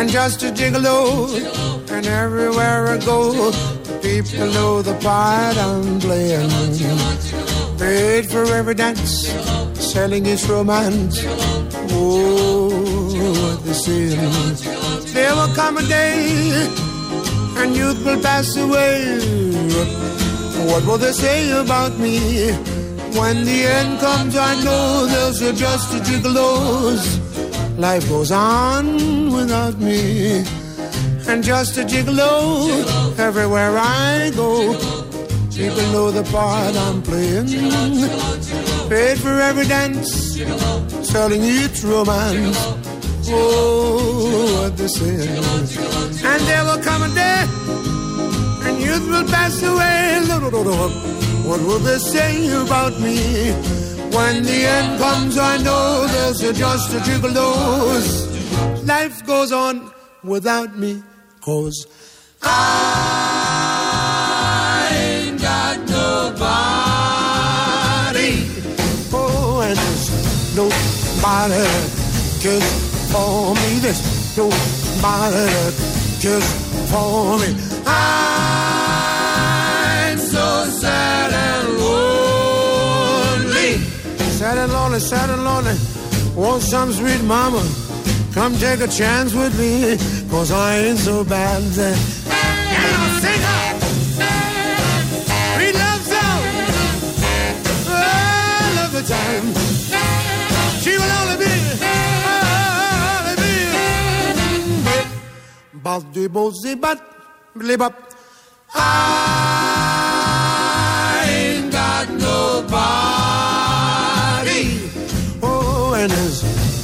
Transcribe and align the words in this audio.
and 0.00 0.08
just 0.08 0.42
a 0.42 0.46
gigolo. 0.46 0.96
And 1.90 2.06
everywhere 2.06 2.88
I 2.88 2.96
go, 3.04 3.52
people 4.00 4.46
know 4.56 4.80
the 4.80 4.94
part 4.94 5.56
I'm 5.58 6.00
playing. 6.00 6.50
Paid 7.78 8.30
for 8.30 8.44
every 8.58 8.74
dance, 8.74 9.28
selling 9.92 10.24
its 10.24 10.48
romance. 10.48 11.16
Oh, 11.92 12.70
what 13.40 13.58
the 13.66 13.74
sin. 13.74 14.18
There 15.14 15.34
will 15.34 15.54
come 15.54 15.76
a 15.76 15.82
day, 15.82 16.50
and 17.60 17.76
youth 17.76 18.02
will 18.04 18.22
pass 18.22 18.56
away. 18.56 18.96
What 20.70 20.82
will 20.86 20.98
they 20.98 21.12
say 21.12 21.50
about 21.50 21.98
me? 21.98 22.52
When 23.20 23.44
the 23.44 23.60
end 23.78 24.00
comes, 24.00 24.34
I 24.36 24.52
know 24.64 25.06
there's 25.06 25.40
just 25.58 25.94
a 25.94 25.98
gigolos. 26.08 27.29
Life 27.80 28.10
goes 28.10 28.30
on 28.30 29.32
without 29.32 29.78
me. 29.78 30.44
And 31.26 31.42
just 31.42 31.78
a 31.78 31.82
gigolo 31.82 33.18
everywhere 33.18 33.78
I 33.78 34.30
go. 34.36 34.74
People 35.56 35.86
know 35.90 36.10
the 36.10 36.22
part 36.24 36.76
I'm 36.76 37.00
playing. 37.00 37.46
Paid 38.90 39.18
for 39.18 39.40
every 39.40 39.66
dance, 39.66 40.36
selling 41.10 41.42
each 41.42 41.82
romance. 41.82 42.58
Oh, 43.32 44.60
what 44.60 44.76
they 44.76 44.86
say. 44.86 45.28
And 46.30 46.40
there 46.48 46.64
will 46.64 46.82
come 46.82 47.02
a 47.02 47.08
day, 47.14 47.46
and 48.66 48.78
youth 48.78 49.08
will 49.08 49.26
pass 49.28 49.62
away. 49.62 50.20
What 51.48 51.60
will 51.62 51.78
they 51.78 51.98
say 51.98 52.50
about 52.62 53.00
me? 53.00 53.79
When 54.12 54.42
the 54.42 54.64
end 54.76 54.98
comes, 54.98 55.38
I 55.38 55.56
know 55.58 56.06
there's 56.06 56.40
just 56.58 56.94
a 56.94 57.00
gigolo's. 57.00 58.28
Life 58.84 59.24
goes 59.26 59.52
on 59.52 59.90
without 60.24 60.76
me, 60.76 61.02
cause 61.40 61.86
I 62.42 62.48
ain't 64.92 65.40
got 65.40 65.78
nobody. 65.88 66.40
Oh, 69.12 69.60
and 69.62 69.78
there's 69.78 70.10
nobody 70.56 71.66
just 72.40 72.72
for 73.12 73.54
me. 73.54 73.78
There's 73.78 74.02
nobody 74.36 75.48
just 76.18 76.50
for 76.90 77.38
me. 77.38 77.50
I'm 77.86 78.29
Sad 84.50 84.58
and 84.58 84.72
lonely, 84.72 84.98
sad 84.98 85.30
and 85.30 85.44
lonely. 85.44 85.76
Want 86.34 86.60
some 86.60 86.90
sweet 86.90 87.22
mama? 87.22 87.62
Come 88.34 88.56
take 88.56 88.80
a 88.80 88.88
chance 88.88 89.32
with 89.32 89.56
me, 89.56 89.96
cause 90.28 90.50
I 90.50 90.78
ain't 90.86 90.98
so 90.98 91.22
bad. 91.22 91.62
And 91.62 91.96
I'll 92.98 93.20
sing 93.22 93.42
her. 93.48 93.78
Sweet 95.54 95.74
love 95.84 96.02
song. 96.12 96.42
All 97.94 98.76
of 98.84 98.90
the 98.90 99.02
time. 99.06 99.54
She 100.82 100.98
will 100.98 101.12
only 101.20 101.36
be, 101.44 101.54
only 103.14 103.34
be. 103.44 103.54
But, 106.74 106.98
live 107.54 107.82
up. 107.82 107.94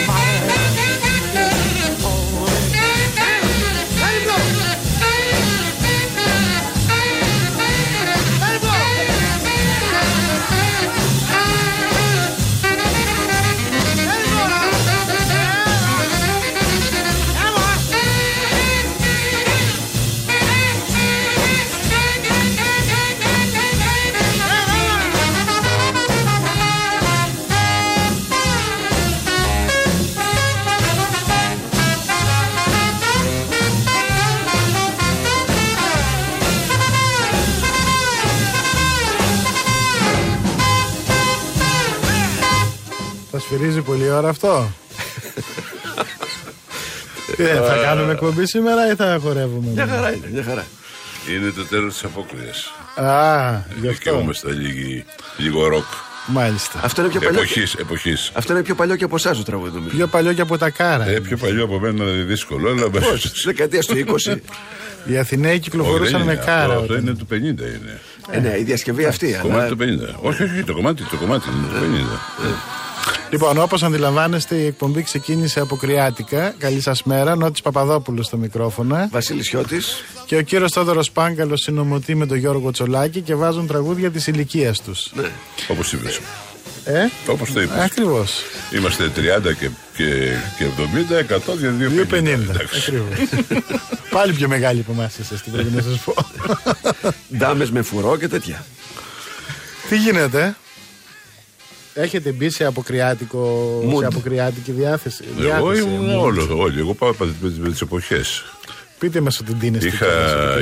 σφυρίζει 43.45 43.81
πολλή 43.81 44.09
ώρα 44.09 44.29
αυτό. 44.29 44.72
Τι, 47.35 47.44
ε, 47.44 47.56
θα 47.56 47.75
κάνουμε 47.83 48.11
εκπομπή 48.11 48.47
σήμερα 48.47 48.91
ή 48.91 48.95
θα 48.95 49.17
χορεύουμε. 49.22 49.72
Μια 49.73 49.88
χαρά 49.88 50.11
είναι, 50.13 50.29
μια 50.31 50.44
χαρά. 50.44 50.66
Είναι 51.35 51.50
το 51.51 51.66
τέλος 51.66 51.94
της 51.94 52.03
απόκριση. 52.03 52.66
Α, 52.95 53.51
γι' 53.81 53.81
Και 53.81 54.09
αυτό. 54.09 54.19
είμαστε 54.22 54.51
λίγοι, 54.51 55.05
λίγο 55.38 55.67
ροκ. 55.67 55.84
Μάλιστα. 56.28 56.79
Αυτό 56.84 57.01
είναι 57.01 57.09
πιο 57.09 57.19
παλιό. 57.19 57.34
και- 57.39 57.45
Εποχής, 57.45 57.73
εποχής. 57.73 58.31
Αυτό 58.34 58.53
είναι 58.53 58.61
πιο 58.63 58.75
παλιό 58.75 58.95
και 58.95 59.03
από 59.03 59.16
εσάς 59.16 59.38
το 59.38 59.44
τραγούδι 59.44 59.72
νομίζω. 59.75 59.95
Πιο 59.95 60.07
παλιό 60.07 60.34
και 60.34 60.41
από 60.41 60.57
τα 60.57 60.69
κάρα. 60.69 61.07
Ε, 61.07 61.19
πιο 61.19 61.38
παλιό 61.38 61.63
από 61.63 61.79
μένα 61.79 62.03
είναι 62.03 62.23
δύσκολο, 62.23 62.69
αλλά 62.69 62.89
Πώς, 62.89 63.31
Της 63.31 63.44
δεκαετίας 63.45 63.85
του 63.85 63.97
20. 63.97 64.41
Οι 65.05 65.17
Αθηναίοι 65.17 65.59
κυκλοφορούσαν 65.59 66.22
με 66.22 66.35
κάρα. 66.35 66.63
Αυτό 66.73 66.79
όταν- 66.84 66.97
είναι 67.01 67.13
του 67.16 67.25
50 67.25 67.66
είναι. 67.66 68.00
ε, 68.31 68.39
ναι, 68.39 68.55
η 68.59 68.63
διασκευή 68.63 69.05
αυτή. 69.05 69.38
Κομμάτι 69.41 69.59
Αλλά 69.59 69.67
του 69.69 69.78
50. 69.78 70.19
Όχι, 70.22 70.44
όχι, 70.44 70.63
το 70.63 70.73
κομμάτι, 70.73 71.03
το 71.03 71.16
κομμάτι 71.17 71.45
είναι 71.50 71.67
του 71.67 71.79
50. 71.79 72.19
Λοιπόν, 73.35 73.57
όπως 73.57 73.84
αντιλαμβάνεστε, 73.84 74.56
η 74.56 74.66
εκπομπή 74.66 75.03
ξεκίνησε 75.03 75.59
από 75.59 75.75
κρυάτικα. 75.75 76.56
Καλή 76.57 76.81
σας 76.81 77.03
μέρα. 77.03 77.35
Νότι 77.35 77.62
Παπαδόπουλος 77.62 78.25
στο 78.25 78.38
μικρόφωνο. 78.38 79.07
Βασίλης 79.12 79.47
Χιώτης. 79.50 80.03
Και 80.25 80.35
ο 80.38 80.41
κύριος 80.41 80.72
Θόδωρος 80.72 81.12
Πάγκαλος 81.12 81.62
συνομωτεί 81.62 82.16
με 82.16 82.25
τον 82.25 82.38
Γιώργο 82.38 82.72
Τσολάκη 82.72 83.22
και 83.22 83.35
βάζουν 83.35 83.68
τραγούδια 83.68 84.12
της 84.12 84.28
ηλικίας 84.28 84.81
τους. 84.81 85.12
Ναι. 85.13 85.31
Όπως 85.68 85.94
είπες. 85.94 86.19
Ε, 86.85 87.06
Όπως 87.28 87.51
το 87.53 87.62
είπες. 87.62 87.78
ακριβώς. 87.78 88.41
Είμαστε 88.75 89.12
30 89.16 89.53
και, 89.59 89.69
και, 89.96 90.38
και 90.57 90.66
70, 90.66 91.19
100 91.19 91.57
και 91.59 91.69
2,50. 91.69 92.13
2,50. 92.13 92.25
Εντάξει. 92.25 92.79
Ακριβώς. 92.79 93.17
Πάλι 94.16 94.34
πιο 94.34 94.47
μεγάλη 94.47 94.79
από 94.79 94.91
εμάς 94.91 95.19
εσεί, 95.19 95.44
τι 95.44 95.50
πρέπει 95.50 95.72
να 95.75 95.81
σας 95.81 96.00
πω. 96.00 96.13
Ντάμες 97.38 97.72
με 97.72 97.81
φουρό 97.81 98.17
και 98.17 98.28
τέτοια. 98.28 98.66
Τι 99.90 99.97
γίνεται, 99.97 100.56
Έχετε 101.97 102.31
μπει 102.31 102.50
σε, 102.50 102.66
αποκριάτικο, 102.66 103.69
Mood. 103.94 104.00
σε 104.00 104.06
αποκριάτικη 104.06 104.72
διάθεση. 104.72 105.23
Εγώ 105.39 105.72
διάθεση, 105.72 105.81
ήμουν 105.81 106.09
mood. 106.19 106.22
όλο, 106.23 106.57
όλοι. 106.59 106.79
Εγώ 106.79 106.94
πάω 106.94 107.13
με, 107.19 107.53
με 107.59 107.69
τις 107.69 107.81
εποχές. 107.81 108.44
Πείτε 109.00 109.19
μας 109.19 109.39
ότι 109.39 109.53
την 109.53 109.67
είναι 109.67 109.85
Είχα, 109.85 110.05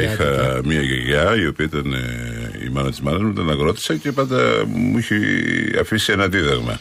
είχα 0.03 0.61
μία 0.65 0.81
γιαγιά 0.81 1.35
η 1.35 1.47
οποία 1.47 1.65
ήταν 1.65 1.93
ε, 1.93 2.65
η 2.65 2.69
μάνα 2.69 2.89
της 2.89 3.01
μάνας 3.01 3.21
μου, 3.21 3.29
ήταν 3.29 3.49
αγρότησα 3.49 3.95
και 3.95 4.11
πάντα 4.11 4.65
μου 4.67 4.97
είχε 4.97 5.15
αφήσει 5.79 6.11
ένα 6.11 6.23
αντίδραγμα. 6.23 6.79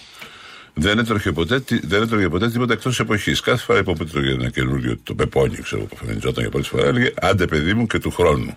Δεν 0.75 0.99
έτρωγε 0.99 1.33
ποτέ, 1.33 1.61
τι- 1.61 1.87
δεν 1.87 2.03
έτρωγε 2.03 2.29
ποτέ 2.29 2.51
τίποτα 2.51 2.73
εκτός 2.73 3.01
εποχής. 3.01 3.41
Κάθε 3.41 3.63
φορά 3.65 3.83
που 3.83 3.95
έτρωγε 4.01 4.31
ένα 4.31 4.49
καινούριο, 4.51 4.97
το 5.03 5.15
πεπόνι, 5.15 5.57
ξέρω 5.63 5.83
που 5.83 5.97
φανιζόταν 5.97 6.43
για 6.43 6.51
πρώτη 6.51 6.69
φορά, 6.69 6.87
έλεγε 6.87 7.13
Άντε, 7.21 7.47
παιδί 7.47 7.75
μου 7.75 7.87
και 7.87 7.99
του 7.99 8.11
χρόνου. 8.11 8.57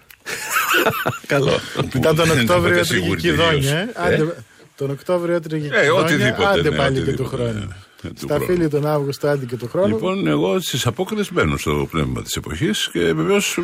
Καλό. 1.28 1.60
Μετά 1.94 2.14
τον 2.14 2.16
Δεν 2.16 2.26
ήταν 2.26 2.40
Οκτώβριο 2.40 2.78
ποτέ 2.78 2.96
έτρωγε 2.96 4.34
σίγουρη 4.78 4.98
κυδόνια. 4.98 5.40
τελείως. 5.40 5.64
ε. 5.64 5.66
Άντε, 5.66 5.66
Τον 5.66 5.66
Οκτώβριο 5.66 5.66
έτρωγε 5.66 5.68
Ε, 5.68 5.70
κυδόνια. 5.70 5.94
οτιδήποτε, 5.94 6.48
Άντε 6.48 6.70
ναι, 6.70 6.76
πάλι 6.76 6.96
και 7.02 7.12
του 7.14 7.24
οτιδήποτε, 7.26 7.36
χρόνου. 7.44 7.60
ναι. 7.60 7.76
Ε, 8.04 8.08
του 8.08 8.16
Στα 8.18 8.36
χρόνου. 8.36 8.46
φίλη 8.52 8.68
τον 8.68 8.86
Αύγουστο, 8.88 9.28
άντε 9.28 9.46
και 9.46 9.56
του 9.56 9.68
χρόνου. 9.72 9.88
Λοιπόν, 9.88 10.28
εγώ 10.28 10.60
στις 10.60 10.86
απόκριε 10.86 11.24
μπαίνω 11.32 11.58
στο 11.58 11.88
πνεύμα 11.92 12.22
της 12.22 12.36
εποχής 12.36 12.90
και 12.92 13.00
βεβαίως 13.14 13.58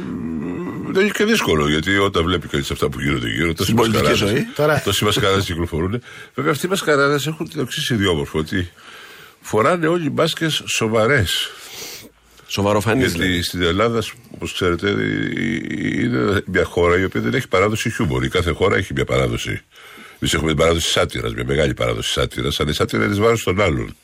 δεν 0.92 1.02
είναι 1.04 1.12
και 1.14 1.26
δύσκολο 1.26 1.70
γιατί 1.70 1.98
όταν 1.98 2.24
βλέπει 2.24 2.48
κανείς 2.48 2.72
αυτά 2.72 2.90
που 2.90 3.00
γίνονται 3.02 3.30
γύρω, 3.30 3.48
τόσοι 3.54 3.64
Στην 3.64 3.76
πολιτική 3.76 4.04
μασκαράδες- 4.04 4.36
ζωή. 4.38 4.48
Τώρα- 4.56 4.82
Τόσοι 4.86 5.04
μασκαράδες 5.04 5.46
κυκλοφορούν. 5.46 6.02
Βέβαια, 6.34 6.52
αυτοί 6.52 6.66
οι 6.66 6.70
μασκαράδες 6.70 7.28
έχουν 7.28 7.50
το 7.54 7.62
εξής 7.62 7.90
ιδιόμορφο 7.90 8.40
ότι 8.40 8.72
φοράνε 9.42 9.88
όλοι 9.88 10.10
μπάσκες 10.10 10.64
σοβαρές. 10.66 11.50
Σοβαροφανή. 12.48 13.06
Γιατί 13.06 13.44
στην 13.44 13.62
Ελλάδα, 13.62 14.04
όπως 14.36 14.54
ξέρετε, 14.54 14.90
ε, 14.90 16.04
είναι 16.04 16.44
μια 16.46 16.64
χώρα 16.64 17.00
η 17.00 17.04
οποία 17.04 17.22
δεν 17.22 17.34
έχει 17.34 17.48
παράδοση 17.48 17.92
χιούμορ. 17.92 18.24
Η 18.24 18.30
κάθε 18.30 18.52
χώρα 18.52 18.76
έχει 18.76 18.94
μια 18.94 19.06
παράδοση. 19.06 19.62
Εμείς 20.24 20.34
έχουμε 20.34 20.50
την 20.50 20.60
παράδοση 20.60 20.90
σάτυρας, 20.90 21.34
μια 21.34 21.46
μεγάλη 21.46 21.74
παράδοση 21.74 22.12
σάτυρας, 22.12 22.60
αλλά 22.60 22.70
η 22.70 22.74
σάτυρα 22.74 23.06
είναι 23.06 23.16
ει 23.16 23.20
βάρο 23.20 23.38
των 23.44 23.62
άλλων. 23.62 23.96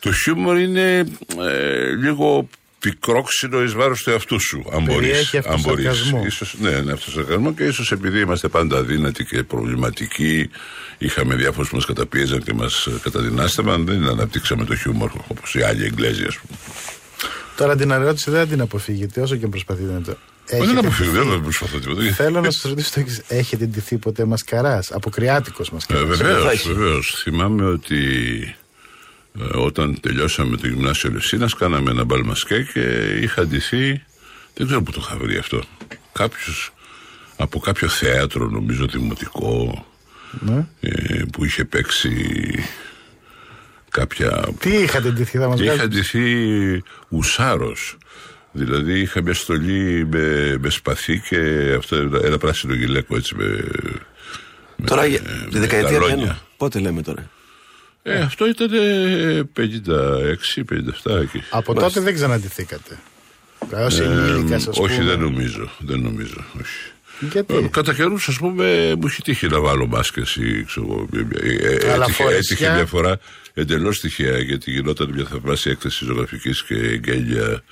Το 0.00 0.12
χιούμορ 0.12 0.58
είναι 0.58 1.06
ε, 1.40 1.90
λίγο 1.90 2.48
πικρόξυλο 2.78 3.62
εις 3.62 3.72
βάρος 3.72 4.02
του 4.02 4.10
εαυτού 4.10 4.40
σου. 4.40 4.64
Αν 4.72 4.82
μπορείς. 4.82 5.08
Περιέχει 5.08 5.36
αυτοσαρκασμό. 5.36 6.22
Ίσως, 6.26 6.54
ναι, 6.60 6.80
ναι, 6.80 6.92
αυτοσαρκασμό 6.92 7.54
και 7.54 7.64
ίσως 7.64 7.92
επειδή 7.92 8.20
είμαστε 8.20 8.48
πάντα 8.48 8.78
αδύνατοι 8.78 9.24
και 9.24 9.42
προβληματικοί, 9.42 10.50
είχαμε 10.98 11.34
διάφορους 11.34 11.68
που 11.68 11.76
μας 11.76 11.86
καταπίεζαν 11.86 12.42
και 12.42 12.52
μας 12.52 12.88
καταδυνάστευαν, 13.02 13.84
δεν 13.86 14.06
αναπτύξαμε 14.06 14.64
το 14.64 14.76
χιούμορ 14.76 15.10
όπως 15.28 15.54
οι 15.54 15.62
άλλοι 15.62 15.84
Εγγλέζοι, 15.84 16.24
ας 16.24 16.38
πούμε. 16.38 16.58
Τώρα 17.56 17.76
την 17.76 17.90
ερώτηση 17.90 18.30
δεν 18.30 18.48
την 18.48 18.60
αποφύγετε 18.60 19.20
όσο 19.20 19.36
και 19.36 19.46
προσπαθείτε 19.46 19.92
να 19.92 20.00
το. 20.00 20.16
Δεν 20.48 20.60
Έχετε 20.62 20.78
αποφύγω, 20.78 21.10
ντυθεί- 21.12 21.28
δεν 21.28 21.42
προσπαθώ 21.42 21.78
τίποτα. 21.78 22.02
Θέλω 22.12 22.40
να 22.40 22.50
σας 22.50 22.62
ρωτήσω 22.62 22.90
το 22.94 23.00
εξής. 23.00 23.22
Έχετε 23.28 23.64
ντυθεί 23.66 23.96
ποτέ 23.98 24.24
μασκαράς, 24.24 24.92
αποκριάτικος 24.92 25.68
Ε, 25.68 25.70
μασκαρά. 25.72 26.04
Βεβαίω, 26.04 26.42
θα 26.44 26.50
έχει. 26.50 26.72
βεβαίως. 26.72 27.20
Θυμάμαι 27.22 27.64
ότι 27.64 27.96
ε, 29.40 29.56
όταν 29.56 30.00
τελειώσαμε 30.00 30.56
το 30.56 30.66
γυμνάσιο 30.68 31.10
Λευσίνας, 31.10 31.54
κάναμε 31.54 31.90
ένα 31.90 32.04
μπαλμασκέ 32.04 32.68
και 32.72 32.80
είχα 33.22 33.46
ντυθεί. 33.46 34.02
Δεν 34.54 34.66
ξέρω 34.66 34.82
πού 34.82 34.90
το 34.92 35.00
είχα 35.04 35.16
βρει 35.16 35.36
αυτό. 35.36 35.62
Κάποιος 36.12 36.72
από 37.36 37.58
κάποιο 37.58 37.88
θέατρο, 37.88 38.48
νομίζω 38.48 38.86
δημοτικό, 38.86 39.86
Ναι. 40.40 40.66
ε, 40.80 41.22
που 41.32 41.44
είχε 41.44 41.64
παίξει 41.64 42.14
κάποια. 43.90 44.48
Τι 44.58 44.70
είχατε 44.76 45.10
ντυθεί, 45.10 45.38
θα 45.38 45.48
μας 45.48 45.56
Και 45.58 45.64
είχα 45.64 45.72
βγάλετε. 45.74 45.96
ντυθεί 45.96 46.82
ουσάρος. 47.08 47.96
Δηλαδή 48.56 49.00
είχα 49.00 49.22
μια 49.22 49.34
στολή 49.34 50.06
με, 50.10 50.56
με 50.60 50.70
σπαθί 50.70 51.20
και 51.28 51.38
αυτό 51.78 51.96
ένα 52.24 52.38
πράσινο 52.38 52.74
γυλαίκο 52.74 53.16
έτσι 53.16 53.34
με. 53.34 53.64
Τώρα 54.86 55.00
με- 55.02 55.06
για- 55.08 55.20
με 55.44 55.48
τη 55.50 55.58
δεκαετία 55.58 55.98
του 55.98 56.04
γαλόνια. 56.06 56.32
1. 56.32 56.46
Πότε 56.56 56.78
λέμε 56.78 57.02
τώρα; 57.02 57.30
Ε, 58.02 58.18
αυτό 58.18 58.46
ήταν 58.48 58.70
56-57 59.52 61.20
εκεί. 61.22 61.42
Από 61.50 61.74
τότε 61.74 62.00
δεν 62.00 62.14
ξαναντηθήκατε. 62.14 62.98
Ω 63.58 64.02
ενήλικα, 64.02 64.56
ας 64.56 64.64
πούμε. 64.64 64.88
όχι, 64.92 65.02
δεν 65.02 65.18
νομίζω. 65.20 65.70
Δεν 65.78 66.00
νομίζω. 66.00 66.44
Όχι. 66.60 66.90
Γιατί; 67.32 67.54
Ε, 67.54 67.68
Κατά 67.70 67.94
καιρούς, 67.94 68.28
ας 68.28 68.36
πούμε, 68.38 68.94
μου 68.98 69.06
έχει 69.06 69.22
τύχει 69.22 69.46
να 69.46 69.60
βάλω 69.60 69.86
μάσκες 69.86 70.36
ή 70.36 70.64
ξέρω 70.66 70.86
εγώ. 70.90 71.08
ε, 71.42 71.48
ε, 71.86 71.92
Αλλά 71.92 72.02
Έτυχε, 72.04 72.22
φορεσιά. 72.22 72.36
έτυχε 72.38 72.72
μια 72.74 72.86
φορά 72.86 73.18
εντελώς 73.54 74.00
τυχαία 74.00 74.38
γιατί 74.38 74.70
γινόταν 74.70 75.10
μια 75.14 75.24
θαυμάσια 75.24 75.72
έκθεση 75.72 76.04
ζωγραφικής 76.04 76.62
και 76.64 76.74
εγγένεια 76.74 77.62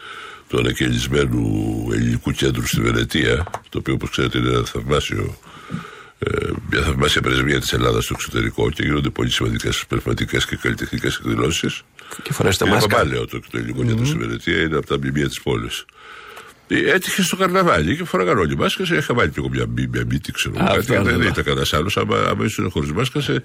του 0.54 0.60
ανακαινισμένου 0.60 1.86
ελληνικού 1.92 2.30
κέντρου 2.30 2.66
στη 2.66 2.80
Βενετία, 2.80 3.44
το 3.68 3.78
οποίο 3.78 3.94
όπως 3.94 4.10
ξέρετε 4.10 4.38
είναι 4.38 4.48
ένα 4.48 4.64
θαυμάσιο. 4.64 5.38
ε, 6.18 6.50
μια 6.70 6.82
θαυμάσια 6.82 7.20
πρεσβεία 7.20 7.60
της 7.60 7.72
Ελλάδας 7.72 8.04
στο 8.04 8.14
εξωτερικό 8.16 8.70
και 8.70 8.82
γίνονται 8.82 9.10
πολύ 9.10 9.30
σημαντικές 9.30 9.84
πνευματικές 9.88 10.46
και 10.46 10.56
καλλιτεχνικές 10.56 11.16
εκδηλώσεις. 11.16 11.82
Και 12.22 12.32
φορές 12.32 12.56
τα 12.56 12.64
Είναι 12.66 12.74
μάσκα. 12.74 12.88
παπάλαιο 12.96 13.26
το, 13.26 13.40
το 13.40 13.46
ελληνικό 13.52 13.84
κέντρο 13.84 14.04
στη 14.04 14.16
Βενετία, 14.18 14.60
είναι 14.62 14.76
από 14.76 14.86
τα 14.86 14.96
μνημεία 14.98 15.28
της 15.28 15.40
πόλης. 15.40 15.84
Έτυχε 16.68 17.22
στο 17.22 17.36
καρναβάλι 17.36 17.96
και 17.96 18.04
φοράγαν 18.04 18.38
όλοι 18.38 18.56
μάσκα. 18.56 18.82
Είχα 18.96 19.14
βάλει 19.14 19.28
και 19.30 19.38
εγώ 19.38 19.48
μια, 19.48 19.66
μη- 19.66 19.88
μια 19.92 20.04
μύτη, 20.08 20.32
ξέρω 20.32 20.54
εγώ. 20.58 20.64
Α, 20.64 20.68
κάτι. 20.68 20.78
αυτό 20.78 21.02
Δεν 21.04 21.14
είναι. 21.14 21.24
ήταν 21.26 21.44
κανένας 21.44 21.72
άλλος. 21.72 21.96
Άμα, 21.96 22.16
άμα 22.18 22.44
ήσουν 22.44 22.70
χωρίς 22.70 22.92
μάσκα, 22.92 23.20
σε, 23.20 23.42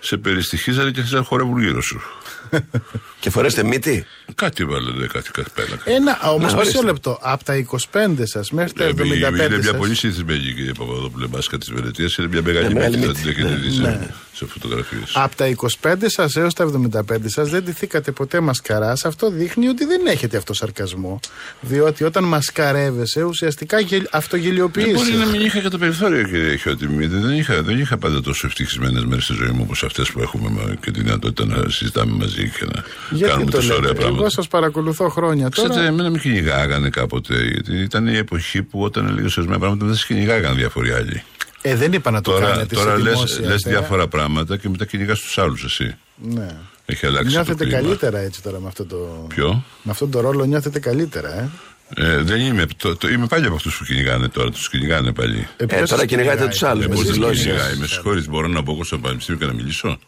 σε 0.00 0.16
περιστοιχίζανε 0.16 0.90
και 0.90 0.98
αρχίζαν 1.00 1.20
να 1.20 1.26
χορεύουν 1.26 1.60
γύρω 1.62 1.80
σου. 1.82 2.00
Και 3.20 3.30
φορέστε 3.30 3.62
μύτη; 3.64 4.06
κάτι 4.34 4.64
βάλανε, 4.64 5.06
κάτι, 5.06 5.30
κάτι 5.30 5.50
πέλακα. 5.54 5.90
Ένα 5.90 6.18
όμως 6.30 6.52
Να, 6.52 6.58
μισό 6.58 6.58
ορίστε. 6.58 6.84
λεπτό. 6.84 7.18
Από 7.22 7.44
τα 7.44 7.54
25 7.92 8.08
σας 8.22 8.50
μέχρι 8.50 8.72
τα 8.72 8.84
Ε, 8.84 8.88
75 8.88 8.96
είναι 9.02 9.48
μια 9.48 9.62
σας, 9.62 9.76
πολύ 9.76 9.94
συνηθισμένη 9.94 10.40
κυρία 10.40 10.74
Παπαδόπουλε 10.78 11.26
μάσκα 11.26 11.58
της 11.58 11.72
Βενετίας. 11.72 12.16
Είναι 12.16 12.28
μια 12.28 12.42
μεγάλη 12.42 12.66
Ε, 12.66 12.68
μεγάλη 12.74 12.96
μύτη, 12.96 13.06
θα 13.06 13.12
μύτη. 13.12 13.20
την 13.34 13.46
έχετε 13.46 13.60
δει 13.68 13.76
Ναι. 13.80 13.92
σε, 13.92 14.14
σε 14.32 14.46
φωτογραφίες. 14.46 15.10
Από 15.14 15.36
τα 15.36 15.46
25 15.46 15.94
σας 16.06 16.36
έως 16.36 16.54
τα 16.54 16.64
75 16.64 17.28
σας 17.28 17.50
δεν 17.50 17.62
ντυθήκατε 17.64 18.10
ποτέ 18.12 18.40
μασκαρά. 18.40 18.94
Αυτό 19.04 19.30
δείχνει 19.30 19.68
ότι 19.68 19.84
δεν 19.84 20.06
έχετε 20.06 20.36
αυτό 20.36 20.52
σαρκασμό. 20.54 21.20
Διότι 21.60 22.04
όταν 22.04 22.24
μασκαρεύεσαι 22.24 23.22
ουσιαστικά 23.22 23.80
γελ... 23.80 24.02
Ε, 24.02 24.08
αυτογελιοποιείσαι. 24.10 24.92
μπορεί 24.92 25.12
να 25.12 25.26
μην 25.26 25.40
είχα 25.40 25.60
και 25.60 25.68
το 25.68 25.78
περιθώριο, 25.78 26.22
κύριε 26.24 26.56
Χιώτη. 26.56 26.86
Δεν 27.06 27.30
είχα, 27.30 27.62
δεν 27.62 27.78
είχα 27.78 27.96
πάντα 27.96 28.20
τόσο 28.20 28.46
ευτυχισμένες 28.46 29.04
μέρες 29.04 29.24
στη 29.24 29.32
ζωή 29.34 29.50
μου 29.50 29.60
όπως 29.62 29.82
αυτές 29.84 30.10
που 30.10 30.20
έχουμε 30.20 30.50
μα- 30.50 30.74
και 30.74 30.90
τη 30.90 31.02
δυνατότητα 31.02 31.44
να 31.62 31.68
συζητάμε 31.68 32.12
μαζί 32.12 32.37
και 32.44 32.64
να 32.64 32.82
Γιατί 33.10 33.30
κάνουμε 33.32 33.50
το 33.50 33.56
τόσο 33.56 33.72
ωραία 33.74 33.88
λέτε; 33.88 33.94
πράγματα. 34.00 34.20
Εγώ 34.20 34.30
σας 34.30 34.48
παρακολουθώ 34.48 35.08
χρόνια 35.08 35.48
τώρα. 35.48 35.68
Ξέρετε, 35.68 35.90
εμένα 35.90 36.10
με 36.10 36.18
κυνηγάγανε 36.18 36.88
κάποτε. 36.90 37.34
Γιατί 37.44 37.76
ήταν 37.76 38.06
η 38.06 38.16
εποχή 38.16 38.62
που 38.62 38.82
όταν 38.82 39.06
έλεγε 39.06 39.26
ορισμένα 39.26 39.58
πράγματα 39.58 39.86
δεν 39.86 39.94
σε 39.94 40.06
κυνηγάγανε 40.06 40.54
διάφοροι 40.54 40.92
άλλοι. 40.92 41.22
Ε, 41.62 41.74
δεν 41.76 41.92
είπα 41.92 42.10
να 42.10 42.20
το 42.20 42.30
Τώρα, 42.30 42.46
κάνετε 42.50 42.74
τώρα 42.74 42.96
σε 42.96 43.02
λες, 43.02 43.12
δημόσια 43.12 43.46
λες 43.48 43.62
θέα. 43.62 43.72
διάφορα 43.72 44.08
πράγματα 44.08 44.56
και 44.56 44.68
μετά 44.68 44.84
κυνηγάς 44.84 45.20
τους 45.20 45.38
άλλους 45.38 45.64
εσύ. 45.64 45.96
Ναι. 46.14 46.46
Έχει 46.86 47.06
αλλάξει 47.06 47.28
Νιώθετε 47.28 47.56
το 47.56 47.64
κλίμα. 47.64 47.80
καλύτερα 47.80 48.18
έτσι 48.18 48.42
τώρα 48.42 48.60
με 48.60 48.66
αυτό 48.68 48.84
το. 48.84 48.96
Ποιο; 49.28 49.64
Με 49.82 49.90
αυτόν 49.90 50.10
τον 50.10 50.20
ρόλο 50.20 50.44
νιώθετε 50.44 50.78
καλύτερα, 50.78 51.34
ε; 51.34 51.48
Ε, 51.94 52.22
δεν 52.22 52.40
είμαι. 52.40 52.66
Το, 52.76 52.96
το, 52.96 53.08
είμαι 53.08 53.26
πάλι 53.26 53.46
από 53.46 53.54
αυτούς 53.54 53.78
που 53.78 53.84
κυνηγάνε 53.84 54.28
τώρα. 54.28 54.50
Τους 54.50 54.68
κυνηγάνε 54.68 55.12
πάλι. 55.12 55.48
ε 55.56 55.62
Ε, 55.62 55.66
ποιος 55.66 55.88
τώρα 55.88 56.00
σας 56.00 56.04
κυνηγάτε 56.04 56.36
κυνηγάει, 56.36 56.48
τους 56.48 56.62
άλλους 56.62 56.84
ε, 56.84 56.88
με 56.88 56.94
Πώς 56.94 57.02
τις 57.04 57.10
δεν 57.12 57.20
δηλώσεις 57.20 57.42
κυνηγάει; 57.44 57.68
σας. 57.68 57.78
Με 57.78 57.86
συγχωρείτε, 57.86 58.30
μπορώ 58.30 58.48
να 58.48 58.60
μπω 58.60 58.72
εγώ 58.72 58.84
στο 58.84 58.98
πανεπιστήμιο 58.98 59.40
και 59.40 59.46
να 59.46 59.52
μιλήσω; 59.52 59.98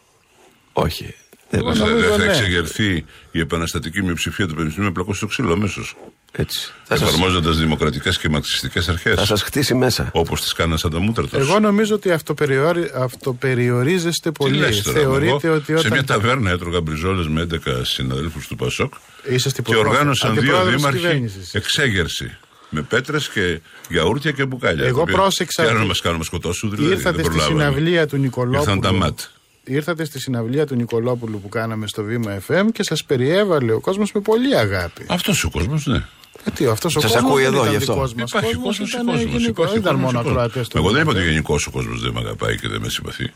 Όχι. 0.73 1.15
Δεν 1.51 1.63
Δεν 1.63 1.73
θα, 1.75 1.85
νομίζω 1.85 2.07
δεν 2.09 2.17
θα 2.19 2.25
ναι. 2.25 2.31
εξεγερθεί 2.31 3.05
η 3.31 3.39
επαναστατική 3.39 4.03
μειοψηφία 4.03 4.47
του 4.47 4.53
πανεπιστημίου 4.53 4.87
με 4.89 4.93
πλακώσει 4.93 5.17
στο 5.17 5.27
ξύλο 5.27 5.53
αμέσως. 5.53 5.95
Έτσι. 6.31 6.73
Θα 6.83 6.97
σας, 6.97 7.07
Εφαρμόζοντας 7.07 7.57
δημοκρατικές 7.57 8.17
και 8.17 8.29
μαρξιστικές 8.29 8.89
αρχές. 8.89 9.15
θα 9.15 9.25
σας 9.25 9.41
χτίσει 9.41 9.73
μέσα. 9.73 10.09
Όπως 10.13 10.41
τις 10.41 10.53
κάναν 10.53 10.77
σαν 10.77 10.91
τα 10.91 10.99
μούτρα 10.99 11.23
του. 11.27 11.37
Εγώ 11.39 11.59
νομίζω 11.59 11.95
ότι 11.95 12.11
αυτοπεριορι... 12.11 12.91
αυτοπεριορίζεστε 12.95 14.31
πολύ. 14.31 14.71
Θεωρείτε 14.71 15.49
ότι 15.49 15.65
Σε 15.65 15.73
όταν. 15.73 15.91
μια 15.91 16.03
ταβέρνα 16.03 16.49
έτρωγα 16.51 16.81
μπριζόλες 16.81 17.27
με 17.27 17.41
11 17.41 17.57
συναδέλφους 17.81 18.47
του 18.47 18.55
Πασόκ 18.55 18.93
Είσαστε 19.29 19.61
και 19.61 19.71
υποπρόεδρος- 19.71 19.91
οργάνωσαν 19.97 20.31
δύο 20.33 20.39
αντιπρόεδρος 20.41 20.73
της 20.73 20.81
δήμαρχοι 20.81 20.99
κυβέρνησης. 20.99 21.53
εξέγερση. 21.53 22.37
Με 22.69 22.81
πέτρες 22.81 23.29
και 23.29 23.59
γιαούρτια 23.89 24.31
και 24.31 24.45
μπουκάλια. 24.45 24.85
Εγώ 24.85 24.95
Το 24.95 25.01
οποίο- 25.01 25.15
πρόσεξα 25.15 25.61
Τι 25.61 25.67
άλλο 25.67 25.71
ότι 25.77 25.81
να 25.83 25.87
μας 25.87 26.01
κάνουν, 26.01 26.17
να 26.17 26.23
σκοτώσουν 26.23 26.69
δηλαδή. 26.75 26.91
Ήρθατε 26.93 27.15
δεν 27.15 27.25
στη 27.25 27.33
προλάβαμε. 27.35 27.63
συναυλία 27.63 28.07
του 28.07 28.17
Νικολόπουλου. 28.17 28.59
Ήρθαν 28.61 28.81
τα 28.81 28.91
ΜΑΤ. 28.91 29.19
Ήρθατε 29.63 30.05
στη 30.05 30.19
συναυλία 30.19 30.65
του 30.65 30.75
Νικολόπουλου 30.75 31.41
που 31.41 31.49
κάναμε 31.49 31.87
στο 31.87 32.03
Βήμα 32.03 32.41
FM 32.47 32.65
και 32.73 32.83
σας 32.83 33.03
περιέβαλε 33.03 33.71
ο 33.73 33.79
κόσμος 33.79 34.11
με 34.11 34.21
πολύ 34.21 34.55
αγάπη. 34.57 35.05
Αυτός 35.07 35.43
ο 35.43 35.49
κόσμος, 35.49 35.85
ναι. 35.85 36.03
Γιατί 36.43 36.65
αυτός 36.67 36.95
ο 36.95 36.99
Σας 36.99 37.11
κόσμος 37.11 37.29
ακούει 37.29 37.43
δεν 37.43 37.51
εδώ, 37.53 37.61
ήταν 37.61 37.69
γι' 37.71 37.77
αυτό. 37.77 37.93
δικός 37.93 38.13
μας 38.13 38.29
Υπάρχει 38.29 38.53
κόσμος, 38.55 38.65
κόσμος 38.77 38.93
ήταν 38.93 39.05
κόσμος. 39.05 39.41
γενικός. 39.41 39.71
Δεν 39.71 39.79
ήταν 39.79 39.95
μόνο 39.95 40.19
ακροατές 40.19 40.67
του. 40.67 40.77
Εγώ 40.77 40.91
δεν 40.91 41.01
είπα 41.01 41.09
ότι 41.09 41.19
Βήμα 41.19 41.27
FM. 41.29 41.31
γενικώ 41.31 41.55
ο 41.67 41.71
κόσμος 41.71 42.01
δεν 42.01 42.11
με 42.13 42.19
αγαπάει 42.19 42.59
και 42.59 42.67
δεν 42.67 42.81
με 42.81 42.89
συμπαθεί. 42.89 43.33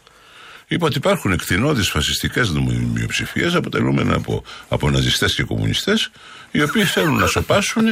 Είπα 0.68 0.86
ότι 0.86 0.98
υπάρχουν 0.98 1.31
εκτινώδει 1.31 1.81
φασιστικές 1.81 2.51
μειοψηφίε 2.94 3.48
αποτελούμενα 3.56 4.16
από, 4.16 4.44
από 4.68 4.89
ναζιστές 4.89 5.36
και 5.36 5.44
κομμουνιστές, 5.44 6.12
οι 6.56 6.62
οποίοι 6.62 6.84
θέλουν 6.84 7.18
να 7.18 7.28
σοπάσουν, 7.28 7.84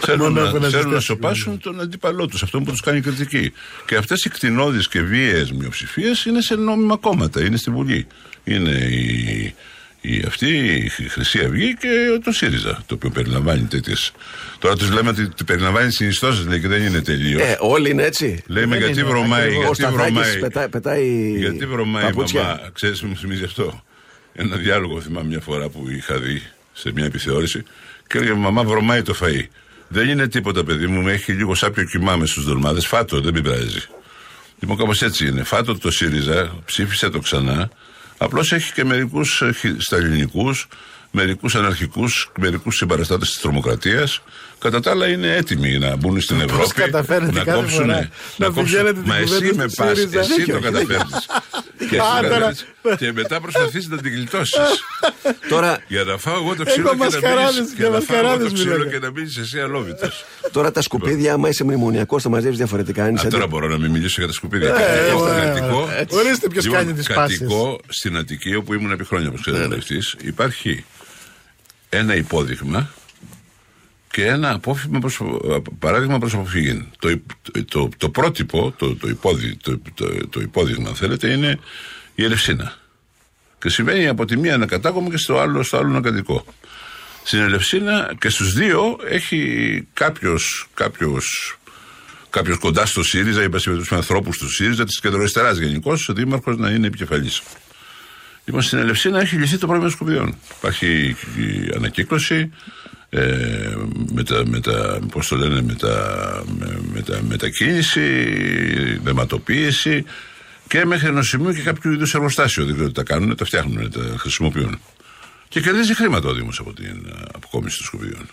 θέλουν, 0.00 0.20
Μόνο 0.20 0.40
από 0.40 0.52
να, 0.52 0.52
ναζιστές, 0.52 0.80
θέλουν 0.80 0.94
να 0.94 1.00
σοπάσουν 1.00 1.60
τον 1.60 1.80
αντίπαλό 1.80 2.26
τους, 2.26 2.42
αυτόν 2.42 2.64
που 2.64 2.70
τους 2.70 2.80
κάνει 2.80 3.00
κριτική. 3.00 3.52
Και 3.86 3.96
αυτές 3.96 4.24
οι 4.24 4.28
κτηνώδεις 4.28 4.88
και 4.88 5.00
βίαιες 5.00 5.52
μειοψηφίες 5.52 6.24
είναι 6.24 6.40
σε 6.40 6.54
νόμιμα 6.54 6.96
κόμματα, 6.96 7.44
είναι 7.44 7.56
στη 7.56 7.70
Βουλή. 7.70 8.06
Είναι 8.44 8.70
η, 8.70 9.54
η, 10.00 10.24
αυτή 10.26 10.48
η 10.98 11.08
Χρυσή 11.08 11.38
Αυγή 11.38 11.76
και 11.76 11.88
το 12.24 12.32
ΣΥΡΙΖΑ, 12.32 12.82
το 12.86 12.94
οποίο 12.94 13.10
περιλαμβάνει 13.10 13.62
τέτοιε. 13.62 13.94
Τώρα 14.58 14.76
τους 14.76 14.90
λέμε 14.90 15.08
ότι 15.08 15.22
ότι 15.22 15.44
περιλαμβάνει 15.44 15.92
συνιστώσεις, 15.92 16.46
λέει 16.46 16.60
και 16.60 16.68
δεν 16.68 16.82
είναι 16.82 17.00
τελείως. 17.00 17.42
Ε, 17.42 17.56
όλοι 17.60 17.90
είναι 17.90 18.02
έτσι. 18.02 18.42
Λέμε 18.46 18.66
δεν 18.66 18.78
γιατί 18.78 19.00
είναι 19.00 19.08
βρωμάει, 19.08 19.42
ακριβώς. 19.42 19.64
Ο 19.68 19.72
γιατί 19.72 19.82
Σταθάκης 19.82 20.12
βρωμάει. 20.12 20.38
πετάει, 20.38 20.68
πετάει 20.68 21.32
Γιατί 21.36 21.66
βρωμάει 21.66 22.02
η 22.02 22.06
παπούτσια. 22.06 22.42
μαμά, 22.42 22.70
ξέρεις 22.72 23.02
μου 23.02 23.16
θυμίζει 23.16 23.44
αυτό. 23.44 23.82
Ένα 24.32 24.56
διάλογο 24.56 25.00
θυμάμαι 25.00 25.28
μια 25.28 25.40
φορά 25.40 25.68
που 25.68 25.88
είχα 25.90 26.18
δει 26.18 26.42
σε 26.72 26.92
μια 26.94 27.04
επιθεώρηση 27.04 27.62
και 28.10 28.18
έλεγε 28.18 28.34
Μαμά, 28.34 28.64
βρωμάει 28.64 29.02
το 29.02 29.14
φαΐ. 29.20 29.46
Δεν 29.88 30.08
είναι 30.08 30.28
τίποτα, 30.28 30.64
παιδί 30.64 30.86
μου, 30.86 31.02
με 31.02 31.12
έχει 31.12 31.32
λίγο 31.32 31.54
σάπιο 31.54 31.84
κοιμάμαι 31.84 32.26
στους 32.26 32.44
δολμάδες. 32.44 32.86
Φάτο, 32.86 33.20
δεν 33.20 33.34
με 33.34 33.40
πειράζει. 33.40 33.82
Λοιπόν, 34.58 34.76
κάπως 34.76 35.02
έτσι 35.02 35.26
είναι. 35.26 35.42
Φάτο 35.42 35.78
το 35.78 35.90
ΣΥΡΙΖΑ, 35.90 36.54
ψήφισε 36.64 37.08
το 37.08 37.18
ξανά. 37.18 37.70
Απλώς 38.18 38.52
έχει 38.52 38.72
και 38.72 38.84
μερικούς 38.84 39.42
σταλινικούς, 39.78 40.66
μερικούς 41.10 41.54
αναρχικούς, 41.54 42.30
μερικούς 42.38 42.76
συμπαραστάτες 42.76 43.28
της 43.28 43.40
τρομοκρατίας. 43.40 44.22
Κατά 44.60 44.80
τα 44.80 44.90
άλλα 44.90 45.06
είναι 45.08 45.36
έτοιμοι 45.36 45.78
να 45.78 45.96
μπουν 45.96 46.20
στην 46.20 46.40
Ευρώπη. 46.40 46.70
καταφέρνετε 46.74 47.38
να 47.38 47.44
κάθε 47.44 47.60
κόψουν. 47.60 47.80
φορά 47.84 48.08
να 48.36 48.52
πηγαίνετε 48.52 48.92
την 48.92 49.02
Μα 49.06 49.16
εσύ 49.16 49.34
κουβέντα 49.34 49.54
με 49.62 49.68
στο 49.68 49.84
πας, 49.84 49.98
ΣΥΡΙΖΑ. 49.98 50.20
εσύ 50.20 50.34
Δίκιο, 50.34 50.58
το 50.60 50.60
δίκιο. 50.60 50.70
καταφέρνεις. 50.86 51.26
και, 51.90 51.98
Α, 51.98 52.28
τώρα- 52.28 52.96
και 52.96 53.12
μετά 53.12 53.40
προσπαθείς 53.40 53.88
να 53.88 53.96
την 53.98 54.12
γλιτώσεις. 54.12 54.58
Τώρα, 55.52 55.78
Για 55.88 56.04
να 56.04 56.16
φάω 56.16 56.34
εγώ 56.34 56.54
το 56.56 56.64
ξύλο 56.64 56.88
και 56.88 56.96
να 56.96 57.04
μασκαράδες, 57.04 57.54
μείνεις- 57.54 57.72
για 57.76 57.86
για 57.86 57.88
να 57.88 58.00
φάω 58.00 58.16
εγώ 58.16 58.22
μασκαράδες 58.26 58.48
το 58.48 58.54
ξύλο 58.54 58.72
μιλάτε. 58.76 58.90
και 58.90 58.98
να 58.98 59.10
μείνεις 59.10 59.36
εσύ 59.36 59.60
αλόβητος. 59.60 60.24
τώρα 60.52 60.72
τα 60.72 60.82
σκουπίδια, 60.82 61.32
άμα 61.32 61.48
είσαι 61.48 61.64
μνημονιακός, 61.64 62.22
τα 62.22 62.28
μαζεύει 62.28 62.56
διαφορετικά. 62.56 63.08
Είναι 63.08 63.18
Α, 63.18 63.22
σαν 63.22 63.30
τώρα 63.30 63.44
τι- 63.44 63.50
μπορώ 63.50 63.68
να 63.68 63.78
μην 63.78 63.90
μιλήσω 63.90 64.14
για 64.18 64.26
τα 64.26 64.32
σκουπίδια. 64.32 64.68
Ε, 64.68 64.72
Κατοικώ- 64.98 65.20
ωραία, 65.20 65.44
κατοικώ- 65.44 65.82
ωραία. 65.82 66.04
Ορίστε 66.08 66.48
ποιος 66.48 66.64
Λοιπόν, 66.64 66.78
κάνει 66.80 66.92
τις 66.92 67.06
πάσεις. 67.06 67.38
Κατοικώ 67.38 67.78
στην 67.88 68.16
Αττική, 68.16 68.54
όπου 68.54 68.74
ήμουν 68.74 68.90
επί 68.90 69.04
χρόνια, 69.04 69.28
όπως 69.28 69.40
Ναι, 69.40 69.52
ξέρετε 69.52 69.68
βουλευτής. 69.68 70.16
Υπάρχει 70.22 70.84
ένα 71.88 72.14
υπόδειγμα 72.14 72.90
και 74.12 74.26
ένα 74.26 74.50
απόφημα 74.50 74.98
προς, 74.98 75.20
παράδειγμα 75.78 76.18
προς 76.18 76.34
αποφυγή. 76.34 76.88
Το, 76.98 77.08
υπ- 77.08 77.64
το, 77.68 77.88
το, 77.96 78.08
πρότυπο, 78.08 78.74
το, 78.76 78.94
το, 78.96 79.08
υπόδει, 79.08 79.56
το, 79.56 79.80
το, 79.94 80.28
το 80.28 80.40
υπόδειγμα, 80.40 80.88
αν 80.88 80.94
θέλετε, 80.94 81.30
είναι 81.30 81.58
η 82.14 82.24
Ελευσίνα. 82.24 82.74
Και 83.58 83.68
συμβαίνει 83.68 84.08
από 84.08 84.24
τη 84.24 84.36
μία 84.36 84.56
να 84.56 84.66
κατάγομαι 84.66 85.08
και 85.08 85.16
στο 85.16 85.38
άλλο, 85.38 85.62
στο 85.62 85.76
άλλο 85.76 85.88
να 85.88 86.00
κατοικώ. 86.00 86.44
Στην 87.24 87.38
Ελευσίνα 87.38 88.14
και 88.18 88.28
στους 88.28 88.52
δύο 88.52 88.96
έχει 89.08 89.40
κάποιο 89.92 90.38
κάποιος, 90.74 91.58
κάποιος 92.30 92.58
κοντά 92.58 92.86
στο 92.86 93.02
ΣΥΡΙΖΑ, 93.02 93.42
ή 93.42 93.48
με 93.48 93.86
ανθρώπους 93.90 94.38
του 94.38 94.50
ΣΥΡΙΖΑ, 94.50 94.84
της 94.84 95.00
κεντροαριστεράς 95.00 95.58
γενικώς, 95.58 96.08
ο 96.08 96.12
Δήμαρχος 96.12 96.56
να 96.56 96.70
είναι 96.70 96.86
επικεφαλής. 96.86 97.42
Λοιπόν, 98.44 98.62
στην 98.62 98.78
Ελευσίνα 98.78 99.20
έχει 99.20 99.36
λυθεί 99.36 99.58
το 99.58 99.66
πρόβλημα 99.66 99.82
των 99.82 99.90
σκουπιδιών. 99.90 100.34
Υπάρχει 100.58 101.16
η 101.36 101.72
ανακύκλωση, 101.76 102.50
ε, 103.10 103.74
με 104.12 104.22
τα, 104.22 104.42
με 104.46 104.60
τα, 104.60 105.00
πώς 105.10 105.28
το 105.28 105.36
λένε, 105.36 105.62
με 105.62 105.74
τα, 105.74 106.44
με, 106.58 106.80
με 106.92 107.02
τα 107.02 107.20
μετακίνηση, 107.22 108.00
δεματοποίηση 109.02 110.04
και 110.68 110.84
μέχρι 110.84 111.08
ενός 111.08 111.28
σημείου 111.28 111.52
και 111.52 111.62
κάποιο 111.62 111.92
είδους 111.92 112.14
εργοστάσιο. 112.14 112.64
Δεν 112.64 112.74
ξέρω 112.74 112.88
τι 112.88 112.94
τα 112.94 113.02
κάνουν, 113.02 113.36
τα 113.36 113.44
φτιάχνουν, 113.44 113.90
τα 113.90 114.00
χρησιμοποιούν. 114.18 114.80
Και 115.48 115.60
κερδίζει 115.60 115.94
χρήματα 115.94 116.28
ο 116.28 116.32
Δήμος 116.32 116.58
από 116.58 116.72
την 116.72 117.06
ε, 117.06 117.22
αποκόμιση 117.34 117.76
των 117.76 117.86
σκουπιδιών. 117.86 118.28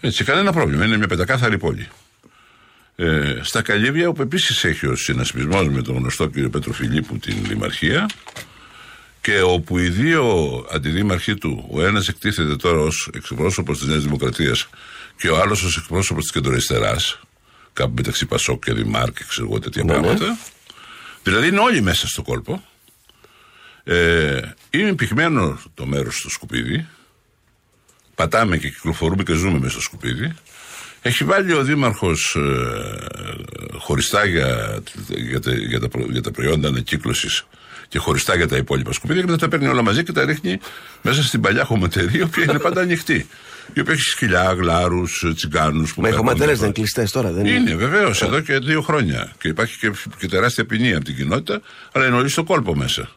Έτσι, 0.00 0.24
κανένα 0.24 0.52
πρόβλημα. 0.52 0.84
Είναι 0.84 0.96
μια 0.96 1.06
πεντακάθαρη 1.06 1.58
πόλη. 1.58 1.88
Ε, 2.96 3.38
στα 3.42 3.62
Καλύβια, 3.62 4.08
όπου 4.08 4.22
επίσης 4.22 4.64
έχει 4.64 4.86
ο 4.86 4.96
συνασπισμός 4.96 5.68
με 5.68 5.82
τον 5.82 5.96
γνωστό 5.96 6.26
κύριο 6.26 6.50
Πέτρο 6.50 6.72
Φιλίππου 6.72 7.18
την 7.18 7.36
Δημαρχία, 7.48 8.06
και 9.24 9.40
όπου 9.40 9.78
οι 9.78 9.88
δύο 9.88 10.24
αντιδήμαρχοι 10.72 11.34
του, 11.34 11.68
ο 11.70 11.82
ένας 11.84 12.08
εκτίθεται 12.08 12.56
τώρα 12.56 12.78
ως 12.80 13.10
εκπρόσωπος 13.14 13.78
της 13.78 13.86
Νέας 13.88 14.02
Δημοκρατίας 14.02 14.68
και 15.16 15.28
ο 15.28 15.40
άλλος 15.40 15.62
ως 15.62 15.76
εκπρόσωπος 15.76 16.22
της 16.22 16.32
κεντροαριστερά, 16.32 16.96
κάπου 17.72 17.92
μεταξύ 17.96 18.26
Πασόκ 18.26 18.64
και 18.64 18.72
Δημάρ 18.72 19.12
και 19.12 19.24
ξέρω 19.28 19.46
εγώ 19.50 19.58
τέτοια 19.58 19.84
Ναι, 19.84 19.92
ναι. 19.94 20.00
πράγματα. 20.00 20.38
Δηλαδή 21.22 21.46
είναι 21.48 21.58
όλοι 21.58 21.80
μέσα 21.82 22.06
στο 22.08 22.22
κόλπο. 22.22 22.64
Ε, 23.84 24.40
είναι 24.70 24.94
πυγμένο 24.94 25.60
το 25.74 25.86
μέρος 25.86 26.16
στο 26.18 26.30
σκουπίδι. 26.30 26.86
Πατάμε 28.14 28.56
και 28.58 28.68
κυκλοφορούμε 28.68 29.22
και 29.22 29.32
ζούμε 29.32 29.58
μέσα 29.58 29.70
στο 29.70 29.80
σκουπίδι. 29.80 30.34
Έχει 31.02 31.24
βάλει 31.24 31.52
ο 31.52 31.62
Δήμαρχος 31.62 32.36
χωριστά 33.78 34.24
για, 34.24 34.78
για, 35.08 35.40
τα, 35.40 35.54
για, 35.54 35.80
τα, 35.80 35.88
προ- 35.88 36.10
για 36.10 36.20
τα 36.22 36.30
προϊόντα 36.30 36.68
ανακύκλωσης 36.68 37.44
και 37.94 38.00
χωριστά 38.00 38.36
για 38.36 38.48
τα 38.48 38.56
υπόλοιπα 38.56 38.92
σκουπίδια 38.92 39.22
και 39.22 39.30
μετά 39.30 39.40
τα 39.40 39.48
παίρνει 39.48 39.66
όλα 39.68 39.82
μαζί 39.82 40.02
και 40.02 40.12
τα 40.12 40.24
ρίχνει 40.24 40.58
μέσα 41.02 41.22
στην 41.22 41.40
παλιά 41.40 41.64
χωματερή, 41.64 42.18
η 42.18 42.22
οποία 42.22 42.42
είναι 42.42 42.58
πάντα 42.58 42.80
ανοιχτή. 42.80 43.26
Η 43.72 43.80
οποία 43.80 43.92
έχει 43.92 44.02
σκυλιά, 44.02 44.52
γλάρους, 44.52 45.24
τσιγκάνους. 45.34 45.96
Μα 45.96 46.08
οι 46.08 46.12
χωματερές 46.12 46.58
δεν 46.58 46.64
είναι 46.64 46.74
κλειστές 46.74 47.10
τώρα, 47.10 47.32
δεν 47.32 47.46
είναι. 47.46 47.58
Είναι 47.58 47.74
βεβαίως 47.74 48.22
εδώ 48.22 48.40
και 48.40 48.58
δύο 48.58 48.82
χρόνια. 48.82 49.32
Και 49.38 49.48
υπάρχει 49.48 49.78
και, 49.78 49.92
και 50.18 50.28
τεράστια 50.28 50.64
ποινή 50.64 50.94
από 50.94 51.04
την 51.04 51.16
κοινότητα, 51.16 51.60
αλλά 51.92 52.06
είναι 52.06 52.16
όλοι 52.16 52.28
στο 52.28 52.44
κόλπο 52.44 52.74
μέσα. 52.74 53.10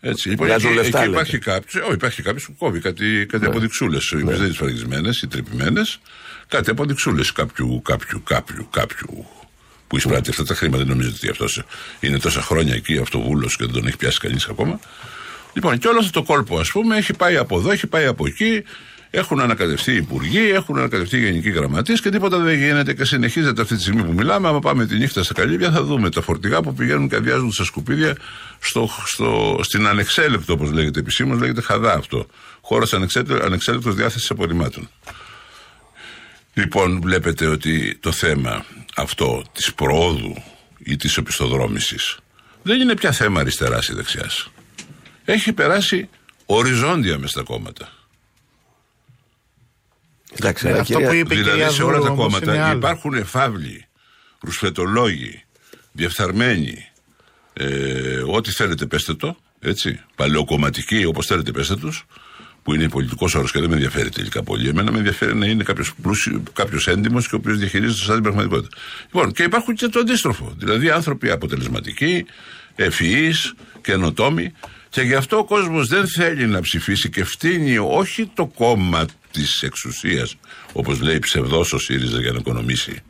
Έτσι. 0.00 0.28
Λοιπόν, 0.28 0.46
Βγάζουν 0.46 0.70
εκεί, 0.70 0.78
λεφτά, 0.78 0.98
εκεί 0.98 1.08
λέτε. 1.08 1.20
υπάρχει 1.20 1.38
κάποιος, 1.38 1.84
όχι, 1.84 1.94
υπάρχει 1.94 2.22
κάποιος 2.22 2.44
που 2.44 2.54
κόβει 2.58 2.80
κάτι, 2.80 3.26
κάτι 3.28 3.46
αποδειξούλες, 3.46 4.10
οι 4.10 4.16
οποίε 4.16 4.34
δεν 4.34 4.44
είναι 4.44 4.54
σφραγισμένες 4.54 5.22
ή 5.22 5.26
τρυπημένες. 5.26 6.00
Κάτι 6.48 6.70
αποδειξούλες 6.70 7.32
κάποιου, 7.32 7.82
κάποιου, 7.82 8.22
κάποιου, 8.22 8.68
κάποιου 8.70 9.26
που 9.94 10.00
εισπράττει 10.00 10.30
αυτά 10.30 10.44
τα 10.44 10.54
χρήματα. 10.54 10.78
Δεν 10.78 10.88
νομίζετε 10.88 11.16
ότι 11.16 11.28
αυτός 11.28 11.62
είναι 12.00 12.18
τόσα 12.18 12.42
χρόνια 12.42 12.74
εκεί, 12.74 12.98
αυτοβούλο 12.98 13.46
και 13.46 13.56
δεν 13.58 13.72
τον 13.72 13.86
έχει 13.86 13.96
πιάσει 13.96 14.18
κανείς 14.18 14.46
ακόμα. 14.46 14.80
Λοιπόν, 15.52 15.78
και 15.78 15.88
όλο 15.88 15.98
αυτό 15.98 16.10
το 16.10 16.22
κόλπο, 16.22 16.58
ας 16.58 16.70
πούμε, 16.70 16.96
έχει 16.96 17.12
πάει 17.12 17.36
από 17.36 17.58
εδώ, 17.58 17.70
έχει 17.70 17.86
πάει 17.86 18.06
από 18.06 18.26
εκεί. 18.26 18.62
Έχουν 19.10 19.40
ανακατευτεί 19.40 19.92
οι 19.92 19.96
υπουργοί, 19.96 20.50
έχουν 20.50 20.78
ανακατευτεί 20.78 21.16
οι 21.16 21.24
γενικοί 21.24 21.50
γραμματείς 21.50 22.00
και 22.00 22.10
τίποτα 22.10 22.38
δεν 22.38 22.58
γίνεται 22.58 22.94
και 22.94 23.04
συνεχίζεται 23.04 23.62
αυτή 23.62 23.74
τη 23.74 23.80
στιγμή 23.80 24.02
που 24.02 24.12
μιλάμε. 24.12 24.48
Άμα 24.48 24.58
πάμε 24.58 24.86
τη 24.86 24.98
νύχτα 24.98 25.22
στα 25.22 25.34
καλύβια, 25.34 25.70
θα 25.70 25.82
δούμε 25.82 26.10
τα 26.10 26.20
φορτηγά 26.20 26.60
που 26.60 26.74
πηγαίνουν 26.74 27.08
και 27.08 27.16
αδειάζουν 27.16 27.52
στα 27.52 27.64
σκουπίδια 27.64 28.16
στο, 28.58 28.88
στο, 29.04 29.58
στην 29.62 29.86
ανεξέλεκτο, 29.86 30.52
όπως 30.52 30.72
λέγεται 30.72 30.98
επισήμως, 30.98 31.40
λέγεται 31.40 31.60
χαδά 31.60 31.92
αυτό. 31.92 32.26
Χώρος 32.60 32.92
ανεξέλεκτος 33.42 33.94
διάθεσης 33.94 34.30
απορριμμάτων. 34.30 34.88
Λοιπόν, 36.54 37.00
βλέπετε 37.00 37.46
ότι 37.46 37.96
το 38.00 38.12
θέμα 38.12 38.64
αυτό 38.96 39.44
της 39.52 39.74
προόδου 39.74 40.42
ή 40.78 40.96
της 40.96 41.16
οπισθοδρόμησης 41.16 42.18
δεν 42.62 42.80
είναι 42.80 42.94
πια 42.94 43.12
θέμα 43.12 43.40
αριστεράς 43.40 43.88
ή 43.88 43.94
δεξιάς. 43.94 44.50
Έχει 45.24 45.52
περάσει 45.52 46.08
οριζόντια 46.46 47.18
μες 47.18 47.30
στα 47.30 47.42
κόμματα. 47.42 47.88
Εντάξει, 50.38 50.64
Ναι, 50.64 50.70
αλλά 50.72 50.80
αυτό 50.80 50.94
κυρία- 50.94 51.08
που 51.08 51.14
είπε 51.14 51.34
η 51.34 51.38
δηλαδή 51.38 51.56
κυρία 51.58 51.70
σε 51.70 51.82
όλα 51.82 51.92
Δούρου 51.98 52.04
τα 52.04 52.10
όμως 52.10 52.32
είναι 52.32 52.40
κόμματα 52.44 52.66
άλλο. 52.68 52.76
υπάρχουν 52.76 53.14
εφάβλοι, 53.14 53.86
ρουσφετολόγοι, 54.40 55.42
διεφθαρμένοι, 55.92 56.88
ε, 57.52 58.22
ό,τι 58.26 58.50
θέλετε 58.50 58.86
πέστε 58.86 59.14
το, 59.14 59.36
έτσι, 59.60 60.00
παλαιοκομματικοί 60.14 61.04
όπως 61.04 61.26
θέλετε 61.26 61.50
πέστε 61.52 61.76
τους, 61.76 62.06
που 62.64 62.74
είναι 62.74 62.88
πολιτικός 62.88 63.34
όρος 63.34 63.52
και 63.52 63.60
δεν 63.60 63.68
με 63.68 63.74
ενδιαφέρει 63.74 64.08
τελικά 64.08 64.42
πολύ. 64.42 64.68
Εμένα 64.68 64.90
με 64.92 64.98
ενδιαφέρει 64.98 65.34
να 65.34 65.46
είναι 65.46 65.62
κάποιος 65.62 65.92
κάποιος 66.52 66.88
έντιμος 66.88 67.28
και 67.28 67.34
ο 67.34 67.38
οποίος 67.38 67.58
διαχειρίζεται 67.58 67.98
σωστά 67.98 68.14
την 68.14 68.22
πραγματικότητα. 68.22 68.76
Λοιπόν, 69.04 69.32
και 69.32 69.42
υπάρχουν 69.42 69.74
και 69.74 69.88
το 69.88 69.98
αντίστροφο. 69.98 70.54
Δηλαδή 70.56 70.90
άνθρωποι 70.90 71.30
αποτελεσματικοί, 71.30 72.26
ευφυείς, 72.74 73.54
καινοτόμοι. 73.80 74.52
Και 74.88 75.02
γι' 75.02 75.14
αυτό 75.14 75.38
ο 75.38 75.44
κόσμος 75.44 75.88
δεν 75.88 76.08
θέλει 76.08 76.46
να 76.46 76.60
ψηφίσει 76.60 77.10
και 77.10 77.24
φτύνει 77.24 77.78
όχι 77.78 78.30
το 78.34 78.46
κόμμα 78.46 79.04
της 79.30 79.62
εξουσίας, 79.62 80.36
όπως 80.72 81.00
λέει 81.00 81.18
ψευδός 81.18 81.72
ο 81.72 81.78
ΣΥΡΙΖΑ 81.78 82.20
για 82.20 82.32
να 82.32 82.38
οικονομήσει. 82.38 83.02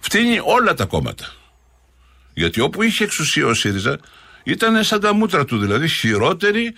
Φτύνει 0.00 0.38
όλα 0.44 0.74
τα 0.74 0.84
κόμματα. 0.84 1.32
Γιατί 2.34 2.60
όπου 2.60 2.82
είχε 2.82 3.04
εξουσία 3.04 3.46
ο 3.46 3.54
ΣΥΡΙΖΑ 3.54 3.98
ήταν 4.44 4.84
σαν 4.84 5.00
τα 5.00 5.14
μούτρα 5.14 5.44
του, 5.44 5.58
δηλαδή 5.58 5.88
χειρότερη 5.88 6.74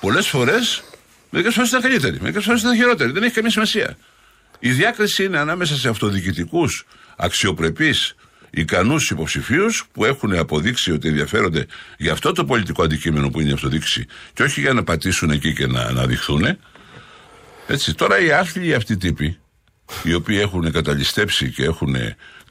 πολλές 0.00 0.26
φορές. 0.26 0.82
Μερικές 1.34 1.54
φορές 1.54 1.68
ήταν 1.68 1.82
καλύτερη, 1.82 2.18
μερικές 2.20 2.44
φορές 2.44 2.60
ήταν 2.60 2.74
χειρότερη. 2.74 3.12
Δεν 3.12 3.22
έχει 3.22 3.34
καμία 3.34 3.50
σημασία. 3.50 3.96
Η 4.58 4.70
διάκριση 4.70 5.24
είναι 5.24 5.38
ανάμεσα 5.38 5.76
σε 5.76 5.88
αυτοδιοικητικούς, 5.88 6.86
αξιοπρεπείς, 7.16 8.14
ικανούς 8.50 9.10
υποψηφίους 9.10 9.86
που 9.92 10.04
έχουν 10.04 10.34
αποδείξει 10.34 10.92
ότι 10.92 11.08
ενδιαφέρονται 11.08 11.66
για 11.98 12.12
αυτό 12.12 12.32
το 12.32 12.44
πολιτικό 12.44 12.82
αντικείμενο 12.82 13.30
που 13.30 13.40
είναι 13.40 13.50
η 13.50 13.52
αυτοδιοίκηση 13.52 14.06
και 14.32 14.42
όχι 14.42 14.60
για 14.60 14.72
να 14.72 14.84
πατήσουν 14.84 15.30
εκεί 15.30 15.54
και 15.54 15.66
να 15.66 15.80
αναδειχθούν. 15.80 16.58
Έτσι, 17.66 17.94
τώρα 17.94 18.18
οι 18.18 18.32
άθλοι 18.32 18.74
αυτοί 18.74 18.96
τύποι, 18.96 19.38
οι 20.02 20.14
οποίοι 20.14 20.38
έχουν 20.40 20.72
καταλυστέψει 20.72 21.50
και 21.50 21.64
έχουν 21.64 21.96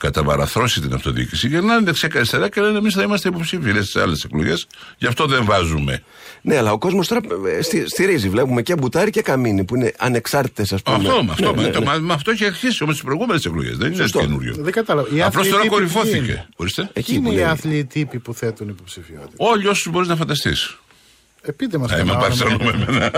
καταβαραθρώσει 0.08 0.82
την 0.82 0.94
αυτοδιοίκηση, 0.94 1.48
γυρνάνε 1.48 1.86
δεξιά 1.86 2.08
και 2.08 2.18
αριστερά 2.18 2.50
και 2.50 2.62
λένε 2.62 2.78
εμείς 2.78 2.94
θα 2.94 3.02
είμαστε 3.02 3.30
υποψήφοι 3.30 3.72
λες, 3.72 3.88
στις 3.88 4.02
άλλες 4.02 4.24
εκλογές. 4.24 4.68
Γι' 4.98 5.08
αυτό 5.08 5.26
δεν 5.26 5.46
βάζουμε. 5.46 6.04
Ναι, 6.42 6.58
αλλά 6.58 6.72
ο 6.72 6.78
κόσμος 6.78 7.08
τώρα 7.08 7.22
ε, 7.58 7.62
στη- 7.62 7.84
στηρίζει. 7.90 8.30
Βλέπουμε 8.30 8.62
και 8.62 8.76
Μπουτάρι 8.76 9.10
και 9.10 9.22
Καμίνη 9.22 9.64
που 9.64 9.76
είναι 9.76 9.94
ανεξάρτητες, 9.98 10.74
ας 10.74 10.82
πούμε. 10.82 10.98
Αυτό, 10.98 11.24
με 11.24 11.32
αυτό, 11.32 11.52
Ναι, 11.52 11.62
με, 11.62 11.68
ναι, 11.68 11.74
το- 11.74 11.80
ναι. 11.80 11.86
μα- 11.86 11.98
με 11.98 12.14
αυτό 12.14 12.32
έχει 12.32 12.46
αρχίσει 12.46 12.84
όμως 12.84 12.96
τις 12.96 13.04
προηγούμενες 13.04 13.46
εκλογές. 13.46 13.78
Δεν 13.78 13.88
είναι 13.92 14.02
Σωστό. 14.02 14.20
καινούριο. 14.20 14.56
Δεν 14.60 14.72
κατάλαβα. 14.72 15.08
Οι 15.16 15.22
Απλώ 15.22 15.40
άθλοι 15.40 15.52
τώρα 15.52 15.62
τύποι 15.64 15.76
που 15.76 15.82
είναι; 15.82 15.92
κορυφώθηκε. 15.94 16.48
Ορίστε. 16.56 16.82
Ποιοι 16.82 16.92
Εκεί 16.94 17.14
που 17.14 17.20
είναι 17.20 17.30
οι 17.30 17.34
λέει. 17.36 17.44
άθλοι 17.44 17.86
τύποι 17.86 18.20
που 18.20 18.34
θέτουν 18.34 18.70
υποψηφιότητα; 18.70 19.34
Όλοι 19.38 19.68
όσους 19.68 19.92
μπορείς 19.92 20.08
να 20.08 20.16
φανταστείς. 20.16 20.78
Ε, 21.46 21.52
πείτε 21.52 21.78
μα 21.78 21.88
Θα 21.88 21.98
είμαι 21.98 22.14
παρθένο 22.14 22.58
με 22.58 22.70
εμένα. 22.70 23.12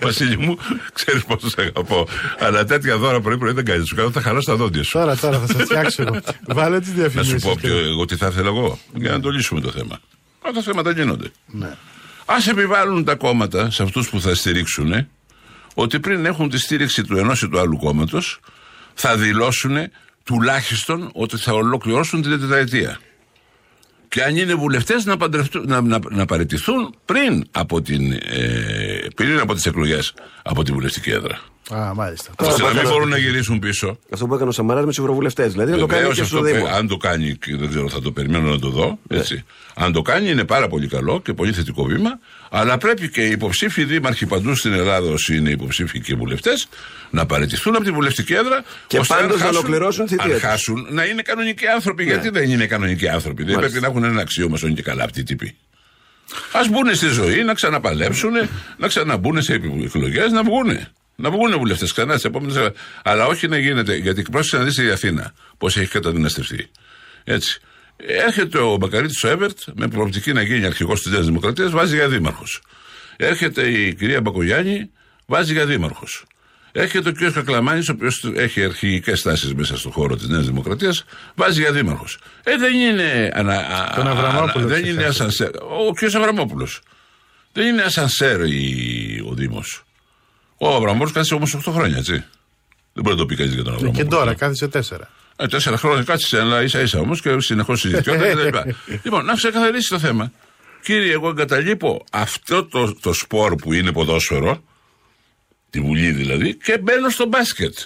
Βασίλη 0.00 0.38
μου, 0.38 0.58
ξέρεις 0.92 1.24
πόσο 1.24 1.48
σε 1.48 1.60
αγαπώ. 1.60 2.06
Αλλά 2.38 2.64
τέτοια 2.64 2.96
δώρα 2.96 3.20
πρωί-πρωί 3.20 3.52
δεν 3.52 3.64
κάνεις. 3.64 3.88
Σου 3.88 3.94
κάνω 3.94 4.10
θα 4.10 4.20
χαλάσω 4.20 4.50
τα 4.50 4.56
δόντια 4.56 4.82
σου. 4.82 4.90
Τώρα, 4.92 5.16
τώρα 5.16 5.38
θα 5.38 5.46
σα 5.46 5.58
φτιάξω 5.64 6.02
εγώ. 6.02 6.20
Βάλε 6.46 6.78
τις 6.80 6.88
Να 6.88 6.94
διαφημίσεις. 6.94 7.42
σου 7.42 7.48
πω 7.48 7.54
ποιο, 7.60 7.78
εγώ 7.78 8.04
τι 8.04 8.16
θα 8.16 8.26
ήθελα 8.26 8.48
εγώ. 8.48 8.78
Για 8.94 9.10
να 9.10 9.20
το 9.20 9.30
λύσουμε 9.30 9.60
το 9.60 9.70
θέμα. 9.70 10.00
Αυτά 10.42 10.52
τα 10.52 10.62
θέματα 10.62 10.90
γίνονται. 10.90 11.30
Ναι. 11.46 11.66
Α 12.26 12.34
επιβάλλουν 12.50 13.04
τα 13.04 13.14
κόμματα 13.14 13.70
σε 13.70 13.82
αυτούς 13.82 14.08
που 14.10 14.20
θα 14.20 14.34
στηρίξουν 14.34 15.06
ότι 15.74 16.00
πριν 16.00 16.26
έχουν 16.26 16.48
τη 16.48 16.58
στήριξη 16.58 17.02
του 17.04 17.16
ενός 17.16 17.42
ή 17.42 17.48
του 17.48 17.58
άλλου 17.60 17.76
κόμματος 17.76 18.40
θα 18.94 19.16
δηλώσουν 19.16 19.76
τουλάχιστον 20.24 21.10
ότι 21.12 21.36
θα 21.36 21.52
ολοκληρώσουν 21.52 22.22
την 22.22 22.40
τετραετία. 22.40 22.98
Και 24.08 24.22
αν 24.22 24.36
είναι 24.36 24.54
βουλευτές 24.54 25.04
να, 25.04 25.16
παντρευτούν- 25.16 25.66
να, 25.68 25.80
να, 25.80 25.98
να 26.10 26.24
παραιτηθούν 26.24 26.94
πριν 27.04 27.44
από, 27.50 27.82
την, 27.82 28.12
ε, 28.12 28.97
πριν 29.14 29.38
από 29.38 29.54
τις 29.54 29.66
εκλογές 29.66 30.14
από 30.42 30.62
τη 30.62 30.72
βουλευτική 30.72 31.10
έδρα. 31.10 31.40
Α, 31.74 31.94
μάλιστα. 31.94 32.30
ώστε 32.38 32.62
να 32.62 32.72
μην 32.72 32.82
μπορούν 32.88 33.08
να 33.08 33.16
γυρίσουν 33.18 33.58
πίσω. 33.58 33.98
Αυτό 34.12 34.26
που 34.26 34.34
έκανε 34.34 34.48
ο 34.48 34.52
Σαμαράς 34.52 34.82
με 34.84 34.88
τους 34.88 34.98
ευρωβουλευτές. 34.98 35.52
Δηλαδή 35.52 35.70
να 35.70 35.78
το 35.78 35.86
κάνει 35.86 36.00
Βεβαίως 36.00 36.18
και 36.18 36.24
στο 36.24 36.36
αυτό, 36.38 36.48
Δήμο. 36.50 36.64
πε- 36.64 36.74
αν 36.74 36.88
το 36.88 36.96
κάνει, 36.96 37.36
και 37.36 37.56
δεν 37.56 37.68
ξέρω, 37.68 37.88
θα 37.88 38.00
το 38.00 38.12
περιμένω 38.12 38.48
να 38.50 38.58
το 38.58 38.68
δω. 38.68 38.98
Έτσι. 39.08 39.44
Αν 39.74 39.92
το 39.92 40.02
κάνει, 40.02 40.30
είναι 40.30 40.44
πάρα 40.44 40.68
πολύ 40.68 40.88
καλό 40.88 41.20
και 41.24 41.32
πολύ 41.32 41.52
θετικό 41.52 41.84
βήμα. 41.84 42.18
Αλλά 42.50 42.78
πρέπει 42.78 43.08
και 43.10 43.20
οι 43.26 43.30
υποψήφοι 43.30 43.84
δήμαρχοι 43.84 44.26
παντού 44.26 44.54
στην 44.54 44.72
Ελλάδα, 44.72 45.10
όσοι 45.10 45.36
είναι 45.36 45.50
υποψήφοι 45.50 46.00
και 46.00 46.14
βουλευτές, 46.14 46.68
να 47.10 47.26
παραιτηθούν 47.26 47.74
από 47.74 47.84
τη 47.84 47.90
βουλευτική 47.90 48.32
έδρα. 48.34 48.64
Και 48.86 48.98
ώστε 48.98 49.14
πάντως 49.14 49.30
αν 49.32 49.38
να 49.38 49.44
χάσουν- 49.44 49.56
ολοκληρώσουν 49.64 50.04
τη 50.04 50.10
θητεία 50.10 50.24
Αν 50.26 50.32
τους. 50.32 50.40
χάσουν, 50.40 50.86
να 50.90 51.04
είναι 51.04 51.22
κανονικοί 51.22 51.66
άνθρωποι. 51.66 52.04
Γιατί 52.04 52.28
δεν 52.30 52.50
είναι 52.50 52.66
κανονικοί 52.66 53.08
άνθρωποι. 53.08 53.42
Δεν 53.44 53.54
Μάλιστα. 53.54 53.78
πρέπει 53.80 53.92
να 53.94 53.98
έχουν 53.98 54.10
ένα 54.12 54.20
αξίωμα 54.20 54.54
όσο 54.54 54.66
είναι 54.66 54.76
και 54.76 54.82
καλά 54.82 55.04
αυτοί 55.04 55.20
οι 55.20 55.22
τύποι. 55.22 55.56
Α 56.52 56.60
μπουν 56.70 56.94
στη 56.94 57.08
ζωή, 57.08 57.42
να 57.42 57.54
ξαναπαλέψουν, 57.54 58.32
να 58.76 58.88
ξαναμπούν 58.88 59.42
σε 59.42 59.52
εκλογές, 59.84 60.32
να 60.32 60.42
βγουν. 60.42 60.78
Να 61.16 61.30
βγουν 61.30 61.58
βουλευτές 61.58 61.92
ξανά 61.92 62.18
στι 62.18 62.28
επόμενες. 62.28 62.70
Αλλά 63.02 63.26
όχι 63.26 63.48
να 63.48 63.58
γίνεται. 63.58 63.96
Γιατί 63.96 64.22
πρόσεξε 64.22 64.56
να 64.56 64.64
δεις 64.64 64.78
η 64.78 64.90
Αθήνα 64.90 65.34
πώς 65.58 65.76
έχει 65.76 65.90
καταδυναστευτεί. 65.90 66.70
Έτσι. 67.24 67.60
Έρχεται 67.96 68.58
ο 68.58 68.76
Μπακαρίτη 68.76 69.26
ο 69.26 69.28
Εύερτ 69.30 69.58
με 69.74 69.88
προοπτική 69.88 70.32
να 70.32 70.42
γίνει 70.42 70.66
αρχηγός 70.66 71.02
της 71.02 71.12
Νέας 71.12 71.24
Δημοκρατίας, 71.24 71.70
βάζει 71.70 71.94
για 71.94 72.08
δήμαρχος. 72.08 72.62
Έρχεται 73.16 73.68
η 73.70 73.94
κυρία 73.94 74.20
Μπακογιάννη, 74.20 74.90
Βάζει 75.30 75.52
για 75.52 75.66
δήμαρχος. 75.66 76.24
Έρχεται 76.80 77.08
ο 77.08 77.12
κ. 77.12 77.32
Κακλαμάνη, 77.32 77.80
ο 77.80 77.92
οποίος 77.92 78.30
έχει 78.34 78.64
αρχηγικέ 78.64 79.12
τάσει 79.16 79.54
μέσα 79.54 79.76
στον 79.76 79.92
χώρο 79.92 80.16
της 80.16 80.28
Νέας 80.28 80.46
Δημοκρατίας, 80.46 81.04
βάζει 81.34 81.60
για 81.60 81.72
δήμαρχος. 81.72 82.18
Ε, 82.44 82.56
δεν 82.56 82.74
είναι. 82.74 83.30
Ανα, 83.34 83.54
α, 83.54 83.92
Τον 83.94 84.06
α, 84.06 84.10
Αβραμόπουλο 84.10 84.66
δεν 84.66 84.82
ξεχάσατε. 84.82 84.88
είναι 84.88 85.04
ασανσέρ. 85.04 85.48
Ο 85.56 85.92
κ. 85.94 86.02
Αβραμόπουλος. 86.16 86.80
Δεν 87.52 87.66
είναι 87.66 87.82
ασανσέρ 87.82 88.40
η- 88.44 89.24
ο 89.30 89.34
Δήμος. 89.34 89.82
Ο 90.58 90.74
Αβραμόπουλος 90.74 91.12
κάθισε 91.12 91.34
όμως 91.34 91.54
8 91.54 91.72
χρόνια, 91.72 91.96
έτσι. 91.96 92.12
Δεν 92.92 93.02
μπορεί 93.02 93.14
να 93.16 93.20
το 93.22 93.26
πει 93.26 93.36
κανείς 93.36 93.54
για 93.54 93.62
τον 93.64 93.72
Αβραμόπουλο. 93.74 94.04
Και 94.04 94.10
τώρα 94.10 94.34
κάθισε 94.34 94.68
τέσσερα. 94.68 95.10
Ε, 95.36 95.46
τέσσερα 95.46 95.76
χρόνια 95.78 96.02
κάτσε, 96.02 96.40
αλλά 96.40 96.62
ίσα 96.62 96.80
ίσα 96.80 96.98
όμως 96.98 97.20
και 97.20 97.40
συνεχώς 97.40 97.80
συζητιόταν 97.80 98.36
κτλ. 98.36 98.58
λοιπόν, 99.04 99.24
να 99.24 99.34
ξεκαθαρίσει 99.34 99.88
το 99.88 99.98
θέμα. 99.98 100.32
Κύριε, 100.82 101.12
εγώ 101.12 101.28
εγκαταλείπω 101.28 102.04
αυτό 102.12 102.64
το, 102.64 102.94
το 103.00 103.12
σπορ 103.12 103.54
που 103.54 103.72
είναι 103.72 103.92
ποδόσφαιρο, 103.92 104.62
τη 105.70 105.80
βουλή 105.80 106.10
δηλαδή, 106.10 106.54
και 106.54 106.78
μπαίνω 106.78 107.08
στο 107.08 107.26
μπάσκετ. 107.26 107.78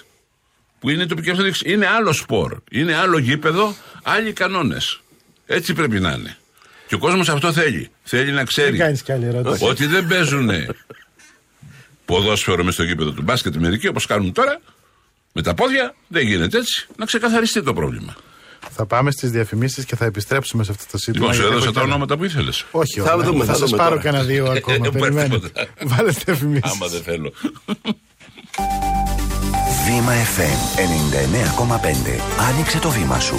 Που 0.79 0.89
είναι 0.89 1.05
τοπική 1.05 1.29
αυτοδιοίκηση. 1.29 1.71
Είναι 1.71 1.87
άλλο 1.87 2.13
σπορ. 2.13 2.61
Είναι 2.71 2.95
άλλο 2.95 3.17
γήπεδο, 3.17 3.75
άλλοι 4.03 4.33
κανόνες. 4.33 5.01
Έτσι 5.45 5.73
πρέπει 5.73 5.99
να 5.99 6.11
είναι. 6.11 6.37
Και 6.87 6.95
ο 6.95 6.97
κόσμος 6.97 7.29
αυτό 7.29 7.53
θέλει. 7.53 7.89
Θέλει 8.03 8.29
να 8.29 8.35
Δεν 8.35 8.45
ξέρει 8.45 8.77
κάνεις 8.77 9.03
κι 9.03 9.11
άλλη 9.11 9.25
ερώτηση. 9.25 9.65
ότι 9.65 9.85
δεν 9.85 10.07
παίζουν 10.07 10.49
ποδόσφαιρο 12.05 12.63
μες 12.63 12.73
στο 12.73 12.83
γήπεδο 12.83 13.11
του 13.11 13.21
μπάσκετ 13.21 13.55
μερικοί 13.55 13.87
όπως 13.87 14.05
κάνουν 14.05 14.33
τώρα. 14.33 14.59
Με 15.31 15.41
τα 15.41 15.53
πόδια 15.53 15.95
δεν 16.07 16.27
γίνεται 16.27 16.57
έτσι. 16.57 16.87
Να 16.95 17.05
ξεκαθαριστεί 17.05 17.63
το 17.63 17.73
πρόβλημα. 17.73 18.15
Θα 18.71 18.85
πάμε 18.85 19.11
στις 19.11 19.31
διαφημίσεις 19.31 19.85
και 19.85 19.95
θα 19.95 20.05
επιστρέψουμε 20.05 20.63
σε 20.63 20.71
αυτό 20.71 20.83
το 20.91 20.97
σύντομα. 20.97 21.19
Λοιπόν, 21.25 21.33
σου 21.35 21.41
γιατί 21.41 21.53
έδωσα 21.55 21.65
έχω 21.69 21.73
τα 21.73 21.79
κι 21.79 21.85
άλλα. 21.85 21.95
ονόματα 21.95 22.17
που 22.17 22.23
ήθελες. 22.23 22.65
Όχι, 22.71 22.99
Θα 22.99 23.13
όχι. 23.13 23.25
δούμε, 23.25 23.45
θα 23.45 23.53
σας 23.53 23.69
δούμε 23.69 23.77
πάρω 23.77 23.89
τώρα. 23.89 24.01
κανένα 24.01 24.23
δύο 24.23 24.45
ακόμα. 24.57 24.75
Ε, 24.85 24.89
Περιμένετε. 24.99 25.35
τίποτα. 25.35 25.65
Βάλετε 25.83 26.21
διαφημίσεις. 26.25 26.71
Άμα 26.71 26.87
δεν 26.87 27.01
θέλω. 27.01 27.31
Βήμα 29.85 30.13
FM 30.37 30.79
99,5. 30.79 32.21
Άνοιξε 32.49 32.79
το 32.79 32.89
βήμα 32.89 33.19
σου. 33.19 33.35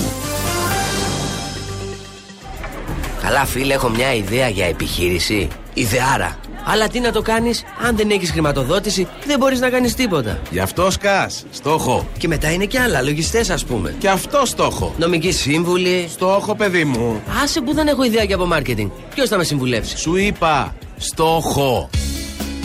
Καλά, 3.23 3.45
φίλε, 3.45 3.75
έχω 3.75 3.89
μια 3.89 4.15
ιδέα 4.15 4.49
για 4.49 4.67
επιχείρηση. 4.67 5.49
Ιδεάρα. 5.75 6.39
Αλλά 6.65 6.89
τι 6.89 7.01
να 7.01 7.13
το 7.13 7.23
κάνεις, 7.23 7.63
αν 7.87 7.97
δεν 7.97 8.11
έχεις 8.11 8.31
χρηματοδότηση, 8.31 9.09
δεν 9.27 9.39
μπορείς 9.39 9.61
να 9.61 9.71
κάνεις 9.71 9.95
τίποτα. 9.95 10.41
Γι' 10.51 10.61
αυτό 10.61 10.91
σκάς. 10.91 11.45
Στόχο. 11.51 12.07
Και 12.19 12.29
μετά 12.29 12.53
είναι 12.53 12.65
και 12.65 12.79
άλλα, 12.79 13.03
λογιστές, 13.03 13.51
ας 13.51 13.65
πούμε. 13.65 13.95
Και 13.99 14.09
αυτό 14.09 14.47
στόχο. 14.47 14.95
Νομική 14.99 15.33
σύμβουλη. 15.33 16.09
Στόχο, 16.11 16.55
παιδί 16.55 16.85
μου. 16.85 17.23
Άσε 17.43 17.61
που 17.61 17.75
δεν 17.75 17.87
έχω 17.87 18.05
ιδέα 18.05 18.23
για 18.23 18.35
από 18.37 18.49
marketing. 18.53 18.91
Ποιος 19.15 19.29
θα 19.29 19.37
με 19.37 19.45
συμβουλεύσει; 19.45 19.97
Σου 19.97 20.17
είπα. 20.17 20.75
Στόχο. 20.97 21.91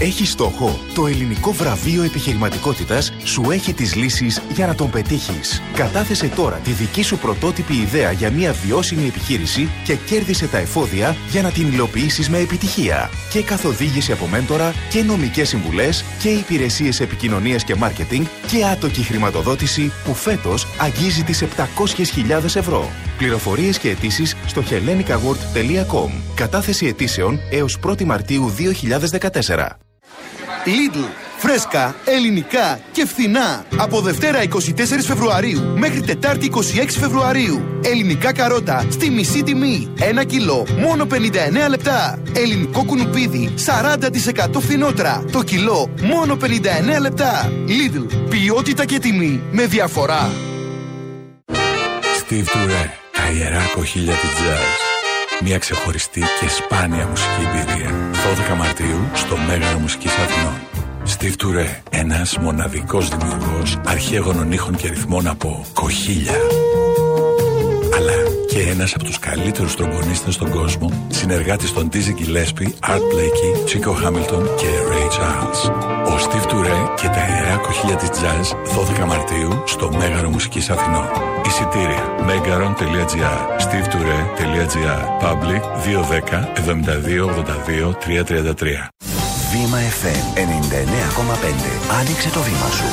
Έχει 0.02 0.26
στόχο; 0.26 0.80
Το 0.94 1.08
ελληνικό 1.08 1.52
βραβείο 1.52 2.04
επιχειρηματικότητας 2.04 3.14
σου 3.24 3.52
έχει 3.52 3.74
τις 3.74 3.96
λύσεις 3.96 4.42
για 4.54 4.68
να 4.68 4.76
τον 4.76 4.90
πετύχεις. 4.90 5.62
Κατάθεσε 5.74 6.28
τώρα 6.28 6.56
τη 6.56 6.72
δική 6.72 7.02
σου 7.02 7.18
πρωτότυπη 7.18 7.74
ιδέα 7.74 8.12
για 8.12 8.32
μια 8.32 8.54
βιώσιμη 8.54 9.08
επιχείρηση 9.08 9.70
και 9.84 9.96
κέρδισε 9.96 10.48
τα 10.48 10.58
εφόδια 10.58 11.16
για 11.30 11.42
να 11.42 11.52
την 11.52 11.68
υλοποιήσεις 11.68 12.30
με 12.30 12.38
επιτυχία. 12.38 13.10
Και 13.32 13.44
καθοδήγηση 13.44 14.12
από 14.12 14.28
μέντορα 14.28 14.74
και 14.90 15.04
νομικές 15.04 15.48
συμβουλές 15.50 16.06
και 16.22 16.30
υπηρεσίες 16.30 17.00
επικοινωνίας 17.00 17.64
και 17.64 17.76
μάρκετινγκ 17.76 18.26
και 18.48 18.66
άτοκη 18.66 19.02
χρηματοδότηση 19.02 19.92
που 20.06 20.14
φέτος 20.14 20.68
αγγίζει 20.80 21.24
τις 21.24 21.44
700.000 21.44 22.56
ευρώ. 22.56 22.90
Πληροφορίες 23.18 23.78
και 23.78 23.90
αιτήσεις 23.90 24.36
στο 24.46 24.64
hellenicaward.com. 24.70 26.10
Κατάθεση 26.36 26.86
αιτήσεων 26.86 27.40
έως 27.50 27.78
1η 27.86 28.04
Μαρτίου 28.04 28.54
2014. 29.42 29.89
Lidl. 30.70 31.06
Φρέσκα, 31.38 31.96
ελληνικά 32.06 32.80
και 32.92 33.06
φθηνά. 33.06 33.66
Από 33.78 34.02
Δευτέρα 34.02 34.44
24 34.44 34.48
Φεβρουαρίου 35.06 35.62
μέχρι 35.78 36.02
Τετάρτη 36.02 36.52
26 36.56 36.60
Φεβρουαρίου. 37.00 37.62
Ελληνικά 37.84 38.34
καρότα 38.34 38.86
στη 38.90 39.10
μισή 39.10 39.44
τιμή. 39.44 39.94
Ένα 40.00 40.24
κιλό 40.24 40.68
μόνο 40.80 41.08
59 41.12 41.70
λεπτά. 41.70 42.22
Ελληνικό 42.34 42.86
κουνουπίδι 42.86 43.54
40% 43.66 44.60
φθηνότερα. 44.60 45.24
Το 45.32 45.44
κιλό 45.44 45.94
μόνο 46.02 46.38
59 46.42 47.00
λεπτά. 47.02 47.52
Lidl. 47.68 48.28
Ποιότητα 48.30 48.86
και 48.86 49.00
τιμή 49.00 49.42
με 49.52 49.66
διαφορά. 49.66 50.32
Steve 52.22 52.34
Touré, 52.34 52.90
τα 53.12 53.32
ιερά 53.32 53.62
κοχύλια 53.76 54.14
της 54.14 54.30
jazz. 54.30 54.99
Μια 55.44 55.58
ξεχωριστή 55.58 56.20
και 56.20 56.50
σπάνια 56.50 57.08
μουσική 57.08 57.42
εμπειρία. 57.42 57.90
12 58.54 58.58
Μαρτίου 58.58 59.00
στο 59.14 59.36
Μέγαρο 59.48 59.80
Μουσικής 59.80 60.12
Αθηνών. 60.18 60.54
Steve 61.08 61.44
Touré, 61.44 61.82
ένας 61.90 62.38
μοναδικός 62.38 63.10
δημιουργός 63.10 63.78
αρχαίγωνων 63.86 64.52
ήχων 64.52 64.76
και 64.76 64.88
ρυθμών 64.88 65.28
από 65.28 65.66
κοχύλια. 65.74 66.34
Αλλά 68.54 68.64
και 68.64 68.70
ένας 68.70 68.94
από 68.94 69.04
τους 69.04 69.20
καλύτερους 69.20 69.76
τρομπονίστες 69.76 70.34
στον 70.34 70.50
κόσμο, 70.50 71.08
συνεργάτης 71.10 71.74
των 71.74 71.90
Dizzy 71.94 72.14
Gillespie, 72.20 72.90
Art 72.90 73.04
Blakey, 73.12 73.52
Chico 73.70 73.92
Hamilton 73.92 74.44
και 74.58 74.68
Ray 74.90 75.08
Charles. 75.18 75.72
Ο 76.06 76.16
Steve 76.18 76.52
Touré 76.52 76.96
και 77.02 77.08
τα 77.08 77.28
ιερά 77.30 77.58
κοχύλια 77.58 77.96
της 77.96 78.10
jazz 78.10 78.56
12 79.02 79.06
Μαρτίου 79.06 79.64
στο 79.66 79.92
Μέγαρο 79.92 80.30
Μουσικής 80.30 80.70
Αθηνών. 80.70 81.06
Εισιτήρια 81.46 82.04
megaron.gr 82.28 83.40
stevetouré.gr 83.66 85.02
Public 85.24 85.62
210 85.86 86.54
72 86.56 87.26
82 87.26 87.94
333 87.94 88.90
Βήμα 89.52 89.80
FM 90.02 90.38
99,5. 90.38 90.44
Άνοιξε 92.00 92.30
το 92.30 92.40
βήμα 92.40 92.70
σου. 92.70 92.86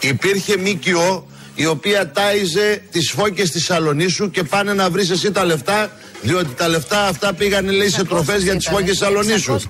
Υπήρχε 0.00 0.56
ΜΚΟ 0.56 1.26
η 1.56 1.66
οποία 1.66 2.10
τάιζε 2.10 2.82
τις 2.90 3.10
φώκες 3.10 3.50
της 3.50 3.64
Σαλονίσου 3.64 4.30
και 4.30 4.42
πάνε 4.42 4.72
να 4.72 4.90
βρεις 4.90 5.10
εσύ 5.10 5.30
τα 5.32 5.44
λεφτά 5.44 5.90
διότι 6.22 6.54
τα 6.56 6.68
λεφτά 6.68 7.06
αυτά 7.06 7.32
πήγανε 7.34 7.70
λέει 7.72 7.88
σε 7.88 8.04
τροφές 8.04 8.42
για 8.42 8.56
τις 8.56 8.68
φώκες 8.68 8.88
της 8.90 8.98
Σαλονίσου. 8.98 9.60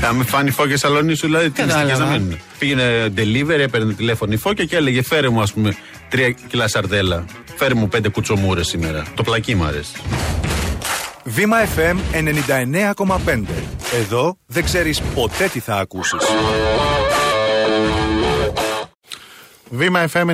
Θα 0.00 0.12
με 0.12 0.24
φάνει 0.24 0.50
φώκια 0.50 0.76
Σαλονίσου, 0.76 1.26
δηλαδή 1.26 1.50
τι 1.50 1.60
Κατάλαβα. 1.60 1.84
νηστικές 1.84 2.08
να 2.08 2.18
μείνουν. 2.18 2.38
Πήγαινε 2.58 3.12
delivery, 3.16 3.58
έπαιρνε 3.60 3.92
τηλέφωνο 3.92 4.32
η 4.32 4.36
φώκια 4.36 4.64
και 4.64 4.76
έλεγε 4.76 5.02
φέρε 5.02 5.28
μου 5.28 5.40
ας 5.42 5.52
πούμε 5.52 5.76
τρία 6.08 6.30
κιλά 6.30 6.68
σαρδέλα. 6.68 7.24
Φέρε 7.56 7.74
μου 7.74 7.88
πέντε 7.88 8.08
κουτσομούρες 8.08 8.66
σήμερα. 8.66 9.04
Το 9.14 9.22
πλακί 9.22 9.54
μου 9.54 9.64
αρέσει. 9.64 9.92
Βήμα 11.24 11.56
FM 11.76 11.96
99,5. 12.12 13.42
Εδώ 14.00 14.38
δεν 14.46 14.64
ξέρεις 14.64 15.00
ποτέ 15.14 15.48
τι 15.52 15.60
θα 15.60 15.74
ακούσεις. 15.76 16.18
Βήμα 19.72 20.08
FM 20.12 20.26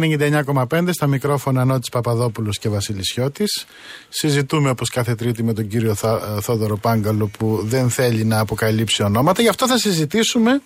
99,5 0.72 0.88
στα 0.92 1.06
μικρόφωνα 1.06 1.64
Νότης 1.64 1.88
Παπαδόπουλος 1.88 2.58
και 2.58 2.68
Βασίλης 2.68 3.06
Σιώτης. 3.12 3.66
Συζητούμε 4.08 4.70
όπως 4.70 4.90
κάθε 4.90 5.14
τρίτη 5.14 5.42
με 5.42 5.52
τον 5.52 5.68
κύριο 5.68 5.94
Θα- 5.94 6.38
Θόδωρο 6.42 6.76
Πάγκαλο 6.76 7.26
που 7.38 7.60
δεν 7.64 7.90
θέλει 7.90 8.24
να 8.24 8.38
αποκαλύψει 8.40 9.02
ονόματα. 9.02 9.42
Γι' 9.42 9.48
αυτό 9.48 9.68
θα 9.68 9.78
συζητήσουμε 9.78 10.60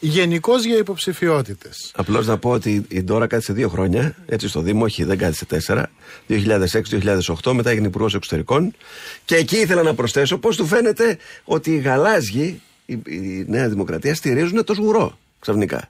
γενικώς 0.00 0.64
για 0.64 0.76
υποψηφιότητες. 0.76 1.90
Απλώς 1.96 2.26
να 2.26 2.38
πω 2.38 2.50
ότι 2.50 2.84
η 2.88 3.02
Ντόρα 3.02 3.26
κάθισε 3.26 3.52
δύο 3.52 3.68
χρόνια, 3.68 4.14
έτσι 4.26 4.48
στο 4.48 4.60
Δήμο, 4.60 4.84
όχι 4.84 5.04
δεν 5.04 5.18
κάθισε 5.18 5.44
τέσσερα. 5.44 5.90
2006-2008, 6.28 7.52
μετά 7.52 7.70
έγινε 7.70 7.86
υπουργός 7.86 8.14
εξωτερικών. 8.14 8.74
Και 9.24 9.36
εκεί 9.36 9.56
ήθελα 9.56 9.82
να 9.82 9.94
προσθέσω 9.94 10.38
πώς 10.38 10.56
του 10.56 10.66
φαίνεται 10.66 11.18
ότι 11.44 11.70
οι 11.70 11.78
γαλάζιοι, 11.78 12.60
η, 12.86 12.92
η 13.04 13.44
Νέα 13.48 13.68
Δημοκρατία, 13.68 14.14
στηρίζουν 14.14 14.64
το 14.64 14.74
σγουρό 14.74 15.18
ξαφνικά. 15.40 15.88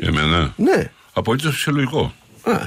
Εμένα; 0.00 0.52
Ναι. 0.56 0.90
Απολύτως 1.12 1.54
φυσιολογικό. 1.54 2.12
Α, 2.42 2.58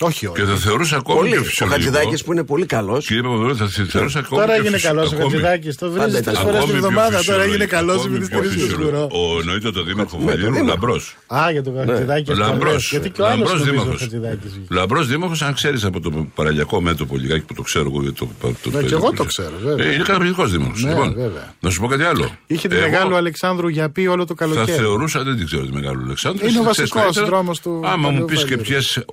Όχι 0.00 0.26
όλοι. 0.26 0.40
Και 0.40 0.46
θα 0.46 0.56
θεωρούσα 0.56 0.96
ακόμη 0.96 1.18
πολύ. 1.18 1.30
πιο 1.30 1.40
Ο 1.40 1.44
φυσιολογικό. 1.44 1.84
Χατζηδάκης 1.90 2.24
που 2.24 2.32
είναι 2.32 2.44
πολύ 2.44 2.66
καλός. 2.66 3.06
Κύριε 3.06 3.22
Παπαδόπουλο, 3.22 3.54
θα 3.56 3.66
θε- 3.68 3.86
θεωρούσα 3.90 4.18
ακόμη 4.18 4.40
Τώρα 4.40 4.52
πιο 4.52 4.60
έγινε 4.62 4.76
φυσι- 4.76 4.86
καλός 4.88 5.04
ο 5.12 5.14
ακόμη- 5.16 5.30
Χατζηδάκης. 5.30 5.76
Το 5.76 5.86
βρίζεις 5.90 6.00
Πάντα 6.06 6.20
τρεις 6.22 6.32
ήταν. 6.38 6.42
φορές 6.44 6.52
την 6.58 6.62
ακόμη 6.64 6.78
πιο 6.78 6.86
εβδομάδα. 6.88 7.18
Τώρα 7.30 7.42
έγινε 7.42 7.64
φυσιολογικό, 7.64 7.76
καλός 7.76 7.96
ακόμη 8.00 8.14
επειδή 8.16 8.28
πιο 8.30 8.38
στηρίζει 8.38 8.56
το 8.60 8.66
φυσιολογικό. 8.66 9.08
σκουρό. 9.10 9.32
Ο 9.34 9.38
εννοείται 9.42 9.70
το 9.78 9.82
δήμαρχο 9.88 10.16
Ναι, 10.18 10.24
Βαλίρου, 10.24 10.46
το 10.46 10.52
δήμαρχο. 10.52 10.68
λαμπρός. 10.72 11.04
Α, 11.38 11.40
για 11.54 11.62
τον 11.66 11.72
Χατζηδάκη. 11.78 12.30
αυτό 12.32 12.42
Λαμπρός. 12.44 12.72
λες. 12.72 12.88
Γιατί 12.94 13.08
και 13.14 13.20
ο 13.22 13.26
άλλος 13.26 13.38
Λαμπρός 13.38 13.52
νομίζω 13.58 13.70
ο 13.70 13.72
δήμαρχος. 13.72 14.00
Χατζηδάκης. 14.02 14.52
Λαμπρός 14.78 15.04
δήμαρχος, 15.12 15.40
αν 15.48 15.52
ξέρεις 15.60 15.80
από 15.90 15.98
το 16.04 16.08
παραλιακό 16.38 16.76
μέτωπο 16.88 17.12
λιγάκι 17.22 17.44
που 17.48 17.54
το 17.58 17.62
ξέρω 17.68 17.86
εγώ. 17.92 17.98
γιατί 18.04 18.16
Το, 18.20 18.26
το, 18.40 18.70
Ναι, 18.70 18.82
και 18.82 18.94
εγώ 19.00 19.08
το 19.20 19.24
ξέρω, 19.32 19.56
βέβαια. 19.64 19.86
Ε, 19.86 19.94
είναι 19.94 20.04
καταπληκτικός 20.10 20.50
δήμαρχος. 20.54 20.82
Ναι, 20.82 20.90
λοιπόν, 20.90 21.08
βέβαια. 21.24 21.46
να 21.60 21.70
σου 21.70 21.80
πω 21.80 21.86
κάτι 21.86 22.02
άλλο. 22.12 22.26
Είχε 22.46 22.68
τη 22.68 22.74
Εγώ 22.76 22.84
μεγάλου 22.84 23.14
Αλεξάνδρου 23.16 23.68
για 23.68 23.90
πει 23.90 24.06
όλο 24.06 24.24
το 24.24 24.34
Θα 24.38 24.44
καλοκαίρι. 24.44 24.78
θεωρούσα, 24.78 25.22
δεν 25.22 25.36
την 25.36 25.46
ξέρω 25.46 25.64
τη 25.66 25.72
μεγάλου 25.72 26.02
Αλεξάνδρου. 26.04 26.46
Είναι 26.46 26.58
ο 26.58 26.62
εσύ 26.62 26.70
ξέρεις 26.70 26.90
βασικός 26.90 27.02
καλύτερα. 27.14 27.26
δρόμος 27.26 27.60
του 27.60 27.80
Άμα 27.84 27.96
μου 27.96 28.02
Παλαιού 28.06 28.24
πεις 28.24 28.38
και 28.38 28.44
Βαλίρου. 28.44 28.62
ποιες. 28.62 29.04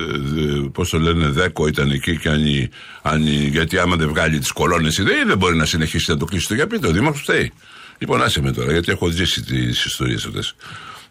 Ε, 0.00 0.68
Πώς 0.72 0.88
το 0.88 0.98
λένε, 0.98 1.28
δέκο 1.28 1.66
ήταν 1.66 1.90
εκεί 1.90 2.18
και 2.18 2.28
αν, 2.28 2.46
η- 2.46 2.68
αν 3.02 3.26
η- 3.26 3.48
γιατί 3.52 3.78
άμα 3.78 3.96
δεν 3.96 4.08
βγάλει 4.08 4.38
τις 4.38 4.52
κολόνες 4.52 4.98
η 4.98 5.02
ΔΕΗ 5.02 5.24
δεν 5.26 5.38
μπορεί 5.38 5.56
να 5.56 5.64
συνεχίσει 5.64 6.10
να 6.10 6.16
το 6.16 6.24
κλείσει 6.24 6.48
το 6.48 6.54
γιαπί. 6.54 6.86
Ο 6.86 6.90
Δήμαρχος 6.90 7.20
φταίει. 7.20 7.52
Λοιπόν, 7.98 8.22
άσε 8.22 8.42
με 8.42 8.52
τώρα, 8.52 8.72
γιατί 8.72 8.92
έχω 8.92 9.08
ζήσει 9.08 9.42
τις 9.42 9.84
ιστορίες 9.84 10.24
αυτές. 10.24 10.54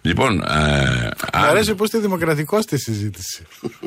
Λοιπόν, 0.01 0.33
ε, 0.33 0.43
Μ' 0.43 1.37
αν- 1.37 1.43
αρέσει 1.49 1.75
πώ 1.75 1.83
είστε 1.83 1.97
δημοκρατικό 1.99 2.61
στη 2.61 2.77
συζήτηση. 2.79 3.43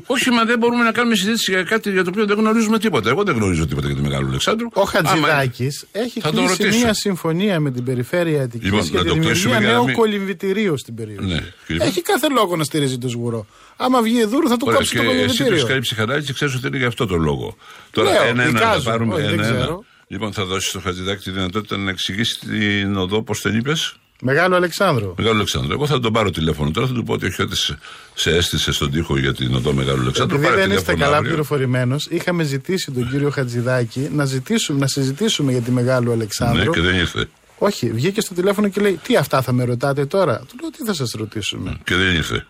όχι, 0.07 0.31
μα 0.31 0.45
δεν 0.45 0.59
μπορούμε 0.59 0.85
να 0.85 0.93
κάνουμε 0.93 1.15
συζήτηση 1.17 1.51
για 1.53 1.63
κάτι 1.63 1.91
για 1.91 2.05
το 2.05 2.11
οποίο 2.11 2.27
δεν 2.27 2.37
γνωρίζουμε 2.39 2.79
τίποτα. 2.79 3.11
Εγώ 3.11 3.23
δεν 3.23 3.35
γνωρίζω 3.37 3.67
τίποτα 3.67 3.87
για 3.87 3.95
τον 3.97 4.05
Μεγάλο 4.05 4.27
Αλεξάνδρου. 4.29 4.69
Ο 4.73 4.83
Χατζηδάκης 4.83 5.87
έχει 5.93 6.21
θα 6.21 6.31
τον 6.33 6.47
κλείσει 6.47 6.63
ρωτήσω. 6.63 6.85
μια 6.85 6.95
συμφωνία 6.95 7.61
με 7.61 7.71
την 7.71 7.85
περιφέρεια 7.85 8.43
Αττικής 8.43 8.65
Λοιπόν, 8.71 8.81
για 8.85 8.93
να 8.99 9.03
τη 9.03 9.09
το 9.09 9.15
δημιουργία 9.15 9.33
κλείσουμε 9.33 9.59
για 9.59 9.67
να 9.67 9.73
νέου 9.73 9.85
μην- 9.85 9.95
κολυμβητηρίου 9.97 10.79
στην 10.79 10.95
περιοχή. 10.95 11.25
Ναι, 11.25 11.39
και 11.39 11.73
λοιπόν- 11.73 11.89
Έχει 11.89 12.03
κάθε 12.03 12.27
λόγο 12.29 12.57
να 12.57 12.65
στηρίζει 12.65 12.99
το 12.99 13.09
σγουρό. 13.09 13.47
Άμα 13.77 14.03
βγει 14.03 14.25
δούρου 14.25 14.49
θα 14.49 14.57
του 14.57 14.65
Ωραία, 14.67 14.77
κόψει 14.79 14.93
και 14.93 14.97
το 14.99 15.03
εσύ 15.03 15.13
το 15.13 15.19
κολυμβητήριο. 15.19 15.53
έχεις 15.55 15.69
κάνει 15.69 15.81
ψυχανάκι 15.81 16.27
και 16.27 16.33
ξέρεις 16.33 16.55
ότι 16.55 16.67
είναι 16.67 16.77
για 16.77 16.87
αυτό 16.87 17.07
το 17.07 17.17
λόγο. 17.17 17.57
Τώρα 17.91 18.11
Λέω, 18.11 18.23
ένα-ένα 18.23 18.59
θα 18.61 18.67
εικάζω. 18.67 18.91
πάρουμε 18.91 19.15
Όχι, 19.15 19.23
δεν 19.23 19.33
ένα-ένα. 19.33 19.57
ξέρω. 19.57 19.85
Λοιπόν, 20.07 20.33
θα 20.33 20.45
δώσει 20.45 20.69
στο 20.69 20.81
Χατζηδάκη 20.81 21.23
τη 21.25 21.31
δυνατότητα 21.31 21.77
να 21.77 21.91
εξηγήσει 21.91 22.39
την 22.39 22.97
οδό, 22.97 23.23
πώς 23.23 23.41
την 23.41 23.57
είπες. 23.57 23.95
Μεγάλο 24.25 24.57
Αλεξάνδρου. 24.57 25.15
Μεγάλο 25.17 25.35
Αλεξάνδρου. 25.37 25.73
Εγώ 25.73 25.87
θα 25.87 26.01
τον 26.01 26.13
πάρω 26.13 26.31
τηλέφωνο 26.31 26.71
τώρα, 26.71 26.87
θα 26.87 26.93
του 26.93 27.03
πω 27.03 27.13
ότι 27.13 27.27
όχι 27.27 27.43
ότι 27.43 27.57
σε, 27.57 27.79
σε 28.15 28.31
έστησε 28.37 28.73
στον 28.73 28.91
τοίχο 28.91 29.19
για 29.19 29.35
την 29.35 29.55
οδό 29.55 29.73
Μεγάλου 29.73 30.01
Αλεξάνδρου. 30.01 30.37
Επειδή 30.37 30.51
Πάρε 30.51 30.61
δεν 30.67 30.71
είστε 30.71 30.81
τηλέφωνο 30.83 31.05
καλά 31.05 31.17
αύριο. 31.17 31.31
πληροφορημένος, 31.31 32.07
είχαμε 32.11 32.43
ζητήσει 32.45 32.91
τον 32.91 33.11
κύριο 33.11 33.31
Χατζηδάκη 33.31 34.09
να, 34.13 34.25
ζητήσουμε, 34.25 34.79
να 34.79 34.87
συζητήσουμε 34.87 35.53
για 35.53 35.61
τη 35.61 35.71
Μεγάλο 35.71 36.07
Ναι, 36.09 36.13
Αλεξάνδρου. 36.13 36.73
και 36.73 36.81
δεν 36.81 36.95
ήρθε. 36.95 37.29
Όχι, 37.59 37.91
βγήκε 37.93 38.21
στο 38.21 38.35
τηλέφωνο 38.35 38.69
και 38.69 38.81
λέει: 38.81 39.01
Τι 39.03 39.17
αυτά 39.17 39.43
θα 39.43 39.53
με 39.53 39.65
ρωτάτε 39.65 40.07
τώρα; 40.07 40.39
Του 40.39 40.55
λέω: 40.61 40.71
Τι 40.71 40.85
θα 40.85 40.95
σας 40.95 41.11
ρωτήσουμε; 41.19 41.77
Και 41.85 41.95
δεν 41.95 42.15
ήρθε. 42.15 42.47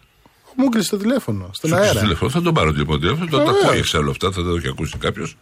Μου 0.57 0.69
κλείσει 0.69 0.89
το 0.91 0.97
τηλέφωνο, 0.97 1.51
στον 1.53 1.71
Σου 1.71 1.77
κλείσει 1.77 1.89
αέρα. 1.89 1.93
το 1.99 2.01
τηλέφωνο, 2.05 2.31
θα 2.31 2.43
τον 2.43 2.55
πάρω 2.55 2.71
λοιπόν 2.71 3.01
τηλέφωνο. 3.01 3.27
Το, 3.31 3.37
τα 3.39 3.45
Βεβαίως. 3.45 3.65
ακούει 3.65 3.79
εξάλλου 3.79 4.11
αυτά, 4.11 4.31
θα 4.33 4.43
τα 4.43 4.51
έχει 4.59 4.69
ακούσει 4.69 4.97
κάποιος. 4.99 5.37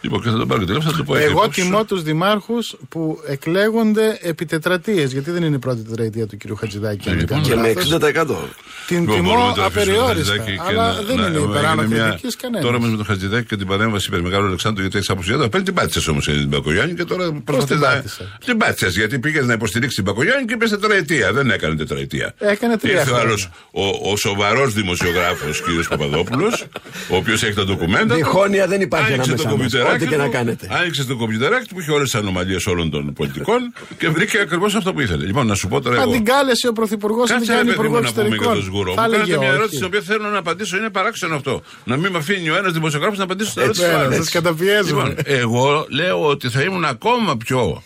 Λοιπόν, 0.00 0.22
και 0.22 0.28
θα 0.30 0.36
τον 0.36 0.48
πάρω 0.48 0.60
και 0.60 0.66
τηλέφωνο, 0.66 0.90
θα 0.90 0.96
του 0.98 1.04
πω. 1.04 1.16
Εγώ 1.16 1.42
«Έχει 1.42 1.50
τιμώ 1.62 1.84
τους 1.84 2.02
δημάρχους 2.02 2.76
που 2.88 3.18
εκλέγονται 3.26 4.18
επί 4.22 4.44
τετρατείες, 4.44 5.12
γιατί 5.12 5.30
δεν 5.30 5.42
είναι 5.42 5.56
η 5.56 5.58
πρώτη 5.58 5.82
τετραετία 5.82 6.26
του 6.26 6.36
κ. 6.36 6.58
Χατζηδάκη. 6.58 7.08
αν 7.10 7.16
δεν 7.16 7.26
κάνω 7.26 7.42
Και 7.42 7.54
με 7.54 7.62
λάθος. 7.74 7.92
60%. 7.92 8.48
Την 8.86 9.00
Λοιπόν, 9.00 9.14
τιμώ 9.16 9.28
μπορούμε 9.28 9.52
τώρα 9.54 9.60
να 9.60 9.66
αφήσουμε 9.66 9.94
τον 9.96 10.04
απεριόριστα. 10.04 10.32
Χατζηδάκη 10.34 10.52
και 10.56 10.62
Αλλά 10.68 10.86
να- 10.92 11.02
δεν 11.02 11.16
να- 11.16 11.26
είναι 11.26 11.38
να- 11.38 11.44
υπεράνω 11.50 11.82
έγινε 11.82 11.96
μια- 12.00 12.08
κριτική 12.08 12.36
κανένας. 12.36 12.64
Τώρα 12.64 12.80
με 12.80 12.96
τον 12.96 13.04
Χατζηδάκη 13.04 13.46
και 13.46 13.56
την 13.56 13.66
παρέμβαση 13.66 14.06
υπέρ 14.08 14.20
Μεγάλου 14.22 14.46
Αλεξάνδρου 14.46 14.80
γιατί 14.82 14.96
έχεις 14.96 15.10
αποσιαδά. 15.10 15.48
Πριν 15.48 15.64
την 15.64 15.74
πάτησες 15.74 16.06
όμως 16.08 16.24
την 16.24 16.48
Μπακογιάννη 16.48 16.94
και 16.94 17.04
τώρα 17.04 17.32
προσπαθεί 17.44 17.72
την 17.72 17.78
να. 17.82 17.88
πάτησε; 17.88 18.38
Την 18.44 18.56
πάτησες 18.56 18.96
γιατί 18.96 19.18
πήγες 19.18 19.46
να 19.46 19.52
υποστηρίξεις 19.52 19.94
την 19.94 20.04
Μπακογιάννη 20.04 20.44
και 20.44 20.54
είπε 20.54 20.66
τετραετία. 20.68 21.32
Δεν 21.32 21.50
έκανε 21.50 21.74
τετραετία. 21.76 22.34
Έκανε 22.38 22.76
τρία 22.76 22.92
Ήρθε 22.92 23.02
ο 23.10 23.14
χρόνια. 23.14 23.22
άλλος, 23.24 23.48
ο, 23.70 24.10
ο 24.10 24.16
σοβαρός 24.16 24.72
δημοσιογράφος 24.74 25.60
κ. 25.60 25.64
Παπαδόπουλος, 25.88 26.64
ο 27.10 27.16
οποίος 27.16 27.42
έχει 27.42 27.54
τα 27.54 27.64
ντοκουμέντα. 27.64 28.06
του, 28.06 28.14
Διχόνοια 28.14 28.66
δεν 28.66 28.80
υπάρχει 28.80 29.12
άνοιξε 29.12 29.30
ανάμεσά 29.30 29.48
το 29.48 29.56
μας, 29.56 29.66
κομπιουτεράκι 29.86 30.04
ό,τι 30.04 30.12
και 30.12 30.16
να 30.16 30.24
του, 30.24 30.30
κάνετε. 30.30 30.68
Άνοιξε 30.70 31.04
το 31.04 31.16
κομπιουτεράκι 31.16 31.68
του 31.68 31.74
που 31.74 31.80
είχε 31.80 31.90
όλες 31.90 32.10
τις 32.10 32.20
ανομαλίες 32.20 32.66
όλων 32.66 32.90
των 32.90 33.12
πολιτικών 33.12 33.72
και 33.98 34.08
βρήκε 34.08 34.38
ακριβώς 34.38 34.74
αυτό 34.74 34.92
που 34.92 35.00
ήθελε. 35.00 35.24
Λοιπόν, 35.26 35.46
να 35.46 35.54
σου 35.54 35.68
πω 35.68 35.80
τώρα 35.80 35.96
Αν 35.96 36.02
εγώ. 36.02 36.12
την 36.12 36.24
κάλεσε 36.24 36.68
ο 36.68 36.72
Πρωθυπουργός 36.72 37.30
ή 37.30 37.32
την 37.32 37.36
Κάτσε 37.38 37.52
ρε 37.52 37.56
κάνει 37.58 37.68
παιδί 37.70 37.78
Υπουργό 37.80 37.96
μου 37.96 38.02
να 38.04 38.12
πούμε 38.12 38.22
για 38.26 38.34
Εξωτερικών. 38.34 38.64
το 38.64 38.70
σγουρό. 38.70 38.94
Θα 38.94 39.00
Μου 39.02 39.06
έλεγε 39.14 39.20
κάνετε 39.22 39.38
μια 39.38 39.48
όχι. 39.48 39.56
ερώτηση 39.56 39.76
την 39.78 39.86
οποία 39.86 40.00
θέλω 40.00 40.28
να 40.28 40.38
απαντήσω. 40.38 40.76
Είναι 40.76 40.90
παράξενο 40.90 41.34
αυτό. 41.34 41.62
Να 41.84 41.96
μην 41.96 42.10
με 42.12 42.18
αφήνει 42.18 42.50
ο 42.50 42.56
ένας 42.56 42.72
δημοσιογράφος 42.72 43.18
να 43.18 43.24
απαντήσει 43.24 43.50
στην 43.50 43.62
ερώτηση 43.62 43.84
Έτσι, 43.84 43.94
του 43.96 44.00
ε, 44.00 44.04
άλλου. 44.06 44.14
σας 44.16 44.30
καταπιέζουμε. 44.30 45.02
Λοιπόν, 45.08 45.24
εγώ 45.24 45.86
λέω 45.88 46.26
ότι 46.26 46.48
θα 46.48 46.62
ήμουν 46.62 46.84
ακόμα 46.84 47.36
πιο 47.36 47.82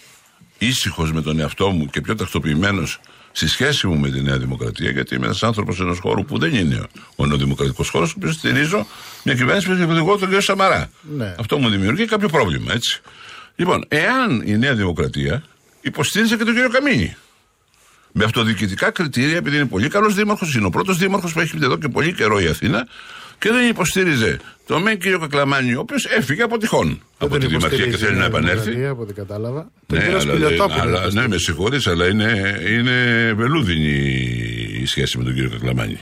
ήσυχος 0.58 1.12
με 1.12 1.22
τον 1.22 1.40
εαυτό 1.40 1.68
μου 1.70 1.86
και 1.86 2.00
πιο 2.00 2.14
τακτοποιημένος 2.14 3.00
στη 3.32 3.48
σχέση 3.48 3.86
μου 3.86 3.98
με 3.98 4.10
τη 4.10 4.22
Νέα 4.22 4.38
Δημοκρατία, 4.38 4.90
γιατί 4.90 5.14
είμαι 5.14 5.24
ένας 5.26 5.42
άνθρωπος 5.42 5.80
ενός 5.80 5.98
χώρου 5.98 6.24
που 6.24 6.38
δεν 6.38 6.54
είναι 6.54 6.82
ο 7.16 7.26
νεοδημοκρατικός 7.26 7.88
χώρος, 7.88 8.10
ο 8.10 8.14
οποίος 8.16 8.34
στηρίζω 8.34 8.86
μια 9.24 9.34
κυβέρνηση 9.34 9.66
που 9.66 9.72
έχει 9.72 9.82
εγώ 9.82 10.16
τον 10.16 10.30
κ. 10.30 10.42
Σαμαρά. 10.42 10.90
Ναι. 11.16 11.34
Αυτό 11.38 11.58
μου 11.58 11.68
δημιουργεί 11.68 12.04
κάποιο 12.04 12.28
πρόβλημα, 12.28 12.72
έτσι. 12.72 13.00
Λοιπόν, 13.56 13.84
εάν 13.88 14.42
η 14.44 14.58
Νέα 14.58 14.74
Δημοκρατία 14.74 15.42
υποστήριζε 15.80 16.36
και 16.36 16.44
τον 16.44 16.54
κύριο 16.54 16.70
Καμίνη. 16.70 17.16
Με 18.12 18.24
αυτοδιοικητικά 18.24 18.90
κριτήρια, 18.90 19.36
επειδή 19.36 19.56
είναι 19.56 19.66
πολύ 19.66 19.88
καλός 19.88 20.14
δήμαρχος, 20.14 20.54
είναι 20.54 20.66
ο 20.66 20.70
πρώτος 20.70 20.98
δήμαρχος 20.98 21.32
που 21.32 21.40
έχει 21.40 21.58
εδώ 21.62 21.76
και 21.76 21.88
πολύ 21.88 22.14
καιρό 22.14 22.40
η 22.40 22.46
Αθήνα 22.46 22.86
και 23.40 23.50
δεν 23.50 23.68
υποστήριζε 23.68 24.38
τον 24.66 24.82
μεν 24.82 24.98
κύριο 24.98 25.18
Κακλαμάνη, 25.18 25.74
ο 25.74 25.80
οποίος 25.80 26.04
έφυγε 26.04 26.42
από 26.42 26.58
τυχόν 26.58 27.02
από 27.18 27.38
τη 27.38 27.46
Δημαρχία 27.46 27.86
και 27.86 27.96
θέλει 27.96 28.16
να 28.16 28.24
επανέλθει. 28.24 28.86
Από 28.86 29.02
ό,τι 29.02 29.12
κατάλαβα. 29.12 29.70
Τον 29.86 29.98
Ναι, 29.98 30.04
κύριο 30.04 30.18
αλλά, 30.18 30.30
Σπηλιοτόπουλο. 30.32 30.80
αλλά, 30.80 31.12
ναι, 31.12 31.28
με 31.28 31.38
συγχωρείς, 31.38 31.86
αλλά 31.86 32.06
είναι, 32.08 32.60
είναι 32.68 33.32
βελούδινη 33.36 33.88
η 34.80 34.86
σχέση 34.86 35.18
με 35.18 35.24
τον 35.24 35.34
κύριο 35.34 35.50
Κακλαμάνη. 35.50 35.98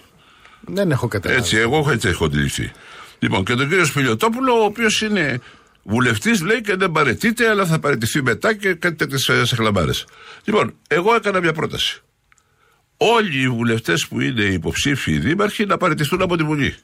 Δεν 0.60 0.90
έχω 0.90 1.08
καταλάβει. 1.08 1.40
Έτσι, 1.40 1.56
εγώ 1.56 1.88
έτσι 1.90 2.08
έχω 2.08 2.24
αντιληφθεί. 2.24 2.70
Λοιπόν, 3.18 3.44
και 3.44 3.54
τον 3.54 3.68
κύριο 3.68 3.84
Σπηλιοτόπουλο, 3.84 4.52
ο 4.60 4.64
οποίος 4.64 5.00
είναι 5.02 5.40
βουλευτής, 5.82 6.40
λέει 6.42 6.60
και 6.60 6.76
δεν 6.76 6.92
παρετείται, 6.92 7.48
αλλά 7.48 7.66
θα 7.66 7.78
παρετηθεί 7.78 8.22
μετά 8.22 8.54
και 8.54 8.74
κάτι 8.74 8.94
τέτοιες 8.96 9.30
σαχλαμπάρε. 9.42 9.92
Λοιπόν, 10.44 10.74
εγώ 10.88 11.14
έκανα 11.14 11.40
μια 11.40 11.52
πρόταση. 11.52 12.02
Όλοι 12.96 13.40
οι 13.42 13.48
βουλευτές 13.48 14.06
που 14.06 14.20
είναι 14.20 14.42
υποψήφιοι 14.42 15.18
δήμαρχοι 15.18 15.66
να 15.66 15.76
παρετηθούν 15.76 16.22
από 16.22 16.36
τη 16.36 16.42
Βουλή. 16.44 16.74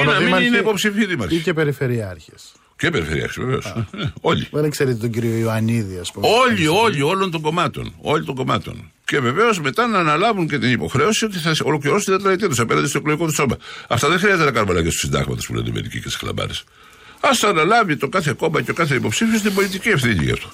Ή 0.00 0.04
να 0.04 0.12
μην 0.12 0.24
δήμαρχοι 0.24 0.46
είναι 0.46 0.56
υποψήφιοι 0.56 1.06
δήμαρχοι. 1.06 1.34
Ή 1.34 1.38
και 1.38 1.52
περιφερειάρχες. 1.52 2.52
Και 2.76 2.90
περιφερειάρχοι, 2.90 3.40
βεβαίως. 3.40 3.74
όλοι. 4.20 4.48
Δεν 4.50 4.70
ξέρετε 4.70 4.96
τον 4.96 5.10
κύριο 5.10 5.36
Ιωαννίδη, 5.36 5.98
ας 5.98 6.12
πούμε. 6.12 6.26
Όλοι, 6.28 6.66
όλοι, 6.66 7.02
όλων 7.02 7.30
των 7.30 7.40
κομμάτων. 7.40 7.94
Όλοι 8.00 8.24
των 8.24 8.34
κομμάτων. 8.34 8.90
Και 9.04 9.20
βεβαίως 9.20 9.60
μετά 9.60 9.86
να 9.86 9.98
αναλάβουν 9.98 10.48
και 10.48 10.58
την 10.58 10.70
υποχρέωση 10.70 11.24
ότι 11.24 11.38
θα 11.38 11.54
ολοκληρώσουν 11.62 12.04
την 12.04 12.16
τετραετία 12.16 12.48
τους 12.48 12.58
απέναντι 12.58 12.88
στο 12.88 12.98
εκλογικό 12.98 13.26
τους 13.26 13.34
σώμα. 13.34 13.56
Αυτά 13.88 14.08
δεν 14.08 14.18
χρειάζεται 14.18 14.44
να 14.44 14.50
κάνουμε 14.50 14.72
αλλαγές 14.72 14.92
του 14.92 14.98
συντάγματο 14.98 15.42
που 15.46 15.54
λένε 15.54 15.70
μερικοί 15.72 16.00
και 16.00 16.08
στι 16.08 16.18
χλαμπάρε. 16.18 16.52
Α 17.20 17.48
αναλάβει 17.48 17.96
το 17.96 18.08
κάθε 18.08 18.32
κόμμα 18.32 18.62
και 18.62 18.70
ο 18.70 18.74
κάθε 18.74 18.94
υποψήφιος 18.94 19.42
την 19.42 19.54
πολιτική 19.54 19.88
ευθύνη 19.88 20.24
γι' 20.24 20.32
αυτό. 20.32 20.52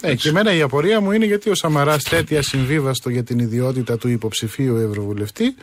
Ε, 0.00 0.14
και 0.14 0.28
εμένα 0.28 0.52
η 0.54 0.62
απορία 0.62 1.00
μου 1.00 1.12
είναι 1.12 1.24
γιατί 1.24 1.50
ο 1.50 1.54
Σαμαράς 1.54 2.02
θέτει 2.02 2.36
ασυμβίβαστο 2.36 3.10
για 3.10 3.22
την 3.24 3.38
ιδιότητα 3.38 3.98
του 3.98 4.08
υποψηφίου 4.08 4.76
Ευρωβουλευτή 4.76 5.54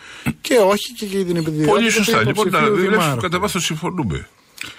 και 0.41 0.55
όχι 0.57 0.93
και 0.97 1.05
για 1.05 1.25
την 1.25 1.35
ιδιότητα 1.35 1.67
Πολύ 1.71 1.85
του 1.85 1.91
σωστά. 1.91 2.17
Λοιπόν, 2.23 2.33
να 2.49 2.57
υποψηφίου 2.57 2.75
δηλώσει 2.75 2.95
που 2.95 2.99
δημάρχου. 3.01 3.21
κατά 3.21 3.39
βάθος 3.39 3.63
συμφωνούμε. 3.63 4.27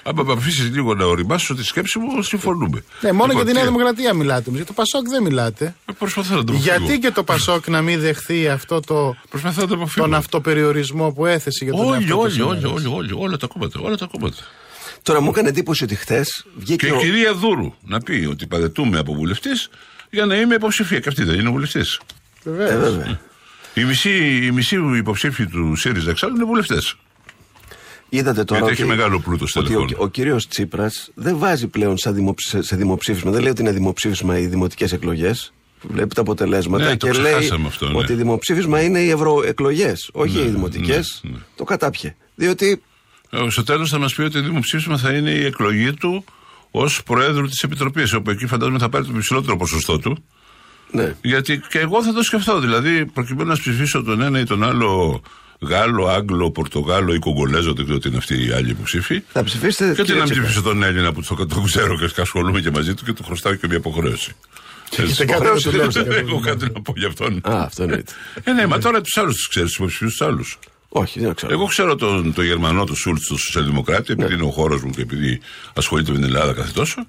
Αν 0.03 0.15
με 0.27 0.33
αφήσεις 0.33 0.71
λίγο 0.71 0.95
να 0.95 1.05
οριμάσω 1.05 1.55
τη 1.55 1.65
σκέψη 1.65 1.99
μου, 1.99 2.23
συμφωνούμε. 2.23 2.85
Ναι, 3.01 3.13
μόνο 3.13 3.27
Λοιπόν, 3.27 3.37
για 3.37 3.45
τη 3.45 3.53
Νέα 3.53 3.63
και- 3.63 3.69
Δημοκρατία 3.69 4.15
μιλάτε. 4.15 4.43
όμως, 4.47 4.57
Για 4.57 4.67
το 4.67 4.73
Πασόκ 4.73 5.09
δεν 5.09 5.23
μιλάτε. 5.23 5.75
Ε, 5.87 5.93
Προσπαθώ 5.99 6.35
να 6.37 6.45
το 6.45 6.53
Γιατί 6.53 6.77
αποφύγω. 6.79 6.99
και 7.01 7.11
το 7.11 7.23
Πασόκ 7.25 7.69
να 7.69 7.83
μην 7.83 8.01
δεχθεί 8.01 8.49
αυτό 8.49 8.81
το, 8.81 9.17
Προσπαθώ 9.31 9.61
να 9.61 9.67
το 9.69 9.75
αποφύγω. 9.75 10.05
τον 10.07 10.15
αυτοπεριορισμό 10.15 11.11
που 11.13 11.27
έθεσε 11.27 11.65
για 11.65 11.73
τον 11.73 11.85
Όλοι, 11.87 11.93
εαυτό 11.95 12.15
του 12.15 12.21
όλοι, 12.23 12.33
Σαμαράς. 12.33 12.65
όλοι, 12.65 12.75
όλοι, 12.87 12.95
όλοι, 12.97 13.13
όλα 13.25 13.37
τα 13.37 13.47
κόμματα. 13.47 13.81
Όλα 13.83 13.97
τα 13.97 14.09
κόμματα. 14.13 14.37
Τώρα 15.07 15.21
μου 15.21 15.29
έκανε 15.31 15.49
εντύπωση 15.49 15.85
ότι 15.85 15.95
χθες 15.95 16.45
βγήκε. 16.57 16.87
Και 16.87 16.93
η 16.93 16.97
ο- 16.97 17.01
κυρία 17.01 17.35
Δούρου 17.35 17.73
να 17.83 18.01
πει 18.01 18.27
ότι 18.31 18.47
παρετούμε 18.47 18.99
από 18.99 19.15
βουλευτής 19.15 19.69
για 20.11 20.27
να 20.27 20.37
είμαι 20.37 20.55
υποψηφία. 20.55 21.01
Και 21.01 21.09
αυτή 21.09 21.25
δεν 21.25 21.39
είναι 21.41 21.51
βουλευτής. 21.51 22.01
Βεβαίως. 22.45 22.71
Ε, 22.71 22.77
βέβαια. 22.79 23.21
Οι 23.75 23.85
μισοί, 23.85 24.45
οι 24.45 24.51
μισοί 24.51 24.77
υποψήφοι 24.97 25.47
του 25.47 25.77
ΣΥΡΙΖΑ 25.77 26.11
εξάλλου 26.11 26.35
είναι 26.37 26.45
βουλευτές. 26.45 26.95
Είδατε 28.09 28.45
τώρα 28.45 28.61
Γιατί 28.61 28.73
ότι, 28.83 28.83
έχει 28.91 28.99
μεγάλο 28.99 29.21
πλούτο 29.21 29.43
ότι 29.43 29.51
στελεχών. 29.51 29.91
ο, 29.99 30.03
ο 30.03 30.09
κύριος 30.09 30.49
Τσίπρας 30.49 31.11
δεν 31.15 31.39
βάζει 31.39 31.67
πλέον 31.67 31.99
σαν 31.99 32.15
δημοψ- 32.15 32.49
σε, 32.49 32.63
σε 32.63 32.77
δημοψήφισμα. 32.77 33.31
Δεν 33.31 33.41
λέει 33.43 33.51
ότι 33.51 33.61
είναι 33.61 33.73
δημοψήφισμα 33.73 34.39
οι 34.39 34.47
δημοτικές 34.47 34.93
εκλογές. 34.93 35.53
Βλέπει 35.83 36.15
τα 36.15 36.21
αποτελέσματα 36.21 36.85
Ναι, 36.85 36.97
το 36.97 37.07
και 37.07 37.19
λέει 37.19 37.33
ξεχάσαμε 37.33 37.67
αυτό, 37.67 37.89
ναι. 37.89 37.97
ότι 37.99 38.13
δημοψήφισμα 38.13 38.81
είναι 38.83 38.99
οι 39.01 39.11
ευρωεκλογές, 39.11 40.11
όχι 40.13 40.37
Ναι, 40.39 40.43
οι 40.43 40.49
δημοτικές. 40.49 41.21
ναι, 41.25 41.31
ναι. 41.31 41.37
Το 41.57 41.65
κατάπιε. 41.65 42.15
Διότι 42.35 42.71
Ε, 42.71 42.77
Στο 43.49 43.63
τέλος 43.63 43.91
θα 43.91 43.99
μας 43.99 44.15
πει 44.15 44.23
ότι 44.23 44.31
το 44.33 44.43
δημοψήφισμα 44.43 44.97
θα 44.99 45.13
είναι 45.13 45.31
η 45.31 45.45
εκλογή 45.45 45.93
του 45.95 46.25
ως 46.71 47.03
Προέδρου 47.03 47.47
της 47.47 47.63
Επιτροπής. 47.63 48.13
Όπου 48.13 48.31
εκεί 48.31 48.47
φαντάζομαι 48.47 48.79
θα 48.79 48.89
πάρει 48.89 49.05
το 49.05 49.13
υψηλότερο 49.17 49.57
ποσοστό 49.57 49.99
του. 49.99 50.25
ναι, 50.91 51.15
Γιατί 51.23 51.61
και 51.71 51.79
εγώ 51.79 52.03
θα 52.05 52.13
το 52.13 52.23
σκεφτώ. 52.23 52.61
Δηλαδή, 52.61 53.07
προκειμένου 53.07 53.49
να 53.49 53.55
ψηφίσω 53.55 54.03
τον 54.03 54.21
ένα 54.21 54.39
ή 54.41 54.45
τον 54.45 54.63
άλλο 54.65 55.23
Γάλλο, 55.61 56.07
Άγγλο, 56.07 56.51
Πορτογάλο 56.51 57.15
ή 57.15 57.19
Κογκολέζο, 57.19 57.73
δεν 57.73 57.85
ξέρω 57.85 57.99
τι 57.99 58.09
είναι 58.09 58.17
αυτοί 58.17 58.47
οι 58.47 58.51
άλλοι 58.53 58.71
υποψήφοι. 58.71 59.23
θα 59.33 59.45
ψηφίσετε. 59.45 59.95
Και 59.95 60.03
τι 60.03 60.03
κύριε 60.03 60.15
να 60.15 60.23
μην 60.23 60.31
Τσίπρα. 60.33 60.49
ψηφίσω 60.49 60.63
τον 60.69 60.83
Έλληνα 60.83 61.13
που 61.13 61.23
το, 61.23 61.47
το 61.47 61.61
ξέρω 61.61 61.97
και 61.97 62.21
ασχολούμαι 62.21 62.61
και 62.61 62.71
μαζί 62.71 62.95
του 62.95 63.05
και 63.05 63.13
του 63.13 63.25
χρωστάω 63.25 63.55
και 63.55 63.67
μια 63.67 63.77
υποχρέωση. 63.77 64.33
έχετε 64.97 65.25
κάτι 65.33 65.45
να 65.45 65.55
του 65.55 65.71
λέτε, 65.77 66.03
Δεν 66.03 66.05
κάτι 66.05 66.19
έχω 66.29 66.41
να 66.41 66.47
κάτι 66.47 66.65
να 66.75 66.81
πω 66.83 66.93
για 66.97 67.09
αυτόν. 67.09 67.41
Α, 67.49 67.63
αυτό 67.63 67.83
εννοείται. 67.83 68.13
Ε, 68.45 68.53
ναι, 68.53 68.67
μα 68.67 68.79
τώρα 68.79 69.01
τους 69.01 69.17
άλλους 69.17 69.35
τους 69.37 69.49
ξέρεις, 69.49 69.69
τους 69.69 69.77
υποψηφίου 69.79 70.09
τους 70.09 70.21
άλλους. 70.21 70.59
Όχι, 70.89 71.21
δεν 71.21 71.35
ξέρω. 71.35 71.53
Εγώ 71.53 71.65
ξέρω 71.67 71.95
τον, 71.97 72.33
τον 72.35 72.45
Γερμανό, 72.45 72.85
τον 72.85 72.97
Σούλτς, 72.97 73.27
τον 73.27 73.39
Σοσιαλδημοκράτη, 73.39 74.13
επειδή 74.13 74.35
είναι 74.35 74.43
ο 74.43 74.51
χώρος 74.51 74.83
μου 74.83 74.91
και 74.91 75.01
επειδή 75.03 75.41
ασχολείται 75.75 76.11
με 76.13 76.17
την 76.17 76.27
Ελλάδα 76.27 76.53
κάθε 76.53 76.71
τόσο. 76.75 77.07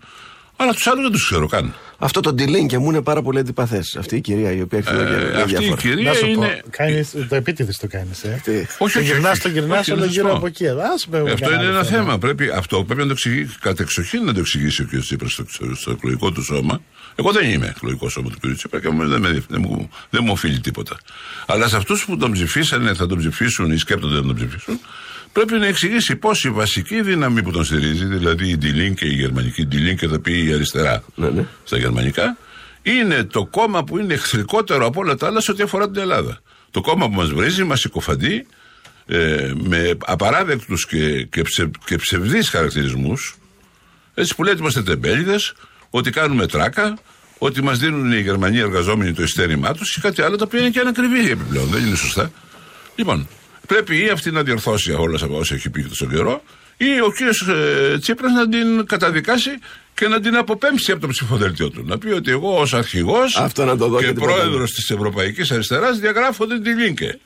Αλλά 0.60 0.74
τους 0.74 0.88
άλλους 0.88 1.02
δεν 1.04 1.12
τους 1.12 1.26
ξέρω 1.26 1.48
καν. 1.48 1.74
Αυτό 1.98 2.20
το 2.20 2.34
ντυλίν 2.34 2.68
και 2.68 2.78
μου 2.78 2.90
είναι 2.90 3.02
πάρα 3.02 3.22
πολύ 3.22 3.40
αντιπαθές. 3.40 3.96
Αυτή 4.00 4.16
η 4.16 4.22
κυρία 4.22 4.52
η 4.52 4.62
οποία 4.62 4.78
έχει 4.78 4.88
εδώ 4.92 5.04
και 5.04 5.14
Ε, 5.14 5.18
λέει 5.18 5.42
αυτή 5.42 5.54
η 5.54 5.58
διάφορα. 5.58 5.82
κυρία 5.82 6.10
Να 6.12 6.14
σου 6.14 6.22
πω, 6.26 6.28
είναι. 6.32 6.62
κάνεις, 6.70 7.16
το 7.30 7.36
επίτηδες 7.36 7.78
το 7.78 7.88
κάνεις. 7.88 8.24
Ε. 8.24 8.42
Τι- 8.44 8.52
Όχι, 8.58 8.76
Το 8.78 8.84
όχι, 8.84 9.02
γυρνάς, 9.02 9.32
όχι, 9.32 9.42
το 9.42 9.50
γυρνάς, 9.50 9.80
όχι, 9.80 9.92
όλο 9.92 10.00
να 10.00 10.06
σου 10.08 10.12
γύρω 10.14 10.28
πω. 10.30 10.36
από 10.36 10.46
εκεί. 10.46 10.68
Ας 10.68 11.08
με 11.08 11.18
Ε, 11.18 11.22
Αυτό 11.22 11.34
κανένα 11.36 11.62
είναι 11.62 11.70
άλλο 11.70 11.78
ένα 11.78 11.84
θέμα. 11.88 12.18
Πρέπει, 12.18 12.50
αυτό 12.50 12.84
πρέπει 12.84 13.00
να 13.00 13.06
το 13.06 13.12
εξηγήσει 13.12 13.58
κατεξοχήν 13.60 14.24
να 14.24 14.34
το 14.34 14.40
εξηγήσει 14.40 14.82
ο 14.82 14.86
κ. 14.92 15.00
Τσίπρας 15.00 15.32
στο, 15.32 15.46
στο 15.76 15.92
εκλογικό 15.92 16.32
του 16.32 16.44
σώμα. 16.44 16.82
Εγώ 17.20 17.32
δεν 17.32 17.50
είμαι 17.50 17.68
εκλογικός 17.68 18.12
σώμα 18.12 18.30
του 18.30 18.40
κ. 18.40 18.56
Τσίπρα 18.56 18.80
και 18.80 18.90
δεν, 18.90 19.22
με, 19.22 19.44
δεν, 19.48 19.62
μου, 19.62 19.90
δεν 20.10 20.22
μου 20.24 20.32
οφείλει 20.32 20.60
τίποτα. 20.60 20.98
Αλλά 21.46 21.68
σε 21.68 21.76
αυτούς 21.76 22.06
που 22.06 22.18
τον 22.18 22.32
ψηφίσανε, 22.32 22.94
θα 22.94 23.06
τον 23.08 23.18
ψηφίσουν 23.18 23.72
ή 23.72 23.78
σκέπτονται 23.78 24.16
να 24.16 24.22
τον 24.22 24.36
ψηφίσουν, 24.36 24.80
πρέπει 25.32 25.54
να 25.54 25.66
εξηγήσει 25.66 26.16
πώς 26.16 26.44
η 26.44 26.50
βασική 26.50 27.02
δύναμη 27.02 27.44
που 27.44 27.52
τον 27.52 27.64
στηρίζει, 27.64 28.06
δηλαδή 28.06 28.50
η 28.50 28.58
Ντιλίν 28.58 28.96
και 28.96 29.06
η 29.06 29.14
γερμανική 29.14 29.66
Ντιλίν 29.66 29.98
και 29.98 30.08
θα 30.08 30.20
πει 30.20 30.46
η 30.46 30.54
αριστερά 30.54 31.04
Ναι, 31.16 31.30
ναι. 31.30 31.46
στα 31.64 31.78
γερμανικά, 31.78 32.38
είναι 32.82 33.24
το 33.24 33.46
κόμμα 33.46 33.84
που 33.84 33.98
είναι 33.98 34.14
εχθρικότερο 34.14 34.86
από 34.86 35.00
όλα 35.00 35.16
τα 35.16 35.28
άλλα 35.28 35.42
σε 35.42 35.52
ό,τι 35.52 35.64
αφορά 35.64 35.90
την 35.90 36.02
Ελλάδα. 36.02 36.40
Το 36.72 36.82
κόμμα 36.82 37.08
που 37.08 37.16
μας 37.16 37.30
βρίζει, 37.30 37.64
μας 37.64 37.80
συκοφαντεί 37.80 38.46
ε, 39.06 39.52
με 39.56 39.98
απαράδεκτους 40.06 40.86
και, 40.86 41.24
και, 41.24 41.42
ψε, 41.42 41.72
και 41.86 41.96
ψευδείς 41.96 42.50
χαρακτηρισμούς 42.50 43.38
έτσι 44.14 44.36
που 44.36 44.44
λέει 44.44 44.54
ότι 44.54 44.62
είμαστε 44.62 44.84
τεμπέληδες, 44.84 45.54
ότι 45.90 46.10
κάνουμε 46.10 46.48
τράκα, 46.48 46.98
ότι 47.38 47.64
μας 47.64 47.80
δίνουν 47.80 48.12
οι 48.12 48.22
Γερμανοί 48.22 48.58
εργαζόμενοι 48.58 49.14
το 49.14 49.24
ειστέρημά 49.24 49.74
τους 49.74 49.94
και 49.94 50.00
κάτι 50.02 50.22
άλλο 50.22 50.36
τα 50.36 50.44
οποία 50.48 50.60
είναι 50.60 50.70
και 50.70 50.80
ανακριβή 50.80 51.32
επιπλέον, 51.32 51.68
δεν 51.68 51.86
είναι 51.86 51.96
σωστά. 51.96 52.32
Λοιπόν, 52.96 53.28
πρέπει 53.68 54.04
ή 54.04 54.10
αυτή 54.10 54.32
να 54.32 54.44
διορθώσει 54.44 54.92
όλα 54.92 55.20
όσα 55.32 55.56
έχει 55.56 55.70
πει 55.70 55.88
στον 55.92 56.10
καιρό 56.10 56.42
ή 56.78 57.02
ο 57.02 57.12
κύριος 57.12 57.48
ε, 57.48 57.98
Τσίπρας 58.00 58.32
να 58.32 58.50
την 58.50 58.86
καταδικάσει 58.86 59.50
και 59.94 60.08
να 60.08 60.20
την 60.20 60.36
αποπέμψει 60.36 60.92
από 60.92 61.02
το 61.02 61.08
ψηφοδέλτιο 61.08 61.70
του. 61.70 61.84
Να 61.86 61.98
πει 61.98 62.08
ότι 62.08 62.32
εγώ 62.32 62.60
ως 62.60 62.74
αρχηγός 62.74 63.36
Αυτό 63.36 63.66
να 63.66 63.78
το 63.78 63.88
δω 63.88 64.00
και 64.00 64.06
και 64.06 64.14
τίποτα 64.14 64.32
πρόεδρος 64.32 64.56
άλλο. 64.56 64.66
της 64.66 64.90
Ευρωπαϊκής 64.90 65.52
Αριστεράς 65.52 66.00
διαγράφω 66.00 66.48
την 66.48 66.64
τη 66.64 66.70
Λίνκε. 66.70 67.20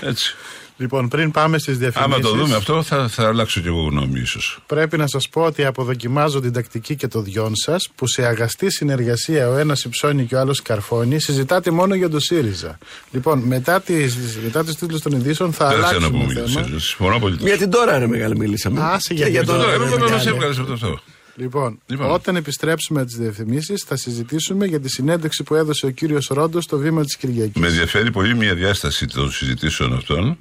Έτσι. 0.00 0.34
Λοιπόν, 0.78 1.08
πριν 1.08 1.30
πάμε 1.30 1.58
στις 1.58 1.78
διαφημίσει. 1.78 2.12
Άμα 2.14 2.22
το 2.30 2.34
δούμε 2.36 2.54
αυτό, 2.56 2.82
θα, 2.82 3.08
θα 3.08 3.26
αλλάξω 3.28 3.60
κι 3.60 3.66
εγώ 3.66 3.82
γνώμη, 3.82 4.20
ίσως. 4.20 4.58
Πρέπει 4.66 4.96
να 4.96 5.06
σας 5.06 5.28
πω 5.28 5.42
ότι 5.42 5.64
αποδοκιμάζω 5.64 6.40
την 6.40 6.52
τακτική 6.52 6.96
και 6.96 7.08
το 7.08 7.20
διόν 7.22 7.52
σας 7.56 7.88
που 7.94 8.06
σε 8.06 8.22
αγαστή 8.26 8.70
συνεργασία 8.70 9.48
ο 9.48 9.56
ένας 9.56 9.84
υψώνει 9.84 10.24
και 10.24 10.34
ο 10.34 10.40
άλλος 10.40 10.62
καρφώνει 10.62 11.20
συζητάτε 11.20 11.70
μόνο 11.70 11.94
για 11.94 12.08
το 12.08 12.20
ΣΥΡΙΖΑ. 12.20 12.78
Λοιπόν, 13.10 13.38
μετά, 13.38 13.80
τις, 13.80 14.16
μετά 14.44 14.64
του 14.64 14.72
τίτλους 14.74 15.00
των 15.00 15.12
ειδήσεων 15.12 15.52
θα 15.52 15.68
Δεν 15.68 15.74
θέλω 15.74 15.82
να 15.82 15.88
αλλάξουμε 15.88 16.18
πούμε 16.18 16.32
για 16.32 16.42
το 16.42 16.48
θέμα. 16.48 16.64
ΣΥΡΙΖΑ. 16.66 16.80
Συμφωνώ 16.86 17.18
πολύ. 17.18 17.36
Για 17.40 17.56
την 17.56 17.70
τώρα, 17.70 17.98
ρε 17.98 18.06
μεγάλη, 18.06 18.36
μίλησαμε. 18.36 18.80
Άσε 18.82 19.14
για 19.14 19.30
Και 19.30 19.38
την 19.38 19.46
τον- 19.46 19.56
τώρα, 19.56 19.68
ρε, 19.68 19.74
Εγώ 19.74 19.84
δεν 19.84 19.98
μεγάλε. 20.00 20.10
μα 20.24 20.30
έβγαλε 20.30 20.54
από 20.60 20.72
αυτό. 20.72 21.00
Λοιπόν, 21.38 21.78
Λοιπόν. 21.86 22.10
όταν 22.10 22.36
επιστρέψουμε 22.36 23.04
τις 23.04 23.16
διαφημίσεις, 23.16 23.82
θα 23.86 23.96
συζητήσουμε 23.96 24.66
για 24.66 24.80
τη 24.80 24.88
συνέντευξη 24.88 25.42
που 25.42 25.54
έδωσε 25.54 25.86
ο 25.86 25.90
κύριος 25.90 26.26
Ρόντος 26.30 26.64
στο 26.64 26.78
βήμα 26.78 27.02
της 27.02 27.16
Κυριακής. 27.16 27.60
Με 27.60 27.66
ενδιαφέρει 27.66 28.10
πολύ 28.10 28.34
μια 28.36 28.54
διάσταση 28.54 29.06
των 29.06 29.30
συζητήσεων 29.30 29.92
αυτών 29.94 30.36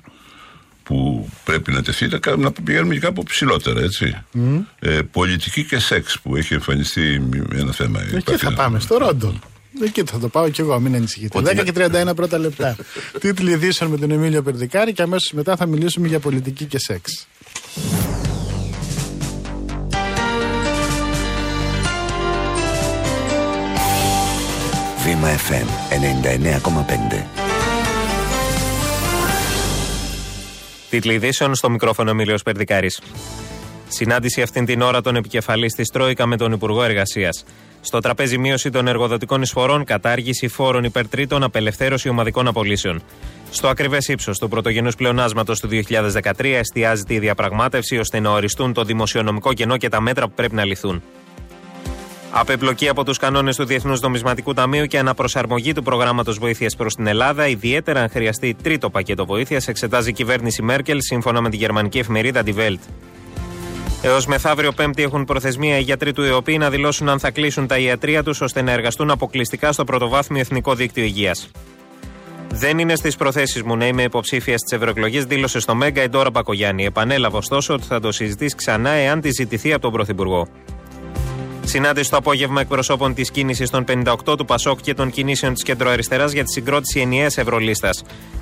που 0.86 1.30
πρέπει 1.44 1.72
να 1.72 1.82
τεθεί 1.84 2.08
να, 2.08 2.18
κάνουμε- 2.18 2.44
να 2.58 2.64
πηγαίνουμε 2.64 2.94
και 2.94 3.00
κάπου 3.00 3.24
ψηλότερα, 3.24 3.82
έτσι. 3.82 4.16
Ε, 4.80 5.00
πολιτική 5.12 5.64
και 5.64 5.80
σεξ 5.80 6.20
που 6.20 6.36
έχει 6.36 6.54
εμφανιστεί 6.54 7.20
μ- 7.20 7.54
ένα 7.54 7.72
θέμα. 7.72 8.02
Εκεί 8.02 8.16
Υπάρχει 8.18 8.44
θα 8.44 8.48
ένα- 8.48 8.56
πάμε, 8.56 8.80
στο 8.80 8.98
Ρόντο. 8.98 9.40
Εκεί 9.84 10.04
θα 10.12 10.20
το 10.20 10.28
πάω 10.30 10.50
κι 10.50 10.62
εγώ, 10.62 10.80
μην 10.80 10.96
ανησυχείτε. 10.96 11.40
10 11.42 11.64
και 11.64 11.72
31 11.76 12.16
πρώτα 12.16 12.38
λεπτά. 12.38 12.76
Τίτλοι 13.22 13.52
ειδήσεων 13.52 13.90
με 13.92 13.98
τον 13.98 14.12
Εμίλιο 14.12 14.42
Περδικάρη 14.42 14.94
και 14.94 15.02
αμέσως 15.02 15.32
μετά 15.32 15.56
θα 15.56 15.66
μιλήσουμε 15.66 16.08
για 16.08 16.20
πολιτική 16.20 16.66
και 16.66 16.80
σεξ. 16.80 17.28
Βήμα 25.04 25.30
FM 25.36 25.68
99,5. 25.92 27.45
Τίτλοι 30.96 31.14
ειδήσεων 31.14 31.56
στο 31.56 31.70
μικρόφωνο 31.70 32.10
Εμίλιο 32.10 32.38
Περδικάρης. 32.46 33.02
Συνάντηση 33.88 34.42
αυτήν 34.42 34.66
την 34.66 34.82
ώρα 34.82 35.02
των 35.02 35.16
επικεφαλής 35.16 35.74
της 35.74 35.90
Τρόικα 35.90 36.26
με 36.26 36.38
τον 36.38 36.52
Υπουργό 36.52 36.84
Εργασίας. 36.84 37.46
Στο 37.82 38.00
τραπέζι 38.00 38.38
μείωση 38.38 38.70
των 38.70 38.88
εργοδοτικών 38.88 39.42
εισφορών, 39.42 39.84
κατάργηση 39.84 40.48
φόρων 40.48 40.84
υπερτρίτων, 40.84 41.44
απελευθέρωση 41.44 42.10
ομαδικών 42.10 42.48
απολύσεων. 42.48 43.04
Στο 43.52 43.68
ακριβές 43.68 44.08
ύψος 44.08 44.38
του 44.38 44.48
πρωτογενούς 44.48 44.96
πλεονάσματος 44.96 45.60
του 45.60 45.68
2013 45.68 46.56
εστιάζεται 46.56 47.14
η 47.14 47.20
διαπραγμάτευση 47.20 47.98
ώστε 47.98 48.20
να 48.20 48.30
οριστούν 48.30 48.74
το 48.74 48.84
δημοσιονομικό 48.84 49.54
κενό 49.54 49.78
και 49.78 49.90
τα 49.90 50.02
μέτρα 50.02 50.28
που 50.28 50.34
πρέπει 50.36 50.56
να 50.56 50.66
λυθούν. 50.66 51.04
Απεπλοκή 52.38 52.88
από 52.88 53.04
τους 53.04 53.18
κανόνες 53.18 53.56
του 53.56 53.66
Διεθνούς 53.66 54.02
Νομισματικού 54.02 54.54
Ταμείου 54.54 54.86
και 54.86 55.00
αναπροσαρμογή 55.00 55.74
του 55.74 55.84
προγράμματος 55.84 56.38
βοήθειας 56.38 56.76
προς 56.76 56.96
την 56.96 57.08
Ελλάδα, 57.08 57.48
ιδιαίτερα 57.48 58.02
αν 58.02 58.10
χρειαστεί 58.10 58.56
τρίτο 58.64 58.90
πακέτο 58.90 59.26
βοήθειας, 59.26 59.68
εξετάζει 59.68 60.10
η 60.10 60.14
κυβέρνηση 60.14 60.62
Μέρκελ 60.62 61.02
σύμφωνα 61.02 61.42
με 61.42 61.50
τη 61.50 61.58
γερμανική 61.58 62.00
εφημερίδα 62.00 62.44
Die 62.46 62.56
Welt. 62.56 62.80
Έως 64.02 64.26
μεθαύριο 64.26 64.72
Πέμπτη 64.72 65.04
έχουν 65.04 65.26
προθεσμία 65.26 65.78
οι 65.78 65.82
γιατροί 65.82 66.14
του 66.14 66.22
ΕΟΠΗ 66.22 66.58
να 66.58 66.70
δηλώσουν 66.70 67.10
αν 67.10 67.20
θα 67.20 67.32
κλείσουν 67.32 67.68
τα 67.68 67.78
ιατρία 67.78 68.24
τους 68.24 68.42
ώστε 68.42 68.62
να 68.62 68.72
εργαστούν 68.72 69.12
αποκλειστικά 69.12 69.72
στο 69.72 69.84
πρωτοβάθμιο 69.84 70.40
Εθνικό 70.40 70.76
Δίκτυο 70.76 71.04
Υγείας. 71.04 71.50
Δεν 72.50 72.80
είναι 72.80 72.96
στις 72.96 73.16
προθέσεις 73.16 73.64
μου 73.64 73.78
να 73.78 73.88
είμαι 73.88 74.04
υποψήφιας 74.04 74.60
στι 74.60 74.76
ευρωεκλογέ, 74.76 75.20
δήλωσε 75.20 75.60
στο 75.60 75.76
Μέγκα 75.76 76.04
η 76.04 76.08
Ντόρα 76.08 76.30
Μπακογιάννη. 76.30 76.86
Επανέλαβε 76.86 77.38
ωστόσο 77.38 77.74
ότι 77.74 77.84
θα 77.84 78.00
το 78.00 78.12
συζητήσει 78.12 78.56
ξανά 78.56 78.90
εάν 78.90 79.22
τη 79.22 79.30
ζητηθεί 79.32 79.74
από 79.74 79.82
τον 79.82 79.92
Πρωθυπουργό. 79.92 80.48
Συνάντηση 81.68 82.10
το 82.10 82.18
απόγευμα 82.18 82.62
εκπροσώπων 82.62 83.14
της 83.14 83.32
κίνησης 83.32 83.70
των 83.70 83.86
58 83.88 84.38
του 84.38 84.46
Πασόκ 84.46 84.80
και 84.82 84.94
των 84.94 85.10
κινήσεων 85.10 85.54
της 85.54 85.64
κεντροαριστεράς 85.64 86.32
για 86.32 86.44
τη 86.44 86.52
συγκρότηση 86.52 87.00
ενιαίας 87.00 87.38
Ευρωλίστα. 87.38 87.90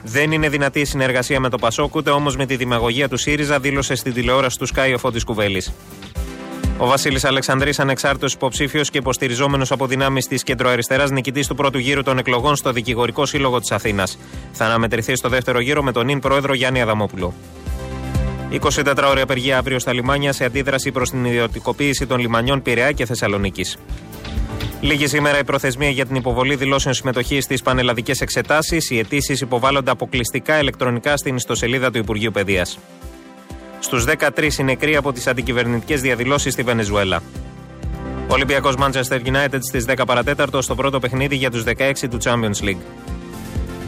Δεν 0.04 0.32
είναι 0.32 0.50
δυνατή 0.50 0.80
η 0.80 0.86
συνεργασία 0.86 1.40
με 1.40 1.50
το 1.50 1.58
Πασόκ, 1.58 1.96
ούτε 1.96 2.10
όμως 2.10 2.36
με 2.36 2.46
τη 2.46 2.56
δημαγωγία 2.56 3.10
του 3.10 3.18
ΣΥΡΙΖΑ, 3.18 3.60
δήλωσε 3.60 3.96
στην 3.96 4.14
τηλεόραση 4.14 4.58
του 4.58 4.68
Sky 4.68 4.92
ο 4.96 4.98
Φώτης 4.98 5.24
Κουβέλης. 5.24 5.74
Ο 6.78 6.88
Βασίλης 6.88 7.26
Αλεξανδρής, 7.26 7.80
ανεξάρτητος 7.80 8.34
υποψήφιος 8.34 8.90
και 8.90 8.98
υποστηριζόμενος 8.98 9.72
από 9.72 9.88
δυνάμεις 9.88 10.28
της 10.28 10.44
κεντροαριστεράς, 10.44 11.12
νικητής 11.12 11.48
του 11.48 11.56
πρώτου 11.56 11.78
γύρου 11.78 12.04
των 12.04 12.18
εκλογών 12.18 12.56
στο 12.56 12.72
Δικηγορικό 12.72 13.26
Σύλλογο 13.26 13.60
της 13.60 13.72
Αθήνας. 13.72 14.18
Θα 14.52 14.66
αναμετρηθεί 14.66 15.16
στο 15.16 15.30
δεύτερο 15.30 15.60
γύρο 15.60 15.84
με 15.84 15.92
τον 15.92 16.06
νυν 16.06 16.20
πρόεδρο 16.20 16.54
Γιάννη 16.54 16.82
Αδαμόπουλο. 16.82 17.34
24 18.62 19.04
ώρε 19.10 19.22
απεργία 19.22 19.58
αύριο 19.58 19.80
στα 19.80 19.94
λιμάνια 19.94 20.34
σε 20.34 20.46
αντίδραση 20.46 20.92
προς 20.92 21.10
την 21.10 21.26
ιδιωτικοποίηση 21.26 22.06
των 22.08 22.20
λιμανιών 22.20 22.62
Πειραιά 22.62 22.92
και 22.92 23.06
Θεσσαλονίκης. 23.06 23.78
Λίγη 24.82 25.08
σήμερα 25.08 25.40
η 25.40 25.44
προθεσμία 25.44 25.90
για 25.90 26.06
την 26.06 26.16
υποβολή 26.16 26.56
δηλώσεων 26.56 26.94
συμμετοχής 26.94 27.44
στις 27.44 27.62
πανελλαδικές 27.62 28.22
εξετάσεις. 28.22 28.90
Οι 28.90 29.00
αιτήσεις 29.00 29.42
υποβάλλονται 29.42 29.92
αποκλειστικά 29.92 30.60
ηλεκτρονικά 30.60 31.18
στην 31.18 31.36
ιστοσελίδα 31.36 31.92
του 31.92 31.98
Υπουργείου 31.98 32.32
Παιδείας. 32.32 32.80
Στους 33.80 34.06
13 34.06 34.60
οι 34.60 34.64
νεκροί 34.64 34.96
από 34.96 35.12
τις 35.12 35.28
αντικυβερνητικές 35.28 36.02
διαδηλώσεις 36.02 36.54
στη 36.54 36.64
Βενεζουέλα. 36.64 37.22
Ολυμπιακός 38.28 38.76
Manchester 38.80 39.20
United 39.26 39.60
στις 39.60 39.86
10 39.86 40.06
παρατέταρτο 40.06 40.62
στο 40.62 40.76
πρώτο 40.76 41.00
παιχνίδι 41.00 41.36
για 41.36 41.52
τους 41.52 41.64
16 41.64 42.10
του 42.10 42.18
Champions 42.24 42.64
League. 42.64 42.82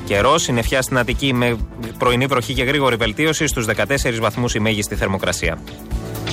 Καιρός, 0.06 0.42
συννεφιά 0.42 0.82
στην 0.82 0.98
Αττική 0.98 1.34
με 1.34 1.58
πρωινή 1.98 2.26
βροχή 2.26 2.54
και 2.54 2.64
γρήγορη 2.64 2.96
βελτίωση 2.96 3.48
στους 3.48 3.66
14 3.66 4.20
βαθμούς 4.20 4.56
η 4.56 4.60
μέγιστη 4.60 4.96
θερμοκρασία. 4.96 5.60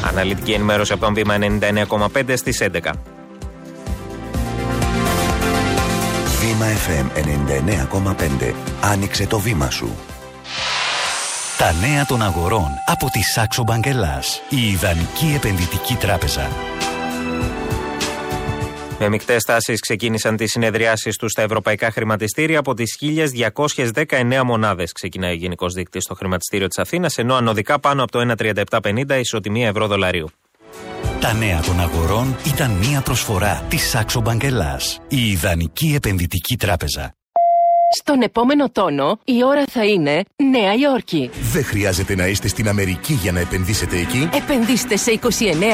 Αναλυτική 0.08 0.52
ενημέρωση 0.52 0.92
από 0.92 1.04
τον 1.04 1.14
βήμα 1.14 1.36
99,5 1.38 2.36
στις 2.36 2.60
11. 2.60 2.92
Βήμα 6.40 6.66
FM 6.66 7.06
99,5. 8.42 8.54
Άνοιξε 8.80 9.26
το 9.26 9.38
βήμα 9.38 9.70
σου. 9.70 9.96
Τα 11.58 11.72
νέα 11.72 12.06
των 12.06 12.22
αγορών 12.22 12.68
από 12.86 13.10
τη 13.10 13.22
Σάξο 13.22 13.62
Μπαγκελάς. 13.62 14.40
Η 14.48 14.68
ιδανική 14.68 15.32
επενδυτική 15.36 15.94
τράπεζα. 15.94 16.50
Με 19.02 19.08
μεικτές 19.08 19.42
τάσεις 19.42 19.80
ξεκίνησαν 19.80 20.36
τις 20.36 20.50
συνεδριάσεις 20.50 21.16
τους 21.16 21.30
στα 21.30 21.42
ευρωπαϊκά 21.42 21.90
χρηματιστήρια. 21.90 22.58
Από 22.58 22.74
τις 22.74 22.98
1.219 23.00 24.42
μονάδες 24.44 24.92
ξεκινάει 24.92 25.32
ο 25.32 25.34
Γενικός 25.34 25.74
Δείκτης 25.74 26.02
στο 26.02 26.14
χρηματιστήριο 26.14 26.66
της 26.66 26.78
Αθήνας, 26.78 27.18
ενώ 27.18 27.34
ανωδικά 27.34 27.80
πάνω 27.80 28.02
από 28.02 28.12
το 28.12 28.20
1,3750 28.20 29.18
ισοτιμία 29.18 29.68
ευρώ 29.68 29.86
δολαρίου. 29.86 30.28
Τα 31.20 31.32
νέα 31.32 31.60
των 31.60 31.80
αγορών 31.80 32.36
ήταν 32.46 32.70
μία 32.70 33.00
προσφορά 33.00 33.64
της 33.68 33.88
Σάξο 33.88 34.20
Μπαγκελάς. 34.20 35.00
Η 35.08 35.30
ιδανική 35.30 35.92
επενδυτική 35.94 36.56
τράπεζα. 36.56 37.14
Στον 37.94 38.22
επόμενο 38.22 38.70
τόνο 38.70 39.18
η 39.24 39.44
ώρα 39.44 39.62
θα 39.70 39.84
είναι 39.84 40.24
Νέα 40.50 40.74
Υόρκη. 40.74 41.30
Δεν 41.52 41.64
χρειάζεται 41.64 42.14
να 42.14 42.26
είστε 42.26 42.48
στην 42.48 42.68
Αμερική 42.68 43.12
για 43.12 43.32
να 43.32 43.40
επενδύσετε 43.40 43.98
εκεί. 43.98 44.28
Επενδύστε 44.34 44.96
σε 44.96 45.18
29 45.22 45.26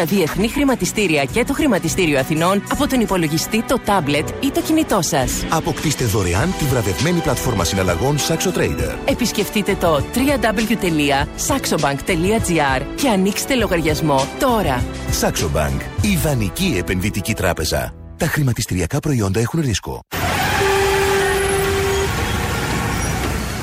διεθνή 0.05 0.49
χρηματιστήρια 0.49 1.25
και 1.25 1.45
το 1.45 1.53
Χρηματιστήριο 1.53 2.19
Αθηνών 2.19 2.63
από 2.71 2.87
τον 2.87 3.01
υπολογιστή, 3.01 3.63
το 3.63 3.79
τάμπλετ 3.85 4.29
ή 4.41 4.51
το 4.51 4.61
κινητό 4.61 5.03
σας. 5.03 5.45
Αποκτήστε 5.49 6.05
δωρεάν 6.05 6.55
τη 6.59 6.65
βραβευμένη 6.65 7.21
πλατφόρμα 7.21 7.65
συναλλαγών 7.65 8.17
Saxo 8.19 8.53
Trader. 8.59 8.97
Επισκεφτείτε 9.05 9.75
το 9.75 10.03
www.saxobank.gr 10.15 12.83
και 12.95 13.09
ανοίξτε 13.09 13.55
λογαριασμό 13.55 14.27
τώρα. 14.39 14.85
Saxo 15.21 15.51
Bank. 15.57 15.81
Ιδανική 16.03 16.75
επενδυτική 16.79 17.35
τράπεζα. 17.35 17.93
Τα 18.17 18.27
χρηματιστηριακά 18.27 18.99
προϊόντα 18.99 19.41
έχουν 19.41 19.61
ρίσκο. 19.61 20.01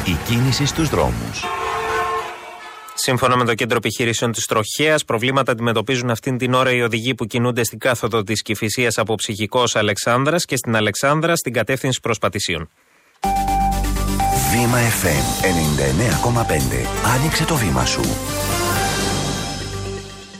Η 0.05 0.17
κίνηση 0.27 0.65
στους 0.65 0.89
δρόμους. 0.89 1.43
Σύμφωνα 2.93 3.37
με 3.37 3.45
το 3.45 3.53
κέντρο 3.53 3.77
επιχειρήσεων 3.77 4.31
της 4.31 4.45
Τροχέας, 4.45 5.05
προβλήματα 5.05 5.51
αντιμετωπίζουν 5.51 6.09
αυτήν 6.09 6.37
την 6.37 6.53
ώρα 6.53 6.71
οι 6.71 6.81
οδηγοί 6.81 7.15
που 7.15 7.25
κινούνται 7.25 7.63
στην 7.63 7.79
κάθοδο 7.79 8.23
της 8.23 8.41
Κυφυσίας 8.41 8.97
από 8.97 9.15
ψυχικός 9.15 9.75
Αλεξάνδρας 9.75 10.45
και 10.45 10.55
στην 10.55 10.75
Αλεξάνδρα 10.75 11.35
στην 11.35 11.53
κατεύθυνση 11.53 11.99
προ 11.99 12.13
Πατησίων. 12.21 12.69
Βήμα 14.51 14.77
FM 14.77 15.45
99,5. 15.45 16.87
Άνοιξε 17.15 17.45
το 17.45 17.55
βήμα 17.55 17.85
σου. 17.85 18.01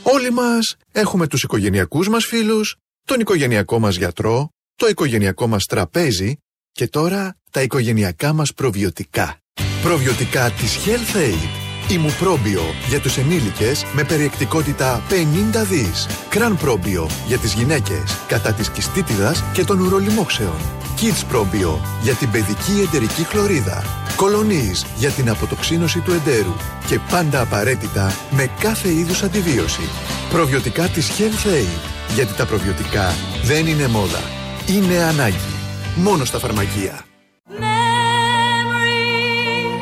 Όλοι 0.02 0.30
μας 0.30 0.76
έχουμε 0.92 1.26
τους 1.26 1.42
οικογενειακούς 1.42 2.08
μας 2.08 2.24
φίλους, 2.24 2.76
τον 3.04 3.20
οικογενειακό 3.20 3.78
μας 3.78 3.96
γιατρό, 3.96 4.48
το 4.76 4.88
οικογενειακό 4.88 5.46
μας 5.46 5.64
τραπέζι 5.64 6.36
και 6.72 6.88
τώρα 6.88 7.36
τα 7.50 7.62
οικογενειακά 7.62 8.32
μας 8.32 8.52
προβιωτικά. 8.52 9.40
Προβιωτικά 9.86 10.50
της 10.50 10.78
Health 10.84 11.16
Aid. 11.16 11.48
Ημουπρόμπιο 11.92 12.62
για 12.88 13.00
τους 13.00 13.16
ενήλικες 13.16 13.84
με 13.92 14.04
περιεκτικότητα 14.04 15.02
50 15.08 15.64
δις. 15.64 16.08
Κραν 16.28 16.56
πρόμπιο 16.56 17.08
για 17.26 17.38
τις 17.38 17.52
γυναίκες 17.52 18.18
κατά 18.26 18.52
της 18.52 18.70
κιστίτιδας 18.70 19.44
και 19.52 19.64
των 19.64 19.80
ουρολιμόξεων. 19.80 20.56
Kids 21.00 21.24
πρόμπιο 21.28 21.80
για 22.02 22.14
την 22.14 22.30
παιδική 22.30 22.80
εντερική 22.80 23.22
χλωρίδα. 23.24 23.84
Κολονίς 24.16 24.86
για 24.96 25.10
την 25.10 25.30
αποτοξίνωση 25.30 26.00
του 26.00 26.12
εντέρου. 26.12 26.56
Και 26.86 27.00
πάντα 27.10 27.40
απαραίτητα 27.40 28.16
με 28.30 28.50
κάθε 28.60 28.92
είδους 28.92 29.22
αντιβίωση. 29.22 29.88
Προβιωτικά 30.30 30.88
της 30.88 31.10
Health 31.10 31.46
Aid. 31.46 31.80
Γιατί 32.14 32.34
τα 32.34 32.46
προβιωτικά 32.46 33.14
δεν 33.44 33.66
είναι 33.66 33.88
μόδα. 33.88 34.22
Είναι 34.66 35.02
ανάγκη. 35.02 35.54
Μόνο 35.96 36.24
στα 36.24 36.38
φαρμακεία. 36.38 37.04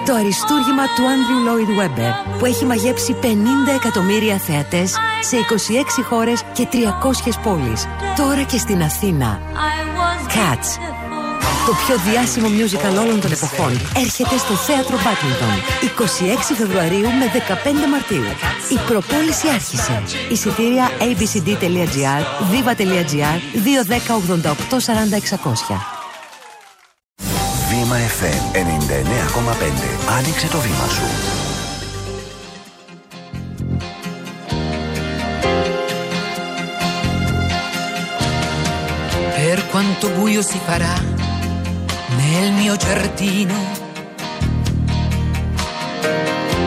Το 0.06 0.14
αριστούργημα 0.14 0.84
του 0.96 1.02
Άντριου 1.12 1.40
Λόιντ 1.44 1.68
Βέμπερ 1.80 2.12
που 2.38 2.44
έχει 2.44 2.64
μαγέψει 2.64 3.16
50 3.22 3.26
εκατομμύρια 3.74 4.36
θεατές 4.38 4.94
σε 5.20 5.36
26 5.36 6.02
χώρες 6.08 6.42
και 6.52 6.68
300 6.72 6.76
πόλεις. 7.42 7.86
Τώρα 8.16 8.42
και 8.42 8.58
στην 8.58 8.82
Αθήνα. 8.82 9.40
Cats. 10.28 10.68
Το 11.66 11.72
πιο 11.86 11.96
διάσημο 12.10 12.48
musical 12.48 13.02
όλων 13.02 13.20
των 13.20 13.32
εποχών 13.32 13.72
έρχεται 13.96 14.36
στο 14.38 14.54
Θέατρο 14.54 14.96
Μπάτλιντον 14.96 15.54
26 16.52 16.54
Φεβρουαρίου 16.56 17.08
με 17.20 17.26
15 17.32 17.90
Μαρτίου. 17.90 18.24
Η 18.68 18.78
προπόληση 18.86 19.48
άρχισε. 19.48 20.02
Εισιτήρια 20.30 20.90
abcd.gr, 21.00 22.22
viva.gr, 22.50 23.38
210 23.64 24.14
88 24.42 24.76
40 24.76 25.16
600. 25.80 25.93
Βήμα 27.93 27.95
FM 27.95 28.55
99,5. 28.57 30.17
Άνοιξε 30.17 30.47
το 30.47 30.57
βήμα 30.59 30.87
σου. 30.87 31.01
Per 39.35 39.67
quanto 39.71 40.09
buio 40.17 40.41
si 40.41 40.59
farà 40.65 40.95
nel 42.17 42.51
mio 42.59 42.75
giardino, 42.75 43.57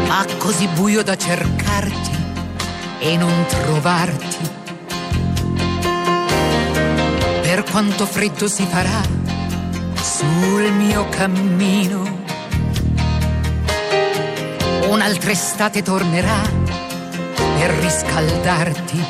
ma 0.06 0.24
così 0.38 0.66
buio 0.68 1.02
da 1.02 1.16
cercarti 1.16 2.16
e 3.00 3.16
non 3.16 3.44
trovarti. 3.48 4.50
Per 7.42 7.64
quanto 7.70 8.06
freddo 8.06 8.46
si 8.48 8.64
farà 8.70 9.00
sul 10.17 10.71
mio 10.73 11.07
cammino, 11.09 12.01
un'altra 14.87 15.29
estate 15.29 15.83
tornerà 15.83 16.41
per 17.35 17.69
riscaldarti. 17.69 19.05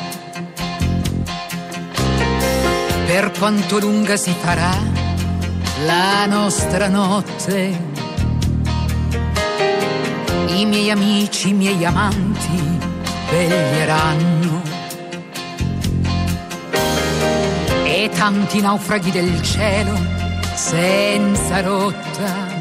Per 3.06 3.30
quanto 3.38 3.78
lunga 3.78 4.18
si 4.18 4.34
farà 4.38 4.76
la 5.86 6.26
nostra 6.26 6.88
notte, 6.88 7.80
i 10.48 10.66
miei 10.66 10.90
amici, 10.90 11.48
i 11.48 11.54
miei 11.54 11.86
amanti 11.86 12.78
veglieranno. 13.30 14.60
E 17.84 18.10
tanti 18.14 18.60
naufraghi 18.60 19.10
del 19.10 19.42
cielo 19.42 20.17
senza 20.58 21.60
rotta. 21.60 22.56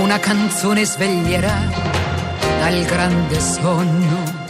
Una 0.00 0.20
canzone 0.20 0.84
sveglierà 0.84 1.58
dal 2.60 2.84
grande 2.84 3.40
sonno. 3.40 4.46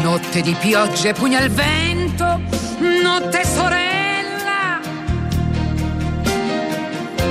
Notte 0.00 0.40
di 0.40 0.56
piogge 0.58 1.10
e 1.10 1.12
pugna 1.12 1.38
al 1.38 1.50
vento, 1.50 2.40
notte 3.02 3.44
sorella. 3.44 4.80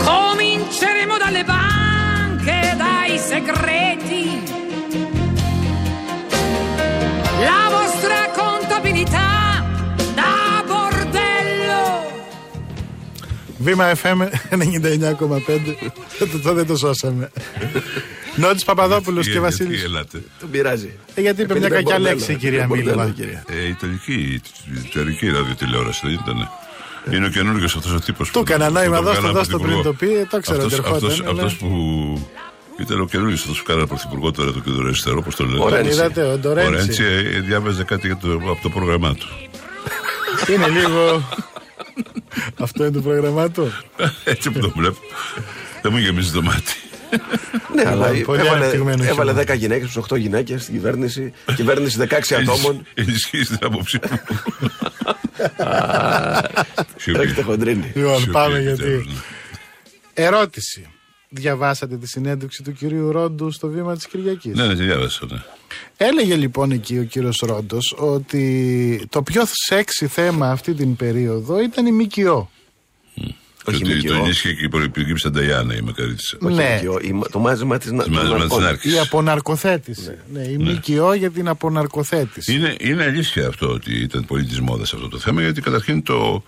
Cominceremo 0.03 1.17
dalle 1.17 1.43
banche, 1.43 2.73
dai 2.77 3.17
segreti. 3.17 4.60
Βήμα 13.61 13.91
FM 14.03 14.17
99,5. 14.49 15.75
Το- 16.19 16.39
το 16.43 16.53
δεν 16.53 16.65
το 16.67 16.75
σώσαμε. 16.75 17.31
Νότι 18.35 18.63
Παπαδόπουλος 18.65 19.25
και 19.25 19.31
Γιατί 19.31 19.45
Βασίλη. 19.45 19.75
γελάτε. 19.75 20.21
Τον 20.39 20.49
πειράζει. 20.49 20.91
Ε, 21.15 21.21
γιατί 21.21 21.41
είπε 21.41 21.59
μια 21.59 21.69
κακιά 21.69 21.99
λέξη 21.99 22.31
η 22.31 22.35
κυρία 22.35 22.67
Μίλβα. 22.67 23.03
Ε, 23.03 23.55
η 23.65 23.69
Ιταλική, 23.69 24.13
η 24.13 24.41
Ιταλική 24.89 25.29
ραδιοτηλεόραση 25.29 26.01
δεν 26.07 26.13
ήταν. 26.13 26.49
Είναι 27.13 27.25
ο 27.25 27.29
καινούργιος 27.29 27.75
αυτός 27.75 27.91
ο 27.93 27.99
τύπος. 27.99 28.31
Του 28.31 28.39
έκανα 28.39 28.69
νόημα, 28.69 29.01
δώστε, 29.01 29.27
δώστε 29.29 29.51
το 29.53 29.59
πριν 29.59 29.81
το 29.83 29.93
πει, 29.93 30.13
ε, 30.13 30.25
το 30.29 30.39
ξέρω 30.39 30.63
ότι 30.63 30.73
ερχόταν. 30.73 31.09
Αυτό 31.11 31.29
αλλά- 31.29 31.51
που 31.59 32.27
ήταν 32.79 33.01
ο 33.01 33.05
καινούργιος 33.05 33.41
αυτός 33.41 33.57
που 33.57 33.63
κάνανε 33.63 33.87
πρωθυπουργό 33.87 34.31
τώρα, 34.31 34.51
το 34.51 34.59
κέντρο 34.59 34.83
αριστερό, 34.85 35.17
όπως 35.19 35.35
το 35.35 35.45
λένε. 35.45 35.63
Ο 35.63 35.69
Ρέντσι. 35.69 35.91
Είδατε, 35.93 36.23
ο 36.23 36.37
Ντορέντσι. 36.37 36.71
Ρέντσι, 36.75 37.03
ε, 37.03 37.39
διάβαζε 37.39 37.83
κάτι 37.83 38.07
για 38.07 38.17
το, 38.17 38.33
από 38.33 38.59
το 38.61 38.69
πρόγραμμά 38.69 39.13
του. 39.15 39.27
Είναι 40.53 40.67
λίγο. 40.67 41.23
Αυτό 42.59 42.83
είναι 42.83 42.91
το 42.91 43.01
πρόγραμμά 43.01 43.51
του. 43.51 43.71
Έτσι 44.23 44.51
που 44.51 44.59
το 44.59 44.69
βλέπω. 44.75 44.97
Δεν 45.81 45.91
μου 45.91 45.97
γεμίζει 45.97 46.31
το 46.31 46.41
μάτι. 46.41 46.73
Ναι, 47.75 47.83
αλλά 47.89 48.07
Πολύ 48.25 48.41
έβαλε, 48.41 48.49
αναπτυγμένο 48.49 49.03
έβαλε 49.03 49.31
χιούμορ. 49.31 49.51
10 49.51 49.57
γυναίκες 49.57 49.89
στου 49.89 50.03
8 50.13 50.17
γυναίκες 50.19 50.61
στην 50.61 50.73
κυβέρνηση. 50.73 51.33
Κυβέρνηση 51.55 52.07
16 52.09 52.19
ατόμων. 52.41 52.85
Ενισχύει 52.93 53.45
την 53.45 53.57
άποψή 53.61 53.99
μου. 54.09 54.19
Τρέχετε 57.13 57.41
χοντρίνη. 57.41 57.91
Λοιπόν, 57.95 58.17
Σιωπή, 58.17 58.31
πάμε 58.31 58.57
επιτέλους, 58.57 58.87
γιατί. 58.89 59.09
ναι. 59.09 59.19
Ερώτηση. 60.13 60.87
Διαβάσατε 61.33 61.97
τη 61.97 62.07
συνέντευξη 62.07 62.63
του 62.63 62.73
κυρίου 62.73 63.11
Ρόντου 63.11 63.51
στο 63.51 63.67
βήμα 63.67 63.95
της 63.95 64.07
Κυριακής. 64.07 64.55
Ναι, 64.55 64.67
ναι, 64.67 64.75
τη 64.75 64.83
διάβασα. 64.83 65.25
Ναι. 65.29 65.37
Έλεγε 65.97 66.35
λοιπόν 66.35 66.71
εκεί 66.71 66.97
ο 66.97 67.03
κύριος 67.03 67.43
Ρόντος 67.45 67.95
ότι 67.97 69.05
το 69.09 69.23
πιο 69.23 69.43
σεξι 69.45 70.07
θέμα 70.07 70.51
αυτή 70.51 70.73
την 70.73 70.95
περίοδο 70.95 71.61
ήταν 71.61 71.85
η 71.85 71.91
ΜΚΟ. 71.91 72.49
Και 73.63 73.75
ότι 73.75 74.03
το 74.03 74.13
ενίσχυε 74.13 74.53
και 74.53 74.65
η 74.65 74.69
πολιτική 74.69 75.13
Ψανταγιάννα, 75.13 75.75
η 75.75 75.81
μακαρίτησα. 75.81 76.37
Ναι. 76.39 76.81
Το 77.31 77.39
μάζεμα 77.39 77.77
της 77.77 77.91
μάζεμα 77.91 78.47
της 78.47 78.57
νάρκης. 78.57 78.93
Η 78.93 78.99
αποναρκοθέτηση. 78.99 80.17
Ναι, 80.33 80.41
η 80.41 80.57
ΜΚΟ 80.57 81.13
για 81.13 81.31
την 81.31 81.47
αποναρκοθέτηση. 81.47 82.53
Είναι, 82.53 82.75
είναι 82.79 83.03
αλήθεια 83.03 83.47
αυτό 83.47 83.67
ότι 83.67 83.99
ήταν 83.99 84.25
πολύ 84.25 84.43
της 84.43 84.59
μόδας 84.59 84.93
αυτό 84.93 85.07
το 85.07 85.17
θέμα, 85.17 85.41
γιατί 85.41 85.61
καταρχήν 85.61 86.03
το, 86.03 86.43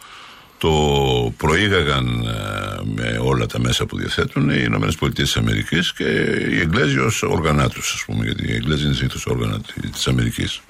το 0.63 1.33
προήγαγαν 1.37 2.25
ε, 2.27 2.81
με 2.95 3.19
όλα 3.21 3.45
τα 3.45 3.59
μέσα 3.59 3.85
που 3.85 3.97
διαθέτουν 3.97 4.49
οι 4.49 4.61
Ηνωμένες 4.65 4.95
Πολιτείες 4.95 5.27
της 5.31 5.37
Αμερικής 5.41 5.93
και 5.93 6.03
οι 6.51 6.59
Εγγλέζοι 6.59 6.99
ως 6.99 7.23
όργανα 7.23 7.69
τους, 7.69 7.93
ας 7.93 8.03
πούμε, 8.05 8.23
γιατί 8.23 8.47
οι 8.47 8.53
Εγγλέζοι 8.53 8.85
είναι 8.85 8.93
συνήθως 8.93 9.25
όργανα 9.25 9.59
τη 9.59 10.03
Αμερικής. 10.05 10.61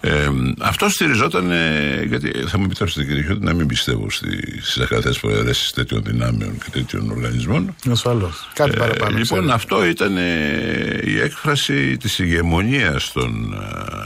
Ε, 0.00 0.28
αυτό 0.60 0.88
στηριζόταν, 0.88 1.50
ε, 1.50 2.02
γιατί 2.08 2.30
θα 2.46 2.58
μου 2.58 2.64
επιτρέψετε 2.64 3.04
κύριε 3.06 3.22
Χιώτη 3.22 3.44
να 3.44 3.54
μην 3.54 3.66
πιστεύω 3.66 4.10
στις 4.10 4.78
ακρατέ 4.78 5.12
προαιρέσει 5.20 5.74
τέτοιων 5.74 6.02
δυνάμεων 6.02 6.58
και 6.58 6.70
τέτοιων 6.70 7.10
οργανισμών. 7.10 7.74
Ασφαλώ. 7.90 8.32
Κάτι 8.54 8.70
Ε, 8.74 8.78
παραπάνω. 8.78 9.10
λοιπόν, 9.18 9.24
ξέρετε. 9.38 9.52
αυτό 9.52 9.84
ήταν 9.84 10.16
ε, 10.16 11.00
η 11.04 11.20
έκφραση 11.20 11.96
της 11.96 12.18
ηγεμονίας 12.18 13.12
των 13.12 13.52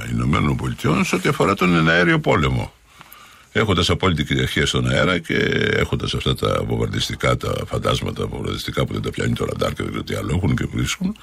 ε, 0.07 0.11
Ηνωμένων 0.13 0.57
Πολιτειών 0.57 1.05
σε 1.05 1.15
ό,τι 1.15 1.29
αφορά 1.29 1.55
τον 1.55 1.89
αέριο 1.89 2.19
πόλεμο. 2.19 2.73
Έχοντας 3.59 3.90
απόλυτη 3.90 4.25
κυριαρχία 4.25 4.66
στον 4.66 4.88
αέρα 4.88 5.19
και 5.19 5.35
έχοντας 5.77 6.14
αυτά 6.14 6.35
τα 6.35 6.62
βομβαρδιστικά, 6.66 7.37
τα 7.37 7.55
φαντάσματα 7.66 8.27
βομβαρδιστικά 8.27 8.85
που 8.85 8.92
δεν 8.92 9.03
τα 9.03 9.11
πιάνει 9.11 9.33
το 9.33 9.45
ραντάρ 9.45 9.69
και 9.73 9.83
δεν 9.83 9.88
ξέρω 9.88 10.03
τι 10.03 10.14
άλλο 10.14 10.33
έχουν 10.37 10.57
και 10.57 10.66
βρίσκουν 10.73 11.16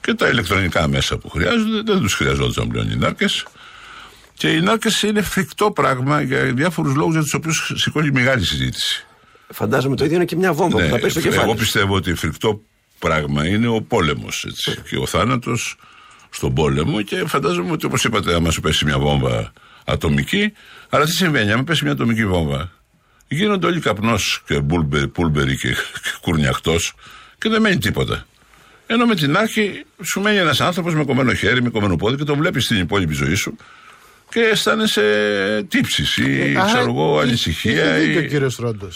και 0.00 0.14
τα 0.14 0.28
ηλεκτρονικά 0.28 0.88
μέσα 0.88 1.18
που 1.18 1.28
χρειάζονται, 1.28 1.92
δεν 1.92 2.00
τους 2.00 2.14
χρειαζόταν 2.14 2.68
πλέον 2.68 2.90
οι 2.90 2.96
νάρκες. 2.96 3.46
Και 4.34 4.48
οι 4.48 4.60
νάρκες 4.60 5.02
είναι 5.02 5.22
φρικτό 5.22 5.70
πράγμα 5.70 6.22
για 6.22 6.42
διάφορους 6.44 6.94
λόγους 6.94 7.12
για 7.12 7.22
τους 7.22 7.34
οποίους 7.34 7.72
σηκώνει 7.74 8.10
μεγάλη 8.10 8.44
συζήτηση. 8.44 9.06
Φαντάζομαι 9.52 9.96
το 9.96 10.04
ίδιο 10.04 10.16
είναι 10.16 10.24
και 10.24 10.36
μια 10.36 10.52
βόμβα 10.52 10.82
που 10.82 10.88
θα 10.90 10.98
πέσει 10.98 11.10
στο 11.10 11.20
κεφάλι. 11.20 11.36
Ναι, 11.36 11.42
Εγώ 11.42 11.54
πιστεύω 11.54 11.94
ότι 11.94 12.14
φρικτό 12.14 12.60
πράγμα 12.98 13.46
είναι 13.46 13.66
ο 13.66 13.82
πόλεμος 13.82 14.46
Ναι. 14.66 14.74
και 14.88 14.96
ο 14.96 15.06
θάνατος 15.06 15.76
στον 16.30 16.54
πόλεμο 16.54 17.02
και 17.02 17.24
φαντάζομαι 17.26 17.70
ότι 17.70 17.86
όπως 17.86 18.04
είπατε, 18.04 18.34
άμα 18.34 18.50
σου 18.50 18.60
πέσει 18.60 18.84
μια 18.84 18.98
βόμβα 18.98 19.52
ατομική, 19.84 20.52
αλλά 20.88 21.04
τι 21.04 21.10
συμβαίνει, 21.10 21.52
άμα 21.52 21.64
πέσει 21.64 21.84
μια 21.84 21.92
ατομική 21.92 22.26
βόμβα, 22.26 22.70
γίνονται 23.28 23.66
όλοι 23.66 23.80
καπνό 23.80 24.18
και 24.46 24.60
μπούλμπερ, 24.60 25.06
μπούλμπερη 25.08 25.56
και, 25.56 25.68
και 25.68 26.10
κουρνιαχτό 26.20 26.74
και 27.38 27.48
δεν 27.48 27.60
μένει 27.60 27.78
τίποτα. 27.78 28.26
Ενώ 28.86 29.06
με 29.06 29.14
την 29.14 29.36
άρχη 29.36 29.84
σου 30.02 30.20
μένει 30.20 30.36
ένα 30.38 30.54
άνθρωπο 30.58 30.90
με 30.90 31.04
κομμένο 31.04 31.32
χέρι, 31.34 31.62
με 31.62 31.70
κομμένο 31.70 31.96
πόδι 31.96 32.16
και 32.16 32.24
τον 32.24 32.38
βλέπει 32.38 32.60
στην 32.60 32.78
υπόλοιπη 32.80 33.14
ζωή 33.14 33.34
σου 33.34 33.56
και 34.30 34.40
αισθάνεσαι 34.40 35.66
τύψει 35.68 36.22
ή 36.22 36.40
Ε, 36.40 36.58
Α, 36.60 36.64
ξέρω 36.64 36.84
εγώ 36.84 37.12
είχε- 37.14 37.22
ανησυχία. 37.28 37.96
Είχε 37.96 38.06
δίκιο 38.06 38.20
ή- 38.20 38.24
ο 38.24 38.28
κύριο 38.28 38.50
Ρόντο. 38.58 38.88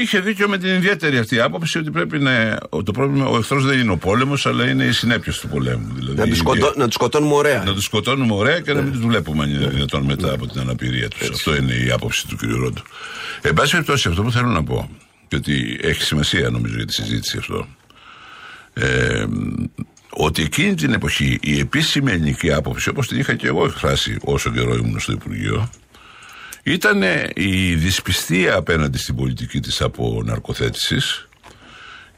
Είχε 0.00 0.20
δίκιο 0.20 0.48
με 0.48 0.58
την 0.58 0.68
ιδιαίτερη 0.68 1.18
αυτή 1.18 1.40
άποψη 1.40 1.78
ότι 1.78 1.90
πρέπει 1.90 2.18
να. 2.18 2.58
Το 2.84 2.92
πρόβλημα, 2.92 3.26
ο 3.26 3.36
εχθρός 3.36 3.64
δεν 3.66 3.78
είναι 3.78 3.90
ο 3.90 3.96
πόλεμος, 3.96 4.46
αλλά 4.46 4.68
είναι 4.70 4.84
οι 4.84 4.92
συνέπειε 4.92 5.32
του 5.40 5.48
πολέμου. 5.48 5.92
Δηλαδή, 5.94 6.16
Να 6.18 6.24
τους 6.26 6.34
η- 6.36 6.38
σκοτώ- 6.38 6.76
να 6.76 6.84
τους 6.84 6.94
σκοτώνουμε 6.94 7.34
ωραία. 7.34 7.62
Να 7.64 7.74
τους 7.74 7.84
σκοτώνουμε 7.84 8.34
ωραία 8.34 8.60
και 8.60 8.72
να 8.72 8.78
Ναι. 8.80 8.82
μην 8.82 8.92
τους 8.92 9.06
βλέπουμε 9.06 9.42
αν 9.44 9.50
είναι 9.50 9.66
δυνατόν 9.68 10.02
μετά 10.04 10.32
από 10.32 10.46
την 10.46 10.60
αναπηρία 10.60 11.08
τους. 11.08 11.28
Αυτό 11.30 11.56
είναι 11.56 11.72
η 11.72 11.90
άποψη 11.90 12.26
του 12.28 12.36
κ. 12.36 12.42
Ρόντου. 12.42 12.82
Εν 13.42 13.54
πάση 13.54 13.70
περιπτώσει, 13.70 14.08
αυτό 14.08 14.22
που 14.22 14.30
θέλω 14.32 14.48
να 14.48 14.64
πω, 14.64 14.90
και 15.28 15.36
ότι 15.36 15.78
έχει 15.82 16.02
σημασία 16.02 16.50
νομίζω 16.50 16.76
για 16.76 16.84
τη 16.86 16.92
συζήτηση 16.92 17.36
αυτό, 17.38 17.66
ε, 18.74 19.24
ότι 20.10 20.42
εκείνη 20.42 20.74
την 20.74 20.92
εποχή 20.92 21.38
η 21.42 21.58
επίσημη 21.58 22.10
ελληνική 22.12 22.52
άποψη, 22.52 22.88
όπως 22.88 23.06
την 23.08 23.18
είχα 23.18 23.34
και 23.34 23.46
εγώ 23.46 23.64
εκφράσει 23.64 24.16
όσο 24.20 24.50
καιρό 24.50 24.74
ήμουν 24.74 25.00
στο 25.00 25.12
Υπουργείο, 25.12 25.70
ήταν 26.72 27.02
η 27.34 27.74
δυσπιστία 27.74 28.56
απέναντι 28.56 28.98
στην 28.98 29.16
πολιτική 29.16 29.60
της 29.60 29.80
από 29.80 30.22
ναρκοθέτησης 30.24 31.28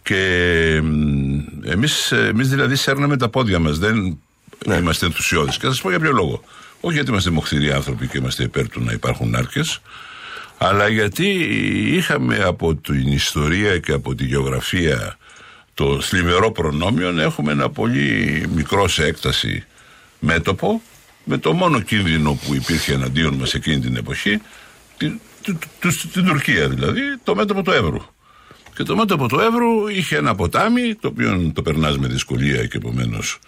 και 0.03 0.81
μ, 0.83 1.39
εμείς, 1.65 2.13
εμείς 2.13 2.49
δηλαδή 2.49 2.77
σέρναμε 2.77 3.17
τα 3.17 3.29
πόδια 3.29 3.59
μας, 3.59 3.79
δεν 3.79 4.19
είμαστε 4.67 5.07
ενθουσιώδεις. 5.07 5.57
Και 5.57 5.67
θα 5.67 5.73
σας 5.73 5.81
πω 5.81 5.91
για 5.91 6.01
ποιο 6.01 6.13
λόγο. 6.13 6.43
Όχι 6.81 6.95
γιατί 6.95 7.11
είμαστε 7.11 7.31
μοχθηροί 7.31 7.73
άνθρωποι 7.73 8.07
και 8.07 8.19
είμαστε 8.19 8.43
υπέρ 8.43 8.69
του 8.69 8.81
να 8.81 8.93
υπάρχουν 8.93 9.31
νάρκες, 9.31 9.81
αλλά 10.59 10.89
γιατί 10.89 11.27
είχαμε 11.97 12.37
από 12.37 12.75
την 12.75 13.13
ιστορία 13.13 13.79
και 13.79 13.93
από 13.93 14.15
τη 14.15 14.25
γεωγραφία 14.25 15.17
το 15.75 16.01
θλιβερό 16.01 16.51
προνόμιο 16.53 17.13
να 17.13 17.23
έχουμε 17.23 17.53
ένα 17.53 17.71
πολύ 17.71 18.45
μικρό 18.55 18.89
σε 18.89 19.05
έκταση 19.05 19.65
μέτωπο 20.19 20.83
με 21.25 21.39
το 21.39 21.53
μόνο 21.53 21.81
κίνδυνο 21.81 22.39
που 22.47 22.55
υπήρχε 22.55 22.93
εναντίον 22.93 23.35
μας 23.35 23.55
εκείνη 23.55 23.81
την 23.81 23.97
εποχή 23.97 24.41
την, 24.97 25.21
του- 25.43 25.59
του- 25.81 26.09
την 26.13 26.25
Τουρκία 26.25 26.69
δηλαδή, 26.69 27.01
το 27.25 27.35
μέτωπο 27.35 27.63
του 27.63 27.71
Εύρου. 27.71 28.01
Και 28.75 28.83
το 28.83 28.97
μέτωπο 28.97 29.29
του 29.29 29.39
Εύρου 29.41 29.89
είχε 29.89 30.17
ένα 30.17 30.35
ποτάμι 30.35 30.95
το 30.95 31.09
οποίο 31.09 31.51
το 31.55 31.63
περνάς 31.63 31.99
με 31.99 32.07
δυσκολία 32.09 32.67
και 32.67 32.77
επομένως 32.77 33.39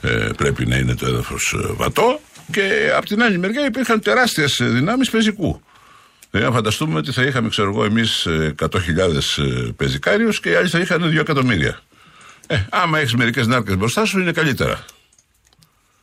ε, 0.00 0.28
πρέπει 0.36 0.66
να 0.66 0.76
είναι 0.76 0.94
το 0.94 1.06
έδαφος 1.06 1.54
ε, 1.64 1.72
βατό 1.72 2.20
και 2.52 2.90
από 2.96 3.06
την 3.06 3.22
άλλη 3.22 3.38
μεριά 3.38 3.66
υπήρχαν 3.66 4.00
τεράστιες 4.00 4.60
ε, 4.60 4.64
δυνάμεις 4.64 5.10
πεζικού. 5.10 5.60
Δηλαδή, 6.30 6.48
να 6.50 6.56
φανταστούμε 6.56 6.98
ότι 6.98 7.12
θα 7.12 7.22
είχαμε, 7.22 7.48
ξέρω 7.48 7.68
εγώ, 7.68 7.84
εμείς 7.84 8.26
100.000 8.58 8.78
πεζικάριους 9.76 10.40
και 10.40 10.50
οι 10.50 10.54
άλλοι 10.54 10.68
θα 10.68 10.78
είχαν 10.78 11.02
2 11.10 11.16
εκατομμύρια. 11.18 11.80
Ε, 12.46 12.64
άμα 12.70 12.98
έχεις 12.98 13.14
μερικές 13.14 13.46
νάρκες 13.46 13.76
μπροστά 13.76 14.04
σου, 14.04 14.20
είναι 14.20 14.32
καλύτερα. 14.32 14.84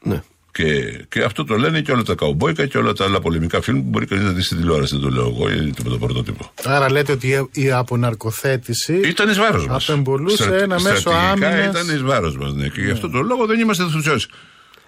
Ναι. 0.02 0.22
Και, 0.56 0.66
και 1.10 1.22
αυτό 1.24 1.44
το 1.44 1.56
λένε 1.58 1.82
και 1.82 1.92
όλα 1.92 2.04
τα 2.04 2.16
καουμπόικα 2.16 2.66
και 2.66 2.78
όλα 2.78 2.94
τα 2.94 3.04
άλλα 3.06 3.20
πολεμικά 3.22 3.62
φιλμ 3.62 3.78
που 3.82 3.90
μπορεί 3.90 4.06
κανείς 4.06 4.24
να 4.26 4.32
δει 4.32 4.42
στην 4.42 4.58
τηλεόραση. 4.58 4.94
Δεν 4.96 5.04
το 5.04 5.10
λέω 5.10 5.28
εγώ, 5.36 5.50
είναι 5.52 5.72
το 5.90 5.98
πρωτότυπο. 5.98 6.52
Άρα 6.64 6.92
λέτε 6.92 7.12
ότι 7.12 7.28
η- 7.28 7.62
η 7.64 7.72
αποναρκοθέτηση 7.72 8.94
Ήταν 9.06 9.30
εις 9.30 9.38
βάρος 9.38 9.68
μας. 9.68 9.90
απεμπολούσε 9.90 10.56
ένα 10.62 10.80
μέσο 10.82 11.10
άμυνα. 11.10 11.64
Ήταν 11.70 11.90
εις 11.96 12.02
βάρος 12.02 12.38
μας. 12.38 12.54
Ναι. 12.54 12.68
Και 12.68 12.82
γι' 12.82 12.92
αυτό 12.92 13.10
τον 13.10 13.26
λόγο 13.26 13.46
δεν 13.46 13.60
είμαστε 13.60 13.84
ενθουσιώδει. 13.84 14.24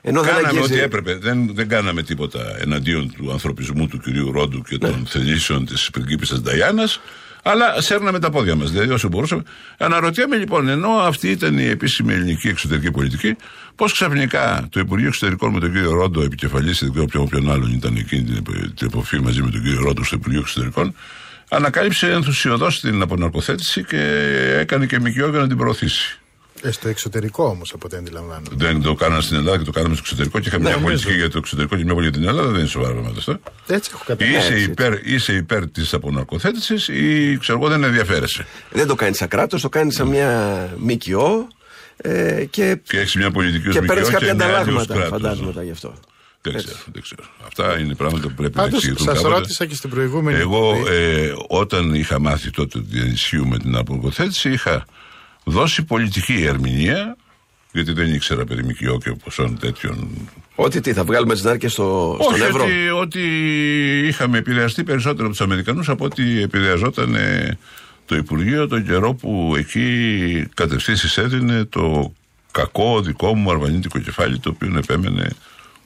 Ενώ 0.01 0.21
δεν 0.21 0.29
κάναμε 0.33 0.47
αγγίζει- 0.47 0.71
ό,τι 0.73 0.81
έπρεπε. 0.81 1.15
Δεν, 1.15 1.49
δεν 1.55 1.67
κάναμε 1.67 2.03
τίποτα 2.03 2.39
εναντίον 2.59 3.11
του 3.17 3.31
ανθρωπισμού 3.31 3.87
του 3.87 3.99
κυρίου 3.99 4.31
Ρόντου 4.31 4.61
και 4.61 4.77
Ναι. 4.81 4.89
των 4.89 5.05
θελήσεων 5.07 5.65
της 5.65 5.89
πριγκίπισσας 5.89 6.41
Νταϊάννα. 6.41 6.83
Αλλά 7.47 7.81
σέρναμε 7.81 8.19
τα 8.19 8.29
πόδια 8.29 8.55
μας, 8.55 8.71
δηλαδή 8.71 8.89
όσο 8.91 9.07
μπορούσαμε. 9.07 9.43
Αναρωτιέμαι 9.77 10.35
λοιπόν, 10.37 10.67
ενώ 10.67 10.89
αυτή 10.89 11.29
ήταν 11.29 11.57
η 11.57 11.65
επίσημη 11.65 12.13
ελληνική 12.13 12.47
εξωτερική 12.47 12.91
πολιτική, 12.91 13.35
πώς 13.75 13.91
ξαφνικά 13.91 14.67
το 14.69 14.79
Υπουργείο 14.79 15.07
Εξωτερικών 15.07 15.53
με 15.53 15.59
τον 15.59 15.71
κύριο 15.71 15.91
Ρόντο 15.91 16.21
επικεφαλής, 16.21 16.79
δεν 16.79 16.89
ξέρω 16.91 17.05
ποιον, 17.05 17.27
ποιον 17.29 17.51
άλλον 17.51 17.71
ήταν 17.73 17.95
εκείνη 17.95 18.23
την, 18.23 18.35
επο- 18.35 18.51
την 18.51 18.87
εποχή 18.87 19.19
μαζί 19.21 19.41
με 19.41 19.49
τον 19.49 19.61
κύριο 19.61 19.81
Ρόντο 19.81 20.03
στο 20.03 20.15
Υπουργείο 20.15 20.39
Εξωτερικών, 20.39 20.95
ανακάλυψε 21.49 22.11
ενθουσιοδός 22.11 22.79
την 22.79 23.01
αποναρκοθέτηση 23.01 23.83
και 23.83 24.01
έκανε 24.59 24.85
και 24.85 24.99
μικιό 24.99 25.29
για 25.29 25.39
να 25.39 25.47
την 25.47 25.57
προωθήσει. 25.57 26.19
Ε, 26.61 26.71
στο 26.71 26.87
εξωτερικό 26.87 27.43
όμως, 27.45 27.71
από 27.73 27.85
ό,τι 27.85 27.97
αντιλαμβάνομαι. 27.97 28.47
Δεν 28.51 28.81
το 28.81 28.93
κάνανε 28.93 29.21
στην 29.21 29.37
Ελλάδα 29.37 29.57
και 29.57 29.63
το 29.63 29.71
κάναμε 29.71 29.93
στο 29.95 30.03
εξωτερικό 30.05 30.39
και 30.39 30.47
είχαμε 30.47 30.63
Ναι, 30.63 30.69
μια 30.69 30.77
νομίζω. 30.79 30.95
πολιτική 30.97 31.19
για 31.19 31.29
το 31.29 31.37
εξωτερικό 31.37 31.75
και 31.75 31.83
μια 31.83 31.93
πολιτική 31.93 32.19
για 32.19 32.27
την 32.27 32.37
Ελλάδα. 32.37 32.51
Δεν 32.51 32.59
είναι 32.59 32.69
σοβαρά 32.69 32.93
πράγματα 32.93 33.17
αυτά. 33.19 33.39
Έτσι 33.67 33.91
έχω 33.93 34.03
καταλάβει. 34.05 34.37
Είσαι 34.37 34.59
υπέρ, 34.59 34.93
είσαι 35.07 35.33
υπέρ 35.33 35.69
της 35.69 35.93
αποναρκοθέτηση 35.93 36.73
ή 36.93 37.37
ξέρω 37.37 37.57
εγώ 37.57 37.67
δεν 37.69 37.83
ενδιαφέρεσαι; 37.83 38.45
Δεν 38.71 38.87
το 38.87 38.95
κάνεις 38.95 39.17
σαν 39.17 39.27
κράτος, 39.27 39.61
το 39.61 39.69
κάνεις 39.69 39.95
σαν 39.95 40.07
μια 40.07 40.69
ΜΚΟ 40.77 41.47
ε, 41.97 42.45
και, 42.49 42.77
Και 42.83 42.99
έχεις 42.99 43.15
μια 43.15 43.31
πολιτική 43.31 43.69
και 43.69 43.79
ως 43.79 43.85
παίρνεις 43.85 44.07
ΜΚΟ 44.07 44.17
κάποια 44.17 44.33
μια 44.35 44.45
άλλη 44.45 44.53
ως 44.53 44.59
ανταλλάγματα, 44.59 44.93
κράτος. 44.93 45.09
φαντάσματα 45.09 45.63
γι' 45.63 45.71
αυτό. 45.71 45.93
Δεν 46.41 46.55
ξέρω, 46.55 46.77
δεν 46.93 47.01
ξέρω. 47.01 47.23
Αυτά 47.47 47.79
είναι 47.79 47.95
πράγματα 47.95 48.27
που 48.27 48.33
πρέπει 48.33 48.55
να 48.55 48.61
Πάντως, 48.61 48.77
εξηγηθούν 48.79 49.05
σας 49.05 49.17
κάποτε. 49.17 49.35
ρώτησα 49.35 49.65
και 49.65 49.75
στην 49.75 49.89
προηγούμενη. 49.89 50.39
Εγώ 50.39 50.69
εκπομπή. 50.75 50.95
ε, 50.95 51.33
όταν 51.47 51.93
είχα 51.93 52.19
μάθει 52.19 52.49
τότε 52.51 52.77
ότι 52.77 52.99
ενισχύουμε 52.99 53.57
την 53.57 53.75
αποκοθέτηση 53.75 54.49
είχα 54.51 54.85
δώσει 55.43 55.83
πολιτική 55.83 56.43
ερμηνεία 56.47 57.17
γιατί 57.71 57.91
δεν 57.93 58.13
ήξερα 58.13 58.45
περί 58.45 58.63
ΜΚΟ 58.63 58.97
και 58.97 59.11
ποσών 59.23 59.59
τέτοιων 59.59 60.09
Ότι 60.55 60.79
τι, 60.79 60.93
θα 60.93 61.03
βγάλουμε 61.03 61.33
τις 61.33 61.43
νάρκες 61.43 61.71
στο, 61.71 62.17
στον 62.21 62.33
Όχι, 62.33 62.43
Εύρο; 62.43 62.63
ότι, 62.63 62.89
ότι 62.89 63.21
είχαμε 64.07 64.37
επηρεαστεί 64.37 64.83
περισσότερο 64.83 65.21
από 65.25 65.35
τους 65.35 65.41
Αμερικανούς 65.41 65.89
από 65.89 66.05
ότι 66.05 66.41
επηρεαζόταν 66.41 67.15
ε, 67.15 67.57
το 68.05 68.15
Υπουργείο 68.15 68.67
τον 68.67 68.85
καιρό 68.85 69.13
που 69.13 69.53
εκεί 69.57 70.47
κατευθύνσεις 70.53 71.17
έδινε 71.17 71.63
το 71.65 72.13
κακό 72.51 73.01
δικό 73.01 73.35
μου 73.35 73.51
αρβανίτικο 73.51 73.99
κεφάλι 73.99 74.39
το 74.39 74.49
οποίο 74.49 74.77
επέμενε 74.77 75.29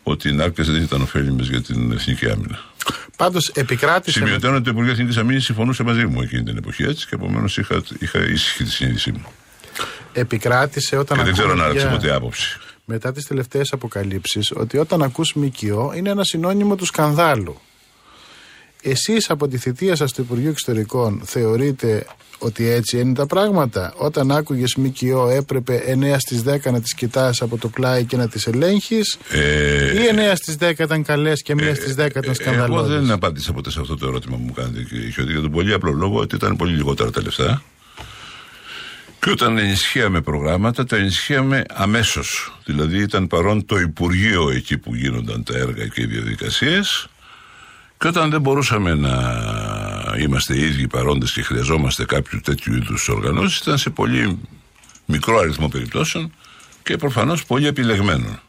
ότι 0.03 0.29
οι 0.29 0.33
νάρκε 0.33 0.63
δεν 0.63 0.81
ήταν 0.81 1.01
ωφέλιμες 1.01 1.47
για 1.47 1.61
την 1.61 1.91
εθνική 1.91 2.29
άμυνα. 2.29 2.59
Πάντως 3.17 3.49
επικράτησε. 3.53 4.19
Σημειωτέων 4.19 4.53
ότι 4.55 4.63
το 4.63 4.69
Υπουργείο 4.69 4.91
Εθνικής 4.91 5.17
Αμήνης 5.17 5.43
συμφωνούσε 5.45 5.83
μαζί 5.83 6.05
μου 6.05 6.21
εκείνη 6.21 6.43
την 6.43 6.57
εποχή 6.57 6.83
έτσι 6.83 7.07
και 7.07 7.15
επομένως 7.15 7.57
είχα, 7.57 7.81
είχα 7.99 8.19
ήσυχη 8.19 8.63
τη 8.63 8.69
συνείδησή 8.71 9.11
μου. 9.11 9.25
επικράτησε 10.13 10.97
όταν 10.97 11.17
Και 11.17 11.23
δεν 11.23 11.33
ξέρω 11.33 11.47
ακούμε 11.47 11.61
να 11.63 11.69
άλλαξε 11.69 11.87
για- 11.87 11.95
ποτέ 11.97 12.13
άποψη. 12.15 12.57
μετά 12.85 13.11
τις 13.11 13.25
τελευταίες 13.27 13.71
αποκαλύψεις 13.71 14.51
ότι 14.55 14.77
όταν 14.77 15.01
ακούς 15.03 15.33
ΜΚΟ 15.35 15.93
είναι 15.95 16.09
ένα 16.09 16.23
συνώνυμο 16.23 16.75
του 16.75 16.85
σκανδάλου. 16.85 17.59
Εσείς 18.81 19.29
από 19.29 19.47
τη 19.47 19.57
θητεία 19.57 19.95
σας 19.95 20.09
στο 20.09 20.21
Υπουργείο 20.21 20.49
Εξωτερικών 20.49 21.21
θεωρείτε 21.25 22.05
ότι 22.37 22.67
έτσι 22.69 22.99
είναι 22.99 23.13
τα 23.13 23.25
πράγματα; 23.25 23.93
Όταν 23.97 24.31
άκουγες 24.31 24.75
ΜΚΟ 24.75 25.29
έπρεπε 25.29 25.83
9 25.87 26.15
στις 26.19 26.41
10 26.45 26.71
να 26.71 26.81
τις 26.81 26.93
κοιτάς 26.93 27.41
από 27.41 27.57
το 27.57 27.67
πλάι 27.67 28.03
και 28.05 28.17
να 28.17 28.27
τις 28.27 28.47
ελέγχεις; 28.47 29.17
Ε, 29.29 30.03
ή 30.03 30.07
9 30.07 30.35
στις 30.35 30.55
10 30.59 30.83
ήταν 30.83 31.03
καλές 31.03 31.41
και 31.41 31.53
1 31.53 31.73
στις 31.75 31.95
10 31.95 32.05
ήταν 32.09 32.23
Εγώ 32.23 32.33
σκανδαλώδες. 32.33 32.99
δεν 32.99 33.11
απάντησα 33.11 33.53
ποτέ 33.53 33.71
σε 33.71 33.79
αυτό 33.79 33.97
το 33.97 34.07
ερώτημα 34.07 34.35
που 34.37 34.43
μου 34.43 34.53
κάνετε, 34.53 34.83
κύριε 34.83 35.09
Χιώτη, 35.09 35.31
για 35.31 35.41
τον 35.41 35.51
πολύ 35.51 35.73
απλό 35.73 35.91
λόγο 35.91 36.19
ότι 36.19 36.35
ήταν 36.35 36.55
πολύ 36.55 36.73
λιγότερα 36.75 37.11
τα 37.11 37.21
λεφτά. 37.21 37.63
Και 39.19 39.29
όταν 39.29 39.57
ενισχύαμε 39.57 40.21
προγράμματα, 40.21 40.85
τα 40.85 40.95
ενισχύαμε 40.97 41.63
αμέσως. 41.73 42.59
Δηλαδή 42.65 42.97
ήταν 42.97 43.27
παρόν 43.27 43.65
το 43.65 43.79
Υπουργείο 43.79 44.49
εκεί 44.49 44.77
που 44.77 44.95
γίνονταν 44.95 45.43
τα 45.43 45.57
έργα 45.57 45.87
και 45.87 46.01
οι 46.01 46.05
διαδικασίες. 46.05 47.09
Και 47.99 48.07
όταν 48.07 48.29
δεν 48.29 48.41
μπορούσαμε 48.41 48.95
να 48.95 49.13
είμαστε 50.19 50.55
οι 50.55 50.61
ίδιοι 50.61 50.87
παρόντες 50.87 51.31
και 51.31 51.41
χρειαζόμαστε 51.41 52.05
κάποιου 52.05 52.39
τέτοιου 52.43 52.73
είδους 52.73 53.09
οργανώσεις, 53.09 53.57
ήταν 53.57 53.77
σε 53.77 53.89
πολύ 53.89 54.39
μικρό 55.05 55.37
αριθμό 55.37 55.67
περιπτώσεων 55.67 56.33
και 56.83 56.97
προφανώς 56.97 57.45
πολύ 57.45 57.67
επιλεγμένων. 57.67 58.39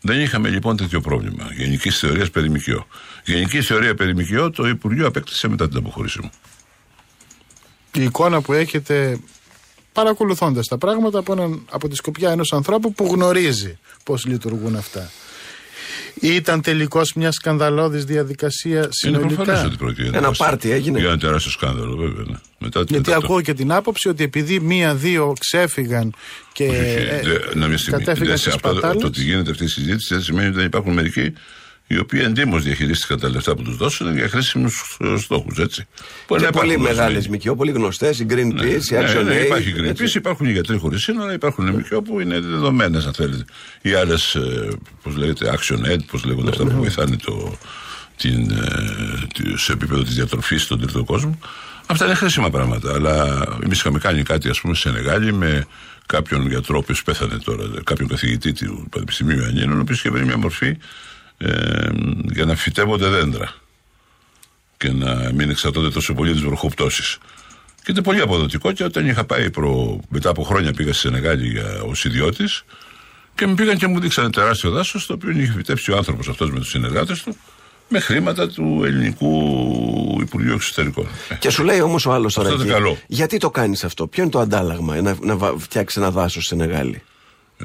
Δεν 0.00 0.20
είχαμε 0.20 0.48
λοιπόν 0.48 0.76
τέτοιο 0.76 1.00
πρόβλημα. 1.00 1.48
Γενική 1.56 1.90
θεωρία 1.90 2.26
περί 2.32 2.50
ΜΚΟ. 2.50 2.86
Γενική 3.24 3.62
θεωρία 3.62 3.94
περί 3.94 4.14
ΜΚΟ 4.14 4.50
το 4.50 4.68
Υπουργείο 4.68 5.06
απέκτησε 5.06 5.48
μετά 5.48 5.68
την 5.68 5.76
αποχώρησή 5.76 6.20
μου. 6.22 6.30
Η 7.92 8.02
εικόνα 8.02 8.40
που 8.40 8.52
έχετε 8.52 9.20
παρακολουθώντας 9.92 10.66
τα 10.66 10.78
πράγματα 10.78 11.18
από, 11.18 11.32
έναν, 11.32 11.66
από 11.70 11.88
τη 11.88 11.94
σκοπιά 11.94 12.30
ενός 12.30 12.52
ανθρώπου 12.52 12.92
που 12.92 13.04
γνωρίζει 13.04 13.78
πώς 14.04 14.24
λειτουργούν 14.24 14.76
αυτά. 14.76 15.10
Ήταν 16.20 16.60
τελικώς 16.60 17.12
μια 17.14 17.32
σκανδαλώδης 17.32 18.04
διαδικασία 18.04 18.78
Είναι 18.78 18.88
συνολικά. 18.90 19.34
προφανές 19.34 19.64
ότι 19.64 19.76
πρόκειται 19.76 20.02
για 20.02 20.10
Ένα 20.10 20.20
τεράστιο- 20.20 20.46
πάρτι 20.46 20.70
έγινε. 20.70 20.98
Για 20.98 21.08
ένα 21.08 21.18
τεράστιο 21.18 21.50
σκάνδαλο, 21.50 21.96
βέβαια. 21.96 22.24
Ναι. 22.28 22.36
Μετά, 22.58 22.78
Γιατί 22.78 22.92
μετά 23.08 23.10
το- 23.20 23.24
ακούω 23.26 23.40
και 23.40 23.54
την 23.54 23.72
άποψη 23.72 24.08
ότι 24.08 24.24
επειδή 24.24 24.60
μία-δύο 24.60 25.32
ξέφυγαν 25.38 26.14
και 26.52 26.64
Όχι, 26.64 26.76
ε, 26.76 27.20
δε- 27.22 27.54
να 27.58 27.66
μια 27.66 27.78
στιγμή. 27.78 27.98
κατέφυγαν 27.98 28.28
Δεν- 28.28 28.36
στις 28.38 28.54
αυτό, 28.54 28.68
το, 28.68 28.74
πατάλες. 28.74 29.00
το 29.02 29.06
ότι 29.06 29.22
γίνεται 29.22 29.50
αυτή 29.50 29.64
η 29.64 29.68
συζήτηση 29.68 30.14
δεν 30.14 30.22
σημαίνει 30.22 30.46
ότι 30.48 30.56
δεν 30.56 30.66
υπάρχουν 30.66 30.92
μερικοί 30.92 31.32
οι 31.92 31.98
οποίοι 31.98 32.20
εντύμως 32.24 32.62
διαχειρίστηκαν 32.62 33.20
τα 33.20 33.28
λεφτά 33.28 33.54
που 33.54 33.62
τους 33.62 33.76
δώσουν 33.76 34.16
για 34.16 34.28
χρήσιμους 34.28 34.96
στόχους. 35.18 35.58
Έτσι. 35.58 35.86
Μπορεί 36.28 36.40
Και 36.40 36.46
να 36.46 36.52
πολύ 36.52 36.72
υπάρχουν 36.72 36.88
μεγάλες 36.94 37.14
ορισμένοι. 37.14 37.42
ΜΚΟ, 37.44 37.56
πολύ 37.56 37.70
γνωστές, 37.70 38.18
η 38.20 38.26
Greenpeace, 38.30 38.84
η 38.90 38.94
Ναι, 38.94 39.00
Action 39.04 39.24
ναι, 39.24 39.40
Aid. 39.40 39.44
υπάρχει 39.44 39.74
έτσι. 39.84 40.04
Greenpeace, 40.04 40.14
υπάρχουν 40.14 40.46
οι 40.46 40.52
γιατροί 40.52 40.76
χωρίς 40.78 41.02
σύνορα, 41.02 41.32
υπάρχουν 41.32 41.68
ΜΚΟ 41.68 42.02
που 42.02 42.20
είναι 42.20 42.40
δεδομένες, 42.40 43.06
αν 43.06 43.12
θέλετε. 43.14 43.44
Οι 43.82 43.92
άλλες, 43.92 44.36
πώς 45.02 45.16
λέγεται, 45.16 45.58
Action 45.58 45.92
Aid, 45.92 45.98
πώς 46.10 46.24
λέγονται 46.24 46.50
αυτά 46.50 46.64
που 46.64 46.70
βοηθάνε 46.76 47.16
το, 47.16 47.58
την, 48.16 48.50
ε, 48.50 49.26
τη- 49.34 49.58
σε 49.58 49.72
επίπεδο 49.72 50.02
της 50.02 50.14
διατροφής 50.14 50.62
στον 50.62 50.80
τρίτο 50.80 51.04
κόσμο. 51.04 51.38
Αυτά 51.86 52.04
είναι 52.04 52.14
χρήσιμα 52.14 52.50
πράγματα. 52.50 52.92
Αλλά 52.94 53.44
εμείς 53.64 53.78
είχαμε 53.78 53.98
κάνει 53.98 54.22
κάτι, 54.22 54.48
ας 54.48 54.60
πούμε, 54.60 54.74
στη 54.74 54.88
Σενεγάλη 54.88 55.32
με 55.32 55.66
κάποιον 56.06 56.48
γιατρό, 56.48 56.76
ο 56.76 56.78
οποίος 56.78 57.02
πέθανε 57.02 57.38
τώρα, 57.44 57.64
κάποιον 57.84 58.08
καθηγητή 58.08 58.52
του 58.52 58.86
Πανεπιστημίου 58.90 59.38
Ιωαννίνων, 59.38 59.78
ο 59.78 59.80
οποίος 59.80 59.98
είχε 59.98 60.10
βρει 60.10 60.24
μια 60.24 60.36
μορφή 60.38 60.76
ε, 61.44 61.88
για 62.32 62.44
να 62.44 62.54
φυτεύονται 62.56 63.08
δέντρα 63.08 63.54
και 64.76 64.92
να 64.92 65.30
μην 65.34 65.50
εξαρτώνται 65.50 65.90
τόσο 65.90 66.14
πολύ 66.14 66.32
τις 66.32 66.40
βροχοπτώσεις. 66.40 67.18
Και 67.84 67.90
ήταν 67.90 68.02
πολύ 68.02 68.20
αποδοτικό 68.20 68.72
και 68.72 68.84
όταν 68.84 69.06
είχα 69.08 69.24
πάει 69.24 69.50
προ, 69.50 70.00
μετά 70.08 70.30
από 70.30 70.42
χρόνια 70.42 70.72
πήγα 70.72 70.92
στη 70.92 71.00
Σενεγάλη 71.00 71.48
για 71.48 71.82
ως 71.86 72.04
ιδιώτης 72.04 72.64
και 73.34 73.46
μου 73.46 73.54
πήγαν 73.54 73.76
και 73.78 73.86
μου 73.86 74.00
δείξανε 74.00 74.30
τεράστιο 74.30 74.70
δάσος 74.70 75.06
το 75.06 75.12
οποίο 75.12 75.30
είχε 75.30 75.52
φυτέψει 75.52 75.92
ο 75.92 75.96
άνθρωπος 75.96 76.28
αυτός 76.28 76.50
με 76.50 76.58
τους 76.58 76.68
συνεργάτες 76.68 77.22
του 77.22 77.36
με 77.88 78.00
χρήματα 78.00 78.48
του 78.48 78.82
ελληνικού 78.84 80.18
Υπουργείου 80.20 80.52
Εξωτερικών. 80.54 81.06
Και 81.38 81.50
σου 81.50 81.64
λέει 81.64 81.80
όμως 81.80 82.06
ο 82.06 82.12
άλλος 82.12 82.34
τώρα. 82.34 82.48
Αυτό 82.48 82.62
είναι 82.62 82.72
εκεί, 82.72 82.80
καλό. 82.82 82.98
Γιατί 83.06 83.38
το 83.38 83.50
κάνεις 83.50 83.84
αυτό, 83.84 84.06
Ποιο 84.06 84.22
είναι 84.22 84.32
το 84.32 84.38
αντάλλαγμα, 84.40 85.00
να, 85.00 85.16
να 85.20 85.36
βα- 85.36 85.54
φτιάξεις 85.58 85.96
ένα 86.02 86.10
δάσος 86.10 86.44
στην 86.44 86.58
Μεγάλη. 86.58 87.02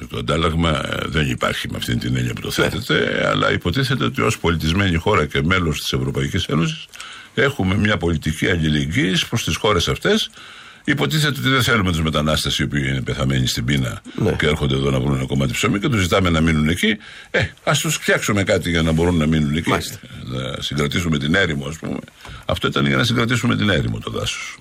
Ε, 0.01 0.05
Το 0.09 0.17
αντάλλαγμα 0.17 0.69
ε, 0.69 0.97
δεν 1.05 1.29
υπάρχει 1.29 1.69
με 1.69 1.77
αυτή 1.77 1.95
την 1.95 2.15
έννοια 2.15 2.33
που 2.33 2.41
το 2.41 2.51
θέτεται, 2.51 3.27
αλλά 3.27 3.51
υποτίθεται 3.51 4.03
ότι 4.03 4.21
ως 4.21 4.37
πολιτισμένη 4.37 4.97
χώρα 4.97 5.25
και 5.25 5.41
μέλος 5.43 5.79
της 5.79 5.93
Ευρωπαϊκής 5.93 6.45
Ένωσης 6.45 6.85
έχουμε 7.33 7.75
μια 7.75 7.97
πολιτική 7.97 8.49
αλληλεγγύης 8.49 9.27
προς 9.27 9.43
τις 9.43 9.55
χώρες 9.55 9.87
αυτές. 9.87 10.29
Υποτίθεται 10.87 11.39
ότι 11.39 11.49
δεν 11.49 11.63
θέλουμε 11.63 11.91
τους 11.91 12.01
μετανάστες 12.01 12.57
οι 12.57 12.63
οποίοι 12.63 12.85
είναι 12.87 13.01
πεθαμένοι 13.01 13.47
στην 13.47 13.65
πείνα 13.65 14.01
και 14.37 14.45
έρχονται 14.45 14.75
εδώ 14.75 14.91
να 14.91 14.99
βρουν 14.99 15.15
ένα 15.15 15.25
κομμάτι 15.25 15.51
ψωμί 15.51 15.79
και 15.79 15.89
τους 15.89 16.01
ζητάμε 16.01 16.29
να 16.29 16.41
μείνουν 16.41 16.69
εκεί. 16.69 16.97
Ε, 17.31 17.45
ας 17.63 17.79
τους 17.79 17.95
φτιάξουμε 17.95 18.43
κάτι 18.43 18.69
για 18.69 18.81
να 18.81 18.91
μπορούν 18.91 19.17
να 19.17 19.25
μείνουν 19.25 19.55
εκεί. 19.55 19.69
Να 19.69 20.61
συγκρατήσουμε 20.61 21.17
την 21.17 21.35
έρημο, 21.35 21.65
ας 21.67 21.77
πούμε. 21.77 21.97
Αυτό 22.45 22.67
ήταν 22.67 22.85
για 22.85 22.97
να 22.97 23.03
συγκρατήσουμε 23.03 23.55
την 23.55 23.69
έρημο 23.69 23.99
το 23.99 24.11
δάσος. 24.11 24.57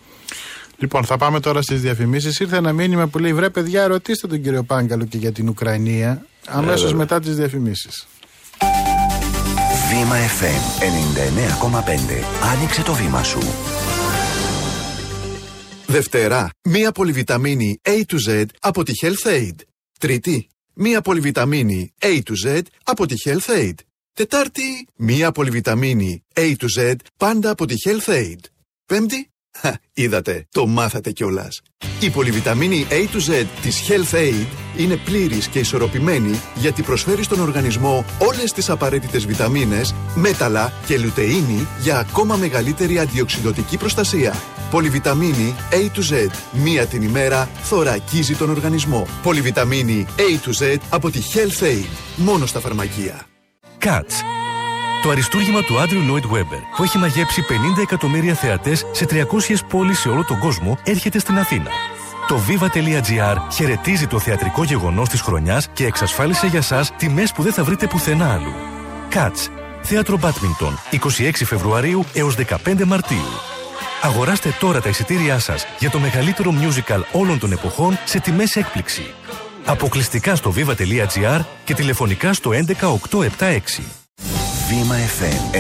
Λοιπόν, 0.85 1.05
θα 1.05 1.17
πάμε 1.17 1.41
τώρα 1.41 1.63
στις 1.63 1.81
διαφημίσεις. 1.81 2.41
Ήρθε 2.41 2.57
ένα 2.57 2.73
μήνυμα 2.73 3.07
που 3.07 3.19
λέει: 3.19 3.33
Βρε, 3.33 3.51
παιδιά, 3.51 3.87
ρωτήστε 3.87 4.27
τον 4.27 4.43
κύριο 4.43 4.63
Πάγκαλο 4.63 5.05
και 5.05 5.19
για 5.19 5.33
την 5.33 5.49
Ουκρανία 5.49 6.27
αμέσως 6.47 6.81
βέβαια. 6.83 6.97
μετά 6.97 7.21
τις 7.21 7.37
διαφημίσεις. 7.37 8.07
Βήμα 9.91 10.17
FM 10.17 10.83
99,5. 10.83 12.55
Άνοιξε 12.55 12.83
το 12.83 12.93
βήμα 12.93 13.23
σου. 13.23 13.39
Δευτέρα, 15.87 16.51
μία 16.63 16.93
πολυβιταμίνη 16.93 17.81
A 17.83 18.03
to 18.13 18.31
Z 18.31 18.45
από 18.61 18.83
τη 18.83 18.93
Health 19.03 19.29
Aid. 19.29 19.57
Τρίτη, 19.99 20.49
μία 20.75 21.01
πολυβιταμίνη 21.01 21.93
A 22.01 22.21
to 22.25 22.49
Z 22.49 22.61
από 22.85 23.07
τη 23.07 23.15
Health 23.25 23.59
Aid. 23.59 23.75
Τετάρτη, 24.13 24.87
μία 24.97 25.33
πολυβιταμίνη 25.33 26.25
A 26.35 26.55
to 26.57 26.81
Z 26.81 26.95
πάντα 27.17 27.51
από 27.51 27.67
τη 27.67 27.75
Health 27.85 28.13
Aid. 28.13 28.41
Πέμπτη, 28.87 29.29
χα, 29.61 29.75
είδατε, 29.93 30.47
το 30.51 30.67
μάθατε 30.67 31.11
κιόλας. 31.11 31.61
Η 32.01 32.11
πολυβιταμίνη 32.11 32.87
A 32.91 32.95
to 32.95 33.31
Z 33.31 33.45
της 33.63 33.83
Health 33.89 34.15
Aid 34.15 34.47
είναι 34.77 34.97
πλήρης 34.97 35.49
και 35.49 35.59
ισορροπημένη 35.59 36.41
γιατί 36.55 36.83
προσφέρει 36.83 37.23
στον 37.23 37.41
οργανισμό 37.41 38.05
όλες 38.19 38.53
τις 38.53 38.71
απαραίτητες 38.71 39.27
βιταμίνες, 39.27 39.95
μέταλλα 40.15 40.73
και 40.87 40.99
λουτεΐνη 40.99 41.67
για 41.81 41.99
ακόμα 41.99 42.37
μεγαλύτερη 42.37 42.99
αντιοξυδοτική 42.99 43.77
προστασία. 43.77 44.35
Πολυβιταμίνη 44.71 45.55
A 45.71 45.97
to 45.97 46.15
Z. 46.15 46.31
Μία 46.53 46.87
την 46.87 47.03
ημέρα 47.03 47.49
θωρακίζει 47.63 48.35
τον 48.35 48.51
οργανισμό. 48.51 49.07
Πολυβιταμίνη 49.23 50.07
A 50.17 50.49
to 50.49 50.65
Z 50.65 50.77
από 50.91 51.11
τη 51.11 51.21
Health 51.35 51.65
Aid. 51.65 51.87
Μόνο 52.17 52.47
στα 52.47 52.61
φαρμακεία. 52.61 53.27
Cats. 53.85 54.44
Το 55.05 55.11
αριστούργημα 55.11 55.63
του 55.63 55.79
Άντριου 55.79 56.03
Λόιτ 56.03 56.27
Βέμπερ, 56.27 56.59
που 56.77 56.83
έχει 56.83 56.99
μαγέψει 56.99 57.45
50 57.49 57.83
εκατομμύρια 57.83 58.35
θεατές 58.35 58.87
σε 58.93 59.07
300 59.11 59.65
πόλεις 59.69 59.99
σε 59.99 60.09
όλο 60.09 60.25
τον 60.25 60.39
κόσμο, 60.39 60.79
έρχεται 60.85 61.19
στην 61.19 61.39
Αθήνα. 61.39 61.71
Το 62.29 62.41
viva.gr 62.49 63.37
χαιρετίζει 63.53 64.07
το 64.07 64.19
θεατρικό 64.19 64.65
γεγονός 64.65 65.09
της 65.09 65.21
χρονιάς 65.21 65.69
και 65.73 65.87
εξασφάλισε 65.87 66.47
για 66.47 66.63
σας 66.63 66.93
τιμές 66.97 67.33
που 67.33 67.43
δεν 67.43 67.53
θα 67.53 67.65
βρείτε 67.65 67.87
πουθενά 67.87 68.33
άλλου. 68.33 68.53
Cats. 69.15 69.49
Θέατρο 69.83 70.19
Μπάτμιντον, 70.19 70.79
26 70.91 71.45
Φεβρουαρίου 71.45 72.05
έως 72.15 72.35
15 72.35 72.85
Μαρτίου. 72.85 73.31
Αγοράστε 74.03 74.57
τώρα 74.61 74.81
τα 74.81 74.89
εισιτήριά 74.89 75.39
σας 75.39 75.67
για 75.79 75.91
το 75.91 75.99
μεγαλύτερο 75.99 76.55
musical 76.61 77.01
όλων 77.13 77.39
των 77.39 77.53
εποχών 77.53 77.99
σε 78.05 78.21
τιμές 78.21 78.57
έκπληξη. 78.57 79.15
Αποκλειστικά 79.65 80.35
στο 80.35 80.53
viva.gr 80.57 81.41
και 81.65 81.75
τηλεφωνικά 81.75 82.33
στο 82.33 82.51
11876. 82.51 84.04
Βήμα 84.75 84.97
FM 84.97 85.55
99,5. 85.55 85.59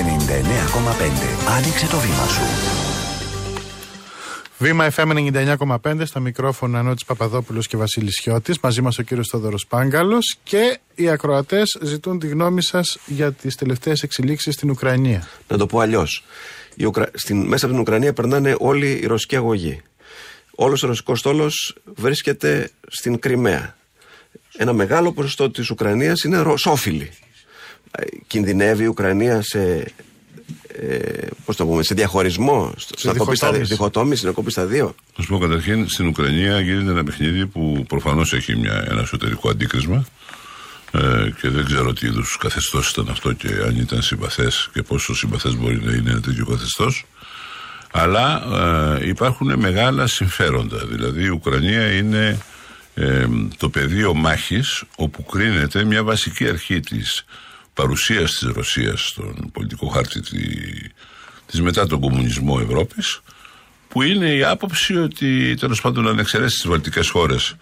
Άνοιξε 1.57 1.87
το 1.87 1.99
βήμα 1.99 2.27
σου. 2.27 2.41
Βήμα 4.59 4.91
FM 4.97 5.33
99,5 5.87 6.05
στα 6.05 6.21
μικρόφωνα 6.21 6.83
Νότη 6.83 7.05
Παπαδόπουλος 7.07 7.67
και 7.67 7.77
Βασίλης 7.77 8.19
Χιώτης. 8.23 8.59
Μαζί 8.61 8.83
μας 8.83 8.99
ο 8.99 9.03
κύριος 9.03 9.29
Θόδωρος 9.29 9.67
Πάγκαλος 9.67 10.37
και 10.43 10.79
οι 10.95 11.09
ακροατές 11.09 11.79
ζητούν 11.83 12.19
τη 12.19 12.27
γνώμη 12.27 12.63
σας 12.63 12.99
για 13.07 13.33
τις 13.33 13.55
τελευταίες 13.55 14.03
εξελίξεις 14.03 14.55
στην 14.55 14.71
Ουκρανία. 14.71 15.29
Να 15.49 15.57
το 15.57 15.67
πω 15.67 15.79
αλλιώς. 15.81 16.25
Μέσα 17.29 17.67
από 17.67 17.75
την 17.75 17.79
Ουκρανία 17.79 18.13
περνάνε 18.13 18.57
όλοι 18.59 18.91
οι 18.91 19.07
ρωσικοί 19.07 19.37
αγωγοί. 19.37 19.83
Όλος 20.55 20.83
ο 20.83 20.87
ρωσικός 20.87 21.19
στόλος 21.19 21.77
βρίσκεται 21.85 22.71
στην 22.89 23.19
Κρυμαία. 23.19 23.77
Ένα 24.57 24.73
μεγάλο 24.73 25.13
ποσοστό 25.13 25.51
της 25.51 25.71
Ουκρανίας 25.71 26.23
είναι 26.23 26.39
ρωσόφιλοι. 26.39 27.11
Ε, 27.99 28.05
Κινδυνεύει 28.27 28.83
η 28.83 28.87
Ουκρανία 28.87 29.43
σε. 29.43 29.93
Ε, 30.81 31.27
πώς 31.45 31.57
το 31.57 31.67
πούμε, 31.67 31.83
σε 31.83 31.95
διαχωρισμό, 31.95 32.73
στο- 32.77 33.13
να 33.13 33.19
κοπεί 33.19 33.37
στα 33.37 33.47
δύο, 33.53 33.59
διχοτόμηση. 33.59 33.73
διχοτόμηση, 33.75 34.25
να 34.27 34.31
κοπεί 34.33 34.51
στα 34.51 34.65
δύο. 34.67 34.95
Να 35.17 35.25
σου 35.25 35.31
πω 35.31 35.39
καταρχήν, 35.39 35.89
στην 35.89 36.07
Ουκρανία 36.07 36.61
γίνεται 36.61 36.91
ένα 36.91 37.05
παιχνίδι 37.05 37.47
που 37.47 37.85
προφανώς 37.89 38.33
έχει 38.33 38.57
μια, 38.57 38.85
ένα 38.91 39.01
εσωτερικό 39.01 39.51
αντίκρισμα 39.51 40.05
ε, 40.93 41.31
και 41.41 41.49
δεν 41.49 41.65
ξέρω 41.65 41.93
τι 41.93 42.07
είδους 42.07 42.37
καθεστώς 42.41 42.91
ήταν 42.91 43.09
αυτό 43.11 43.33
και 43.33 43.49
αν 43.67 43.77
ήταν 43.77 44.03
συμπαθές 44.03 44.69
και 44.73 44.83
πόσο 44.83 45.15
συμπαθές 45.15 45.57
μπορεί 45.57 45.81
να 45.85 45.93
είναι 45.93 46.11
ένα 46.11 46.21
τέτοιο 46.21 46.47
καθεστώς. 46.47 47.05
Αλλά 47.93 48.43
ε, 49.03 49.09
υπάρχουν 49.09 49.59
μεγάλα 49.59 50.07
συμφέροντα. 50.07 50.87
Δηλαδή 50.87 51.23
η 51.25 51.29
Ουκρανία 51.29 51.93
είναι 51.93 52.39
ε, 52.95 53.27
το 53.57 53.69
πεδίο 53.69 54.15
μάχης 54.15 54.83
όπου 54.97 55.25
κρίνεται 55.25 55.85
μια 55.85 56.03
βασική 56.03 56.49
αρχή 56.49 56.81
της 56.81 57.25
παρουσίας 57.75 58.31
της 58.35 58.49
Ρωσίας 58.49 59.07
στον 59.07 59.51
πολιτικό 59.53 59.87
χάρτη 59.87 60.21
τη- 60.21 60.89
της 61.47 61.61
μετά 61.61 61.87
τον 61.87 62.01
κομμουνισμό 62.01 62.59
Ευρώπης 62.63 63.21
που 63.89 64.03
είναι 64.03 64.35
η 64.35 64.45
άποψη 64.45 64.97
ότι 64.97 65.55
τέλος 65.55 65.81
πάντων 65.81 66.09
αν 66.09 66.19
εξαιρέσεις 66.19 66.61
τις 66.61 66.71
βαλτικές 66.71 67.09
χώρες 67.09 67.55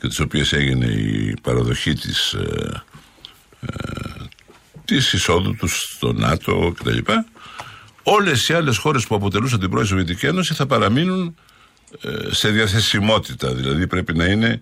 και 0.00 0.08
τις 0.08 0.20
οποίες 0.20 0.52
έγινε 0.52 0.86
η 0.86 1.34
παραδοχή 1.42 1.92
της, 1.92 2.32
ε, 2.32 2.82
ε, 3.60 3.66
της 4.84 5.12
εισόδου 5.12 5.54
τους 5.54 5.78
στο 5.94 6.12
ΝΑΤΟ 6.12 6.74
κτλ. 6.78 6.98
Όλες 8.02 8.48
οι 8.48 8.52
άλλες 8.52 8.76
χώρες 8.76 9.06
που 9.06 9.14
αποτελούσαν 9.14 9.60
την 9.60 9.70
πρώην 9.70 9.86
Σοβιετική 9.86 10.26
Ένωση 10.26 10.54
θα 10.54 10.66
παραμείνουν 10.66 11.34
ε, 12.00 12.32
σε 12.34 12.48
διαθεσιμότητα. 12.48 13.54
Δηλαδή 13.54 13.86
πρέπει 13.86 14.14
να 14.14 14.24
είναι 14.24 14.60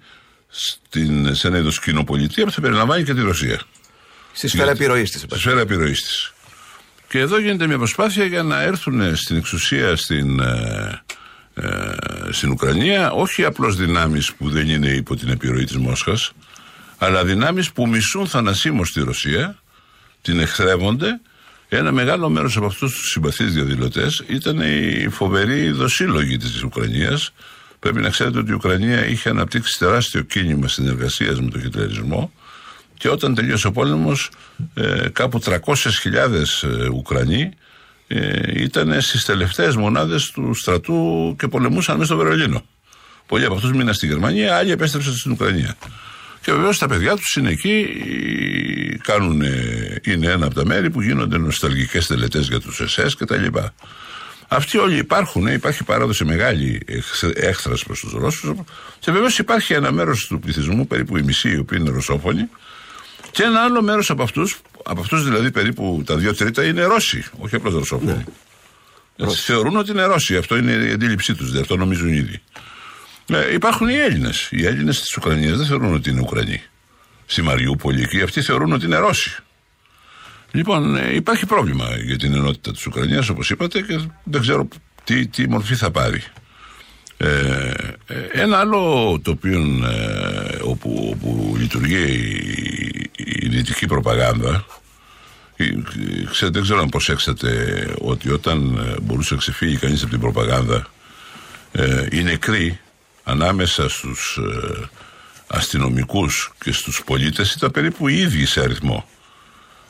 στην, 0.49 1.35
σε 1.35 1.47
ένα 1.49 1.59
είδος 1.59 1.81
κοινοπολιτεία 1.81 2.45
που 2.45 2.51
θα 2.51 2.61
περιλαμβάνει 2.61 3.05
και 3.05 3.15
τη 3.15 3.21
Ρωσία. 3.21 3.61
Στη 4.33 4.49
σφαίρα 4.49 4.71
επιρροής 4.71 5.11
της. 5.11 5.21
Στη 5.21 5.39
σφαίρα 5.39 5.61
επιρροής 5.61 6.03
της. 6.03 6.33
Και 7.11 7.19
εδώ 7.19 7.39
γίνεται 7.39 7.67
μια 7.67 7.79
προσπάθεια 7.79 8.25
για 8.25 8.43
να 8.43 8.63
έρθουν 8.63 9.17
στην 9.17 9.37
εξουσία 9.37 9.97
στην, 9.97 10.41
ε, 10.41 11.03
ε, 11.55 11.95
στην 12.31 12.51
Ουκρανία 12.51 13.11
όχι 13.11 13.45
απλώς 13.45 13.77
δυνάμεις 13.77 14.33
που 14.33 14.51
δεν 14.51 14.69
είναι 14.69 14.89
υπό 14.89 15.17
την 15.17 15.29
επιρροή 15.29 15.65
της 15.65 15.77
Μόσχας 15.77 16.33
αλλά 16.99 17.25
δυνάμεις 17.25 17.73
που 17.73 17.89
μισούν 17.89 18.27
θανασίμως 18.27 18.93
τη 18.93 19.01
Ρωσία 19.01 19.59
την 20.23 20.41
εχθρεύονται 20.41 21.21
ένα 21.69 21.93
μεγάλο 21.93 22.29
μέρος 22.29 22.57
από 22.57 22.67
αυτούς 22.67 22.95
τους 22.95 23.11
συμπαθείς 23.11 23.53
διαδηλωτές 23.53 24.25
ήταν 24.27 24.61
οι 24.61 25.09
φοβεροί 25.09 25.71
δοσύλλογοι 25.71 26.37
της 26.37 26.63
Ουκρανίας 26.63 27.33
πρέπει 27.79 28.01
να 28.01 28.09
ξέρετε 28.09 28.39
ότι 28.39 28.51
η 28.51 28.55
Ουκρανία 28.55 29.07
είχε 29.07 29.29
αναπτύξει 29.29 29.79
τεράστιο 29.79 30.23
κίνημα 30.23 30.69
συνεργασίας 30.69 31.41
με 31.41 31.51
τον 31.51 31.61
χιτλερισμό 31.61 32.33
και 33.01 33.09
όταν 33.09 33.35
τελείωσε 33.35 33.67
ο 33.67 33.73
πόλεμος 33.73 34.31
ε, 34.75 35.09
κάπου 35.13 35.41
300.000 35.45 35.55
ε, 36.63 36.89
Ουκρανοί 36.89 37.51
ε, 38.07 38.63
ήταν 38.63 39.01
στις 39.01 39.25
τελευταίες 39.25 39.77
μονάδες 39.77 40.31
του 40.31 40.55
στρατού 40.55 41.35
και 41.39 41.49
πολεμούσαν 41.49 41.97
μέσα 41.97 42.07
στο 42.07 42.17
Βερολίνο. 42.17 42.63
Πολλοί 43.27 43.45
από 43.45 43.55
αυτούς 43.55 43.73
μείναν 43.73 43.95
στη 43.95 44.07
Γερμανία, 44.07 44.57
άλλοι 44.57 44.71
επέστρεψαν 44.71 45.15
στην 45.15 45.33
Ουκρανία. 45.33 45.77
Και 46.43 46.53
βεβαίως 46.53 46.79
τα 46.79 46.89
παιδιά 46.89 47.17
τους 47.17 47.35
είναι 47.35 47.51
εκεί, 47.51 47.87
κάνουν, 49.03 49.43
είναι 50.03 50.27
ένα 50.27 50.47
από 50.47 50.55
τα 50.55 50.65
μέρη 50.65 50.91
που 50.91 51.03
γίνονται 51.03 51.39
νοσταλγικές 51.39 52.07
τελετές 52.07 52.49
για 52.49 52.61
τους 52.61 52.81
ΕΣΕΣ 52.81 53.17
και 53.17 53.25
τα 53.25 53.37
λοιπά. 53.37 53.75
Αυτοί 54.53 54.79
όλοι 54.79 54.97
υπάρχουν, 54.97 55.47
ε, 55.47 55.53
υπάρχει 55.53 55.85
παράδοση 55.85 56.25
μεγάλη 56.25 56.83
έχθρας 57.35 57.85
προς 57.85 58.01
τους 58.01 58.13
Ρώσους. 58.13 58.53
Και 58.99 59.13
βεβαίως 59.13 59.39
υπάρχει 59.39 59.73
ένα 59.73 59.93
μέρος 59.93 60.27
του 60.27 60.39
πληθυσμού, 60.39 60.87
περίπου 60.87 61.17
η 61.17 61.23
μισή, 61.23 61.51
οι 61.51 61.59
οποίοι 61.59 61.79
είναι 61.81 61.91
ρωσόφωνοι, 61.91 62.49
και 63.31 63.43
ένα 63.43 63.61
άλλο 63.61 63.83
μέρος 63.83 64.11
από 64.11 64.23
αυτούς, 64.23 64.61
από 64.85 65.01
αυτούς 65.01 65.25
δηλαδή 65.25 65.51
περίπου 65.51 66.03
τα 66.07 66.17
δύο 66.17 66.35
τρίτα 66.35 66.65
είναι 66.65 66.85
Ρώσοι, 66.85 67.25
όχι 67.39 67.55
απλώς 67.55 67.75
ρωσόφωνοι. 67.75 68.25
Έτσι, 69.17 69.43
Θεωρούν 69.43 69.77
ότι 69.77 69.91
είναι 69.91 70.05
Ρώσοι, 70.05 70.37
αυτό 70.37 70.57
είναι 70.57 70.73
η 70.73 70.93
αντίληψή 70.93 71.35
τους, 71.35 71.55
αυτό 71.55 71.77
νομίζουν 71.77 72.09
ήδη. 72.09 72.41
Ε, 73.33 73.53
υπάρχουν 73.53 73.89
οι 73.89 73.95
Έλληνες. 73.95 74.49
Οι 74.51 74.67
Έλληνες 74.67 75.01
της 75.01 75.17
Ουκρανίας 75.17 75.57
δεν 75.57 75.67
θεωρούν 75.67 75.95
ότι 75.95 76.11
είναι 76.11 76.21
Ουκρανοί. 76.21 76.63
Στη 77.27 77.43
Μαριούπολη 77.43 78.03
εκεί 78.03 78.23
αυτοί 78.23 78.43
θεωρούν 78.43 78.73
ότι 78.73 78.85
είναι 78.85 78.97
Ρώσοι. 78.97 79.37
Λοιπόν, 80.51 80.97
ε, 80.97 81.15
υπάρχει 81.15 81.47
πρόβλημα 81.47 81.97
για 81.97 82.19
την 82.19 82.35
ενότητα 82.35 82.73
της 82.73 82.87
Ουκρανίας, 82.87 83.29
όπως 83.29 83.51
είπατε, 83.51 83.81
και 83.81 84.01
δεν 84.25 84.41
ξέρω 84.41 84.69
τι, 85.05 85.27
τι 85.27 85.49
μορφή 85.49 85.75
θα 85.75 85.91
πάρει. 85.91 86.23
Ε, 87.17 87.73
ε, 88.07 88.15
ένα 88.33 88.59
άλλο 88.59 89.21
το 89.23 89.31
οποίο 89.31 89.61
ε, 89.85 90.59
όπου, 90.63 91.09
όπου 91.13 91.57
λειτουργεί 91.59 91.95
η, 91.95 92.90
η 92.90 92.90
δυτική 93.57 93.87
προπαγάνδα 93.87 94.65
ε, 95.57 95.65
Ξέρετε, 96.31 96.51
δεν 96.59 96.63
ξέρω 96.63 96.81
αν 96.81 96.89
προσέξατε 96.89 97.51
ότι 98.01 98.31
όταν 98.31 98.77
ε, 98.97 99.01
μπορούσε 99.01 99.35
να 99.35 99.41
ξεφύγει 99.41 99.77
κανείς 99.77 100.03
από 100.03 100.11
την 100.11 100.21
προπαγάνδα 100.21 100.87
ε, 101.73 102.07
οι 102.11 102.23
νεκροί 102.23 102.81
ανάμεσα 103.25 103.89
στους 103.89 104.39
ε, 104.41 104.89
αστυνομικούς 105.47 106.53
και 106.65 106.73
στους 106.73 107.03
πολίτες 107.05 107.53
ήταν 107.55 107.71
περίπου 107.71 108.09
οι 108.09 108.19
ίδιοι 108.19 108.45
σε 108.47 108.61
αριθμό. 108.61 109.09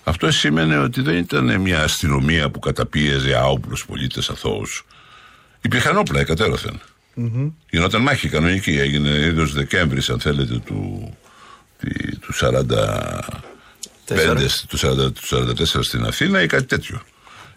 Αυτό 0.05 0.31
σημαίνει 0.31 0.75
ότι 0.75 1.01
δεν 1.01 1.17
ήταν 1.17 1.61
μια 1.61 1.83
αστυνομία 1.83 2.51
που 2.51 2.59
καταπίεζε 2.59 3.35
άοπλους 3.37 3.87
πολίτες 3.87 4.31
αθώους. 4.31 4.87
Υπήρχαν 5.61 5.97
όπλα 5.97 6.21
εκατέρωθεν. 6.21 6.81
Μμμ. 7.15 7.51
Γινόταν 7.71 8.03
μάχη 8.03 8.29
κανονική, 8.29 8.71
έγινε 8.71 9.09
είδος 9.11 9.53
Δεκέμβρης, 9.53 10.11
αν 10.11 10.21
θέλετε, 10.21 10.59
του, 10.59 11.13
τη- 11.79 12.17
του 12.17 12.33
45, 14.17 14.65
του, 14.69 14.79
40, 14.79 15.13
του 15.13 15.23
44 15.29 15.65
στην 15.65 16.05
Αθήνα 16.05 16.43
ή 16.43 16.47
κάτι 16.47 16.65
τέτοιο. 16.65 17.03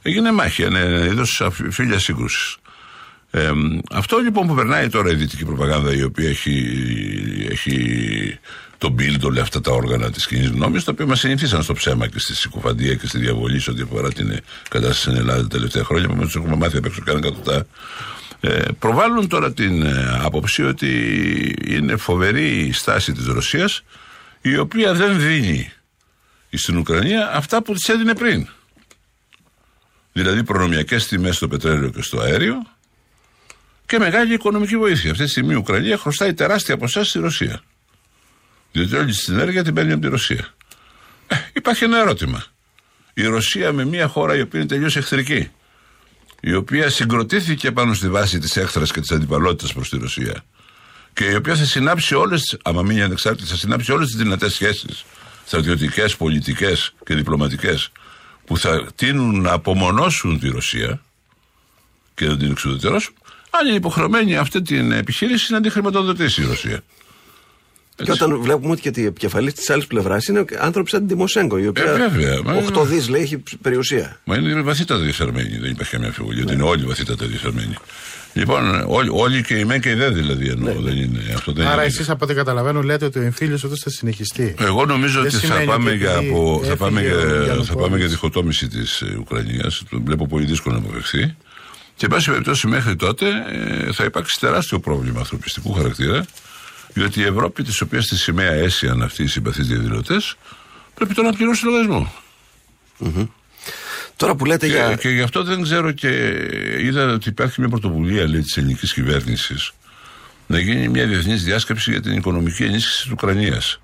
Έγινε 0.01 0.31
μάχη, 0.31 0.61
ένα 0.61 0.79
είδος 1.05 1.41
φίλια 1.69 1.99
σύγκρουσης. 1.99 2.57
Ε, 3.31 3.51
αυτό 3.91 4.17
λοιπόν 4.17 4.47
που 4.47 4.53
περνάει 4.55 4.89
τώρα 4.89 5.11
η 5.11 5.15
δυτική 5.15 5.45
προπαγάνδα, 5.45 5.93
η 5.93 6.03
οποία 6.03 6.29
έχει, 6.29 6.65
έχει 7.49 8.39
το 8.77 8.95
Bild, 8.99 9.21
όλα 9.23 9.41
αυτά 9.41 9.61
τα 9.61 9.71
όργανα 9.71 10.11
της 10.11 10.27
κοινής 10.27 10.49
γνώμης, 10.49 10.83
τα 10.83 10.91
οποία 10.91 11.05
μας 11.05 11.19
συνηθίσαν 11.19 11.63
στο 11.63 11.73
ψέμα 11.73 12.07
και 12.07 12.19
στη 12.19 12.35
συκοφαντία 12.35 12.95
και 12.95 13.07
στη 13.07 13.17
διαβολή 13.17 13.59
σε 13.59 13.71
ό,τι 13.71 13.81
αφορά 13.81 14.11
την 14.11 14.39
κατάσταση 14.69 15.01
στην 15.01 15.15
Ελλάδα 15.15 15.41
τα 15.41 15.47
τελευταία 15.47 15.83
χρόνια, 15.83 16.07
που 16.07 16.15
τους 16.15 16.35
έχουμε 16.35 16.55
μάθει 16.55 16.77
απ' 16.77 16.85
έξω 16.85 17.01
κανένα 17.05 17.27
εκατοτά. 17.27 17.65
Ε, 18.39 18.61
προβάλλουν 18.79 19.27
τώρα 19.27 19.53
την 19.53 19.83
ε, 19.83 20.19
άποψη 20.23 20.63
ότι 20.63 20.89
είναι 21.67 21.95
φοβερή 21.95 22.47
η 22.47 22.71
στάση 22.71 23.11
της 23.11 23.25
Ρωσίας 23.25 23.83
η 24.41 24.57
οποία 24.57 24.93
δεν 24.93 25.19
δίνει 25.19 25.71
στην 26.57 26.77
Ουκρανία 26.77 27.31
αυτά 27.33 27.61
που 27.61 27.73
της 27.73 27.89
έδινε 27.89 28.15
πριν. 28.15 28.47
Δηλαδή 30.13 30.43
προνομιακές 30.43 31.07
τιμές 31.07 31.35
στο 31.35 31.47
πετρέλαιο 31.47 31.89
και 31.89 32.01
στο 32.01 32.19
αέριο 32.19 32.55
και 33.85 33.99
μεγάλη 33.99 34.33
οικονομική 34.33 34.77
βοήθεια. 34.77 35.11
Αυτή 35.11 35.23
τη 35.23 35.29
στιγμή 35.29 35.53
η 35.53 35.55
Ουκρανία 35.55 35.97
χρωστάει 35.97 36.33
τεράστια 36.33 36.77
ποσά 36.77 37.03
στη 37.03 37.19
Ρωσία. 37.19 37.61
Διότι 38.71 38.95
όλη 38.95 39.13
την 39.13 39.33
ενέργεια 39.33 39.63
την 39.63 39.73
παίρνει 39.73 39.91
από 39.91 40.01
τη 40.01 40.07
Ρωσία. 40.07 40.53
Ε, 41.27 41.35
υπάρχει 41.53 41.83
ένα 41.83 41.99
ερώτημα. 41.99 42.43
Η 43.13 43.25
Ρωσία 43.25 43.71
με 43.71 43.85
μια 43.85 44.07
χώρα 44.07 44.35
η 44.35 44.41
οποία 44.41 44.59
είναι 44.59 44.69
τελείως 44.69 44.95
εχθρική, 44.95 45.51
η 46.41 46.53
οποία 46.53 46.89
συγκροτήθηκε 46.89 47.71
πάνω 47.71 47.93
στη 47.93 48.09
βάση 48.09 48.39
της 48.39 48.57
έχθρας 48.57 48.91
και 48.91 48.99
της 48.99 49.11
αντιπαλότητας 49.11 49.73
προς 49.73 49.89
τη 49.89 49.97
Ρωσία 49.97 50.43
και 51.13 51.25
η 51.25 51.35
οποία 51.35 51.55
θα 51.55 51.65
συνάψει 51.65 52.15
όλες, 52.15 52.57
άμα 52.63 52.81
μείνει 52.81 53.01
ανεξάρτητη, 53.01 53.49
θα 53.49 53.55
συνάψει 53.55 53.91
όλες 53.91 54.07
τις 54.07 54.17
δυνατές 54.17 54.53
σχέσεις, 54.53 55.05
στρατιωτικές, 55.45 56.15
πολιτικές 56.15 56.93
και 57.05 57.15
διπλωματικές, 57.15 57.91
που 58.45 58.57
θα 58.57 58.85
τείνουν 58.95 59.41
να 59.41 59.51
απομονώσουν 59.51 60.39
τη 60.39 60.49
Ρωσία 60.49 61.01
και 62.15 62.25
να 62.25 62.37
την 62.37 62.51
εξουδετερώσουν, 62.51 63.13
αν 63.49 63.67
είναι 63.67 63.75
υποχρεωμένη 63.75 64.37
αυτή 64.37 64.61
την 64.61 64.91
επιχείρηση 64.91 65.51
να 65.51 65.61
την 65.61 65.71
χρηματοδοτήσει 65.71 66.41
η 66.41 66.45
Ρωσία. 66.45 66.79
Και 67.95 68.11
όταν 68.11 68.41
βλέπουμε 68.41 68.71
ότι 68.71 68.91
και 68.91 69.01
η 69.01 69.05
επικεφαλής 69.05 69.53
της 69.53 69.69
άλλης 69.69 69.87
πλευράς 69.87 70.25
είναι 70.27 70.45
άνθρωποι 70.59 70.89
σαν 70.89 70.99
την 70.99 71.07
Τιμοσέγκο, 71.07 71.57
η 71.57 71.67
οποία 71.67 71.83
Ε, 71.83 71.95
βέβαια, 71.97 72.41
μα- 72.43 72.53
8 72.53 72.83
δις 72.85 73.09
λέει 73.09 73.21
έχει 73.21 73.43
περιουσία. 73.61 74.19
Μα 74.23 74.35
είναι 74.37 74.61
βαθύτατα 74.61 75.01
διεφθαρμένοι, 75.01 75.57
δεν 75.57 75.71
υπάρχει 75.71 75.91
καμία 75.91 76.07
αμφιβολία. 76.07 76.43
ότι 76.43 76.53
Είναι 76.53 76.63
όλοι 76.63 76.83
βαθύτατα 76.85 77.25
διεφθαρμένοι. 77.25 77.73
Λοιπόν, 78.33 78.83
όλοι, 78.87 79.09
όλοι 79.11 79.43
και 79.43 79.53
οι 79.55 79.65
μεν 79.65 79.81
και 79.81 79.89
οι 79.89 79.93
δε 79.93 80.09
δηλαδή 80.09 80.47
εννοώ. 80.49 80.73
Δεν 80.81 80.97
είναι, 80.97 81.19
αυτό 81.35 81.51
δεν 81.51 81.65
Άρα 81.65 81.73
είναι. 81.73 81.83
εσείς 81.83 82.09
από 82.09 82.25
ό,τι 82.25 82.33
καταλαβαίνω 82.33 82.81
λέτε 82.81 83.05
ότι 83.05 83.19
ο 83.19 83.21
εμφύλιος 83.21 83.63
αυτός 83.63 83.79
θα 83.79 83.89
συνεχιστεί. 83.89 84.55
Εγώ 84.59 84.85
νομίζω 84.85 85.17
Δεν 85.21 85.27
ότι 85.27 85.35
θα 85.35 85.45
σημαίνει 85.45 85.65
πάμε, 85.65 85.89
ότι 85.89 85.97
για, 85.97 86.11
επειδή 86.11 86.29
απο, 86.29 86.59
θα, 86.63 86.65
έφυγε 86.65 86.75
πάμε 86.75 86.99
ο 86.99 87.03
για, 87.03 87.11
θα 87.19 87.43
Γιαννουκόβιτς- 87.43 87.75
πάμε 87.81 87.97
για 87.97 88.07
διχοτόμηση 88.07 88.67
της 88.67 89.01
Ουκρανίας. 89.19 89.83
Το 89.89 90.01
βλέπω 90.05 90.27
πολύ 90.27 90.45
δύσκολο 90.45 90.75
να 90.75 90.81
αποφευχθεί. 90.81 91.35
Και, 91.95 92.05
εν 92.05 92.09
πάση 92.09 92.29
περιπτώσει, 92.29 92.67
μέχρι 92.67 92.95
τότε 92.95 93.25
ε, 93.87 93.91
θα 93.91 94.03
υπάρξει 94.03 94.39
τεράστιο 94.39 94.79
πρόβλημα 94.79 95.19
ανθρωπιστικού 95.19 95.73
χαρακτήρα. 95.73 96.25
Διότι 96.93 97.19
η 97.19 97.23
Ευρώπη, 97.23 97.63
της 97.63 97.81
οποίας 97.81 98.03
στη 98.05 98.17
σημαία 98.17 98.51
έσιαν 98.51 99.01
αυτοί 99.03 99.23
οι 99.23 99.27
συμπαθείς 99.27 99.67
διαδηλωτές, 99.67 100.35
πρέπει 100.93 101.13
τώρα 101.13 101.29
να 101.29 101.35
πληρώσει 101.35 101.65
λογαριασμό. 101.65 102.13
Τώρα 104.23 104.35
που 104.35 104.45
λέτε 104.45 104.67
και, 104.67 104.73
για. 104.73 104.95
και 104.95 105.09
γι' 105.09 105.21
αυτό 105.21 105.43
δεν 105.43 105.61
ξέρω 105.61 105.91
και 105.91 106.09
είδα 106.79 107.13
ότι 107.13 107.29
υπάρχει 107.29 107.59
μια 107.59 107.69
πρωτοβουλία 107.69 108.27
λέει, 108.27 108.41
της 108.41 108.57
ελληνικής 108.57 108.93
κυβέρνησης 108.93 109.71
να 110.47 110.59
γίνει 110.59 110.87
μια 110.87 111.07
διεθνής 111.07 111.43
διάσκεψη 111.43 111.91
για 111.91 112.01
την 112.01 112.11
οικονομική 112.11 112.63
ενίσχυση 112.63 113.01
της 113.01 113.11
Ουκρανίας. 113.11 113.81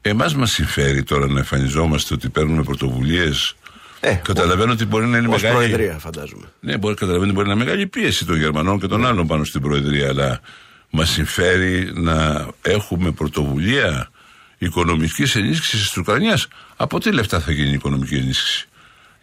Εμάς 0.00 0.34
μας 0.34 0.50
συμφέρει 0.50 1.02
τώρα 1.02 1.26
να 1.26 1.38
εμφανιζόμαστε 1.38 2.14
ότι 2.14 2.28
παίρνουμε 2.28 2.62
πρωτοβουλίες. 2.62 3.56
Ε, 4.00 4.14
Καταλαβαίνω 4.14 4.72
ότι 4.72 4.84
μπορεί 4.84 5.06
να 5.06 5.18
είναι 5.18 5.28
ως 5.28 5.42
μεγάλη. 5.42 5.68
Προεδρία, 5.68 5.98
φαντάζομαι. 5.98 6.46
Ναι, 6.60 6.76
μπορεί, 6.76 6.94
καταλαβαίνω 6.94 7.24
ότι 7.24 7.34
μπορεί 7.34 7.48
να 7.48 7.54
είναι 7.54 7.64
μεγάλη 7.64 7.86
πίεση 7.86 8.24
των 8.24 8.36
Γερμανών 8.36 8.80
και 8.80 8.86
των 8.86 9.06
άλλων 9.06 9.26
πάνω 9.26 9.44
στην 9.44 9.60
Προεδρία, 9.60 10.08
αλλά 10.08 10.40
μας 10.90 11.10
συμφέρει 11.10 11.90
να 11.94 12.46
έχουμε 12.62 13.10
πρωτοβουλία 13.10 14.10
οικονομικής 14.58 15.36
ενίσχυσης 15.36 15.82
της 15.82 15.96
Ουκρανίας. 15.96 16.48
Από 16.76 17.00
τι 17.00 17.12
λεφτά 17.12 17.40
θα 17.40 17.52
γίνει 17.52 17.70
η 17.70 17.74
οικονομική 17.74 18.14
ενίσχυση; 18.14 18.68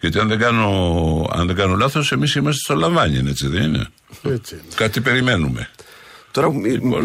Γιατί 0.04 0.20
αν 0.20 0.28
δεν 0.28 0.40
κάνω, 0.40 1.30
αν 1.34 1.48
δεν 1.48 1.56
κάνω 1.56 1.76
λάθος, 1.76 2.12
εμείς 2.12 2.36
είμαστε 2.36 2.62
στο 2.64 2.76
Λαμβάνι, 2.76 3.30
έτσι 3.30 3.48
δεν 3.48 3.64
είναι; 3.64 3.88
Έτσι. 4.24 4.62
Κάτι 4.76 5.02
περιμένουμε. 5.02 5.70
Τώρα 6.32 6.52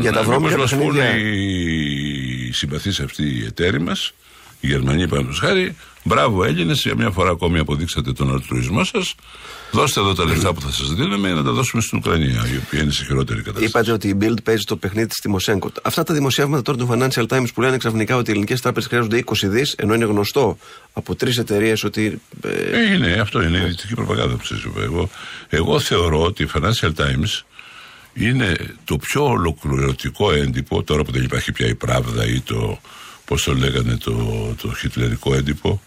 για 0.00 0.12
τα 0.12 0.22
βρώμικα 0.22 0.58
μας 0.58 0.74
πούνε 0.74 1.00
παιχνίδια. 1.00 1.32
οι 1.32 2.52
συμπαθείς 2.52 3.00
αυτοί 3.00 3.22
οι 3.22 3.44
εταίροι 3.44 3.80
μας, 3.80 4.12
οι 4.60 4.66
Γερμανοί 4.66 5.08
πάνω 5.08 5.28
χάρη, 5.40 5.76
μπράβο 6.04 6.44
Έλληνες, 6.44 6.80
για 6.80 6.94
μια 6.94 7.10
φορά 7.10 7.30
ακόμη 7.30 7.58
αποδείξατε 7.58 8.12
τον 8.12 8.30
altruισμό 8.34 8.84
σας. 8.84 9.14
Δώστε 9.72 10.00
εδώ 10.00 10.14
τα 10.14 10.24
λεφτά 10.24 10.52
που 10.52 10.60
θα 10.60 10.70
σας 10.70 10.94
δίνουμε 10.94 11.32
να 11.32 11.42
τα 11.42 11.50
δώσουμε 11.52 11.82
στην 11.82 11.98
Ουκρανία, 11.98 12.46
η 12.52 12.56
οποία 12.66 12.82
είναι 12.82 12.90
σε 12.92 13.04
χειρότερη 13.04 13.38
κατάσταση. 13.42 13.66
Είπατε 13.66 13.92
ότι 13.92 14.08
η 14.08 14.16
Bild 14.20 14.42
παίζει 14.44 14.64
το 14.64 14.76
παιχνίδι 14.76 15.06
της 15.06 15.18
Τιμοσέγκο. 15.20 15.70
Αυτά 15.82 16.02
τα 16.02 16.14
δημοσιεύματα 16.14 16.62
τώρα 16.62 16.78
του 16.78 16.88
Financial 16.92 17.26
Times 17.26 17.46
που 17.54 17.60
λένε 17.60 17.76
ξαφνικά 17.76 18.16
ότι 18.16 18.28
οι 18.28 18.32
ελληνικές 18.32 18.60
τράπεζες 18.60 18.88
χρειάζονται 18.88 19.22
20 19.26 19.32
δις, 19.42 19.72
ενώ 19.78 19.94
είναι 19.94 20.04
γνωστό 20.04 20.58
από 20.92 21.14
τρεις 21.14 21.38
εταιρείες 21.38 21.84
ότι. 21.84 22.20
ε, 22.42 22.48
Ε, 22.50 22.94
είναι, 22.94 23.12
αυτό 23.20 23.42
είναι 23.42 23.58
η 23.58 23.64
δυτική 23.68 23.94
προπαγάνδα 23.94 24.34
που 24.34 24.44
σας 24.44 24.62
είπα. 24.62 24.82
Εγώ, 24.82 25.10
εγώ 25.48 25.80
θεωρώ 25.80 26.22
ότι 26.22 26.42
η 26.42 26.48
Financial 26.54 26.90
Times 26.96 27.42
είναι 28.14 28.56
το 28.84 28.96
πιο 28.96 29.24
ολοκληρωτικό 29.24 30.32
έντυπο, 30.32 30.82
τώρα 30.82 31.04
που 31.04 31.12
δεν 31.12 31.22
υπάρχει 31.22 31.52
πια 31.52 31.66
η 31.66 31.74
Pravda 31.86 32.28
ή 32.34 32.40
το, 32.40 32.80
πώς 33.28 33.42
το 33.42 33.54
λέγανε, 33.54 33.96
το, 33.96 34.14
το 34.62 34.74
χιτλερικό 34.74 35.34
έντυπο, 35.34 35.82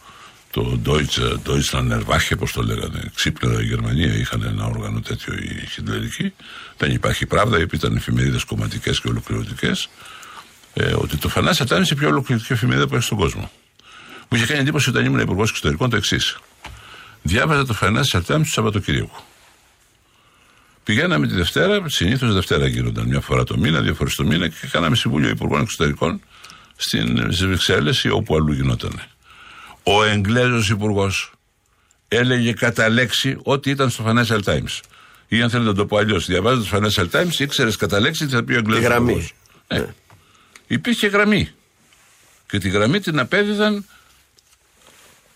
το 0.52 0.80
Deutsche, 0.86 1.38
Deutschland 1.46 1.92
Erwache, 1.92 2.38
πώς 2.38 2.52
το 2.52 2.62
λέγανε, 2.62 3.12
ξύπνερα 3.16 3.62
η 3.62 3.66
Γερμανία, 3.66 4.14
είχαν 4.14 4.44
ένα 4.44 4.66
όργανο 4.66 5.00
τέτοιο 5.00 5.34
οι 5.34 5.66
χιτλερικοί. 5.70 6.34
Δεν 6.78 6.92
υπάρχει 6.92 7.24
η 7.24 7.28
Pravda, 7.32 7.60
οι 7.60 7.64
οποίοι 7.64 7.68
ήταν 7.84 7.96
εφημερίδες 7.96 8.44
κομματικές 8.44 9.02
και 9.02 9.08
ολοκληρωτικές, 9.08 9.90
ε, 10.74 10.94
ότι 10.94 11.18
το 11.18 11.32
Financial 11.36 11.66
Times 11.66 11.76
είναι 11.76 11.88
η 11.92 11.96
πιο 11.96 12.08
ολοκληρωτική 12.08 12.54
εφημερίδα 12.54 12.88
που 12.88 12.96
έχει 12.96 13.04
στον 13.04 13.18
κόσμο. 13.18 13.52
Μου 14.30 14.38
είχε 14.38 14.46
κάνει 14.46 14.60
εντύπωση 14.60 14.90
όταν 14.90 15.06
ήμουν 15.06 15.20
υπουργός 15.20 15.50
εξωτερικών 15.50 15.90
το 15.90 15.96
εξής. 15.96 16.40
Διάβαζα 17.22 17.66
το 17.66 17.76
Financial 17.82 18.22
Times 18.28 18.42
του 18.44 18.52
Σαββατοκύριακου. 18.52 19.22
Πηγαίναμε 20.84 21.28
τη 21.28 21.34
Δευτέρα, 21.34 21.84
συνήθως 21.90 22.34
Δευτέρα 22.34 22.68
γίνονταν 22.68 23.08
μια 23.08 23.22
φορά 23.22 23.44
το 23.44 23.58
μήνα, 23.58 23.82
δύο 23.82 23.94
φορές 23.94 24.16
το 24.16 24.24
μήνα 24.24 24.48
και 24.48 24.68
κάναμε 24.72 24.96
συμβούλιο 24.96 25.30
υπουργών 25.30 25.62
εξωτερικών 25.62 26.22
στις 26.82 27.46
Βρυξέλλες 27.46 28.04
ή 28.04 28.10
όπου 28.10 28.36
αλλού 28.36 28.54
γινόταν. 28.54 29.02
Ο 29.84 30.04
Εγγλέζος 30.04 30.70
υπουργός 30.70 31.32
έλεγε 32.08 32.54
κατά 32.54 32.90
λέξη 32.90 33.38
ό,τι 33.44 33.70
ήταν 33.70 33.90
στο 33.90 34.04
Financial 34.08 34.40
Times. 34.44 34.80
Ή 35.28 35.42
αν 35.42 35.50
θέλετε 35.50 35.70
να 35.70 35.76
το 35.76 35.86
πω 35.86 35.98
αλλιώς, 35.98 36.26
διαβάζοντας 36.26 36.70
το 36.70 36.78
Financial 36.78 37.10
Times, 37.20 37.40
ήξερες 37.40 37.76
κατά 37.76 38.00
λέξη 38.00 38.26
τι 38.26 38.32
θα 38.32 38.44
πει 38.44 38.54
ο 38.54 38.58
Εγγλέζος 38.58 38.84
γραμμή. 38.84 39.12
υπουργός. 39.12 39.34
Ε, 39.68 39.84
Υπήρχε 40.68 41.08
γραμμή. 41.08 41.50
Και 42.48 42.58
τη 42.58 42.70
γραμμή 42.70 43.00
την 43.00 43.20
απέδιδαν 43.20 43.86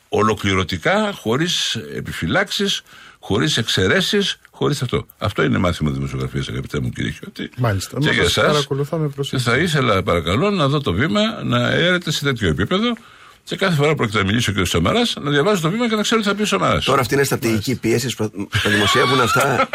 ολοκληρωτικά, 0.10 1.12
χωρίς 1.14 1.76
επιφυλάξεις, 1.76 2.82
χωρίς 3.28 3.58
εξαιρέσεις, 3.58 4.38
χωρίς 4.52 4.82
αυτό. 4.82 5.06
Αυτό 5.18 5.44
είναι 5.44 5.58
μάθημα 5.58 5.92
δημοσιογραφίας, 5.92 6.48
αγαπητέ 6.48 6.80
μου 6.80 6.90
κύριε 6.90 7.12
Χιώτη. 7.12 7.50
Μάλιστα. 7.58 7.98
Και 8.00 8.06
Να 8.06 8.12
για 8.12 8.24
σας 8.24 8.38
εσάς. 8.38 8.52
παρακολουθώ 8.52 8.98
με 8.98 9.08
Και 9.08 9.14
προσοχή. 9.14 9.44
θα 9.44 9.58
ήθελα, 9.58 10.04
παρακαλώ, 10.04 10.50
να 10.50 10.68
δω 10.68 10.82
το 10.82 10.94
βήμα 10.94 11.22
να 11.44 11.70
έρετε 11.72 12.12
σε 12.12 12.24
τέτοιο 12.24 12.50
επίπεδο 12.50 12.94
και 13.44 13.56
κάθε 13.56 13.76
φορά 13.76 13.90
που 13.90 13.96
πρόκειται 13.96 14.18
να 14.18 14.24
μιλήσει 14.26 14.50
ο 14.50 14.54
κ. 14.54 14.66
Σαμαράς 14.68 15.16
να 15.22 15.32
διαβάζω 15.32 15.62
το 15.62 15.70
βήμα 15.70 15.90
και 15.90 15.96
να 15.96 16.02
ξέρω 16.02 16.22
τι 16.22 16.28
θα 16.28 16.36
πει 16.36 16.42
ο 16.42 16.46
Σαμαράς. 16.46 16.86
Τώρα 16.86 17.02
αυτή 17.02 17.14
είναι 17.14 17.24
στρατηγική 17.24 17.76
πίεση 17.80 18.16
που 18.18 18.48
θα 18.52 18.70
δημοσιεύουν 18.70 19.22
αυτά. 19.22 19.44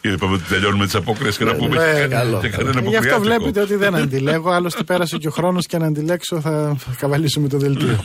Και 0.00 0.08
είπαμε 0.08 0.34
ότι 0.34 0.42
τελειώνουμε 0.48 0.84
τις 0.84 0.94
απόκριες 0.94 1.36
και 1.36 1.44
να 1.44 1.54
πούμε 1.54 1.76
Ναι, 1.76 2.00
και 2.00 2.06
καλό. 2.06 2.40
και 2.40 2.48
κανένα 2.48 2.80
Γι' 2.80 2.96
αυτό 2.96 3.14
αποκριάτικο. 3.14 3.20
βλέπετε 3.20 3.60
ότι 3.60 3.74
δεν 3.74 3.94
αντιλέγω. 3.94 4.50
Άλλωστε 4.50 4.82
πέρασε 4.82 5.16
και 5.16 5.28
ο 5.28 5.30
χρόνος 5.30 5.66
και 5.66 5.76
αν 5.76 5.82
αντιλέξω 5.82 6.40
θα 6.40 6.76
θα 6.78 6.90
καβαλήσουμε 6.98 7.48
το 7.48 7.58
δελτίο. 7.58 8.04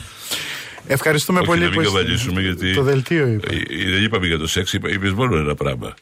Ευχαριστούμε 0.86 1.38
Όχι, 1.38 1.48
πολύ 1.48 1.60
να 1.60 1.66
μην 1.66 1.74
που 1.74 1.80
είστε. 1.80 1.92
καβαλήσουμε 1.98 2.40
γιατί. 2.40 2.74
Το 2.74 2.82
δελτίο 2.82 3.26
είπε. 3.26 3.54
Ε, 3.54 3.56
ε, 3.56 3.90
Δεν 3.90 4.02
είπαμε 4.02 4.26
για 4.26 4.38
το 4.38 4.46
σεξ, 4.46 4.72
είπες 4.72 5.12
μόνο 5.12 5.36
ένα 5.36 5.54
πράγμα. 5.54 5.94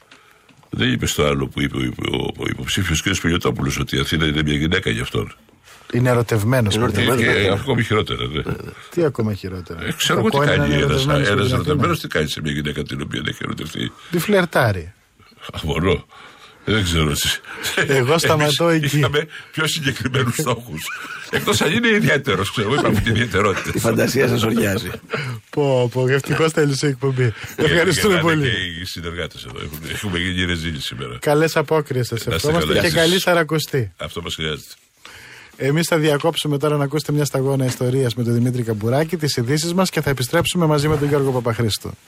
Δεν 0.70 0.93
είπες 0.93 1.14
το 1.14 1.26
άλλο 1.26 1.47
που 1.47 1.61
είπε 1.61 1.76
ο, 1.76 1.80
ο, 2.12 2.16
ο 2.39 2.45
υποψήφιος 2.49 3.03
κ. 3.03 3.07
Πιλιοτόπουλο 3.22 3.72
ότι 3.80 3.97
η 3.97 4.01
Αθήνα 4.01 4.26
είναι 4.26 4.43
μια 4.43 4.55
γυναίκα 4.55 4.91
γι' 4.91 5.01
αυτόν. 5.01 5.35
Είναι 5.93 6.09
ερωτευμένος. 6.11 6.76
Και, 6.76 6.83
και 7.20 7.51
ακόμη 7.61 7.83
χειρότερα. 7.83 8.26
Ναι. 8.26 8.43
Τι 8.91 9.05
ακόμα 9.05 9.35
χειρότερα; 9.35 9.85
Ε, 9.85 9.93
ξέρω 9.97 10.18
εγώ 10.18 10.28
τι 10.28 10.37
Κακό 10.39 10.53
είναι 10.53 10.57
να 10.57 10.62
κάνει 10.66 10.74
είναι 10.74 10.83
ένα 10.85 10.93
ερωτευμένος 10.93 11.26
με 11.26 11.35
την 11.35 11.43
Αθήνα. 11.43 11.55
ερωτευμένος, 11.55 12.01
τι 12.01 12.09
κάνει 12.09 12.28
σε 12.28 12.41
μια 12.41 12.53
γυναίκα 12.53 12.83
την 12.83 13.01
οποία 13.03 13.20
δεν 13.20 13.28
έχει 13.33 13.43
ερωτευτεί. 13.45 13.93
Τη 14.11 14.18
φλερτάρει. 14.18 14.93
Μπορώ. 15.64 16.07
Δεν 16.65 16.85
ξέρω 16.85 17.11
εσύ. 17.11 17.41
Εγώ 17.87 18.19
σταματώ 18.19 18.69
Εμείς 18.69 18.85
εκεί. 18.85 18.99
Είχαμε 18.99 19.27
πιο 19.53 19.67
συγκεκριμένους 19.67 20.35
στόχους. 20.35 20.83
Εκτός 21.31 21.61
αν 21.61 21.73
είναι 21.73 21.89
ιδιαίτερος, 21.89 22.51
ξέρω. 22.51 22.75
Είπαμε 22.75 23.01
την 23.01 23.13
ιδιαιτερότητα. 23.15 23.71
Η 23.75 23.79
φαντασία 23.79 24.29
σας 24.29 24.43
οριάζει. 24.43 24.91
Πω, 25.51 25.89
πω, 25.93 26.09
ευτυχώς 26.09 26.53
τέλειωσε 26.53 26.87
η 26.87 26.91
εκπομπή. 26.91 27.33
Ευχαριστούμε 27.57 28.15
Γελάνε 28.15 28.21
πολύ. 28.35 28.51
Και 28.51 28.81
οι 28.81 28.85
συνεργάτες 28.85 29.45
εδώ. 29.45 29.59
Έχουμε- 29.65 29.91
Έχουμε 29.93 30.19
γίνει 30.19 30.45
ρεζίλη 30.45 30.81
σήμερα. 30.81 31.19
Καλές 31.21 31.57
απόκριες 31.57 32.07
σας 32.07 32.27
Να 32.27 32.35
είστε 32.35 32.47
ευχόμαστε 32.49 32.69
καλά. 32.73 32.81
και 32.87 32.93
Γεια 32.93 33.01
καλή 33.01 33.13
σας. 33.13 33.23
σαρακοστή. 33.23 33.93
Αυτό 33.97 34.23
μας 34.23 34.35
χρειάζεται. 34.35 34.73
Εμείς 35.57 35.87
θα 35.87 35.99
διακόψουμε 35.99 36.59
τώρα 36.59 36.77
να 36.77 36.85
ακούσετε 36.85 37.13
μια 37.13 37.25
σταγόνα 37.25 37.65
ιστορίας 37.65 38.15
με 38.15 38.25
τον 38.25 38.35
Δημήτρη 38.35 38.63
Καμπουράκη, 38.63 39.17
τις 39.17 39.37
ειδήσεις 39.37 39.75
μας 39.75 39.91
και 39.91 40.01
θα 40.01 40.11
επιστρέψουμε 40.11 40.67
μαζί 40.67 40.89
με 40.89 40.97
τον 40.97 41.09
Γιώργο 41.09 41.31
Παπαχρήστο. 41.31 41.93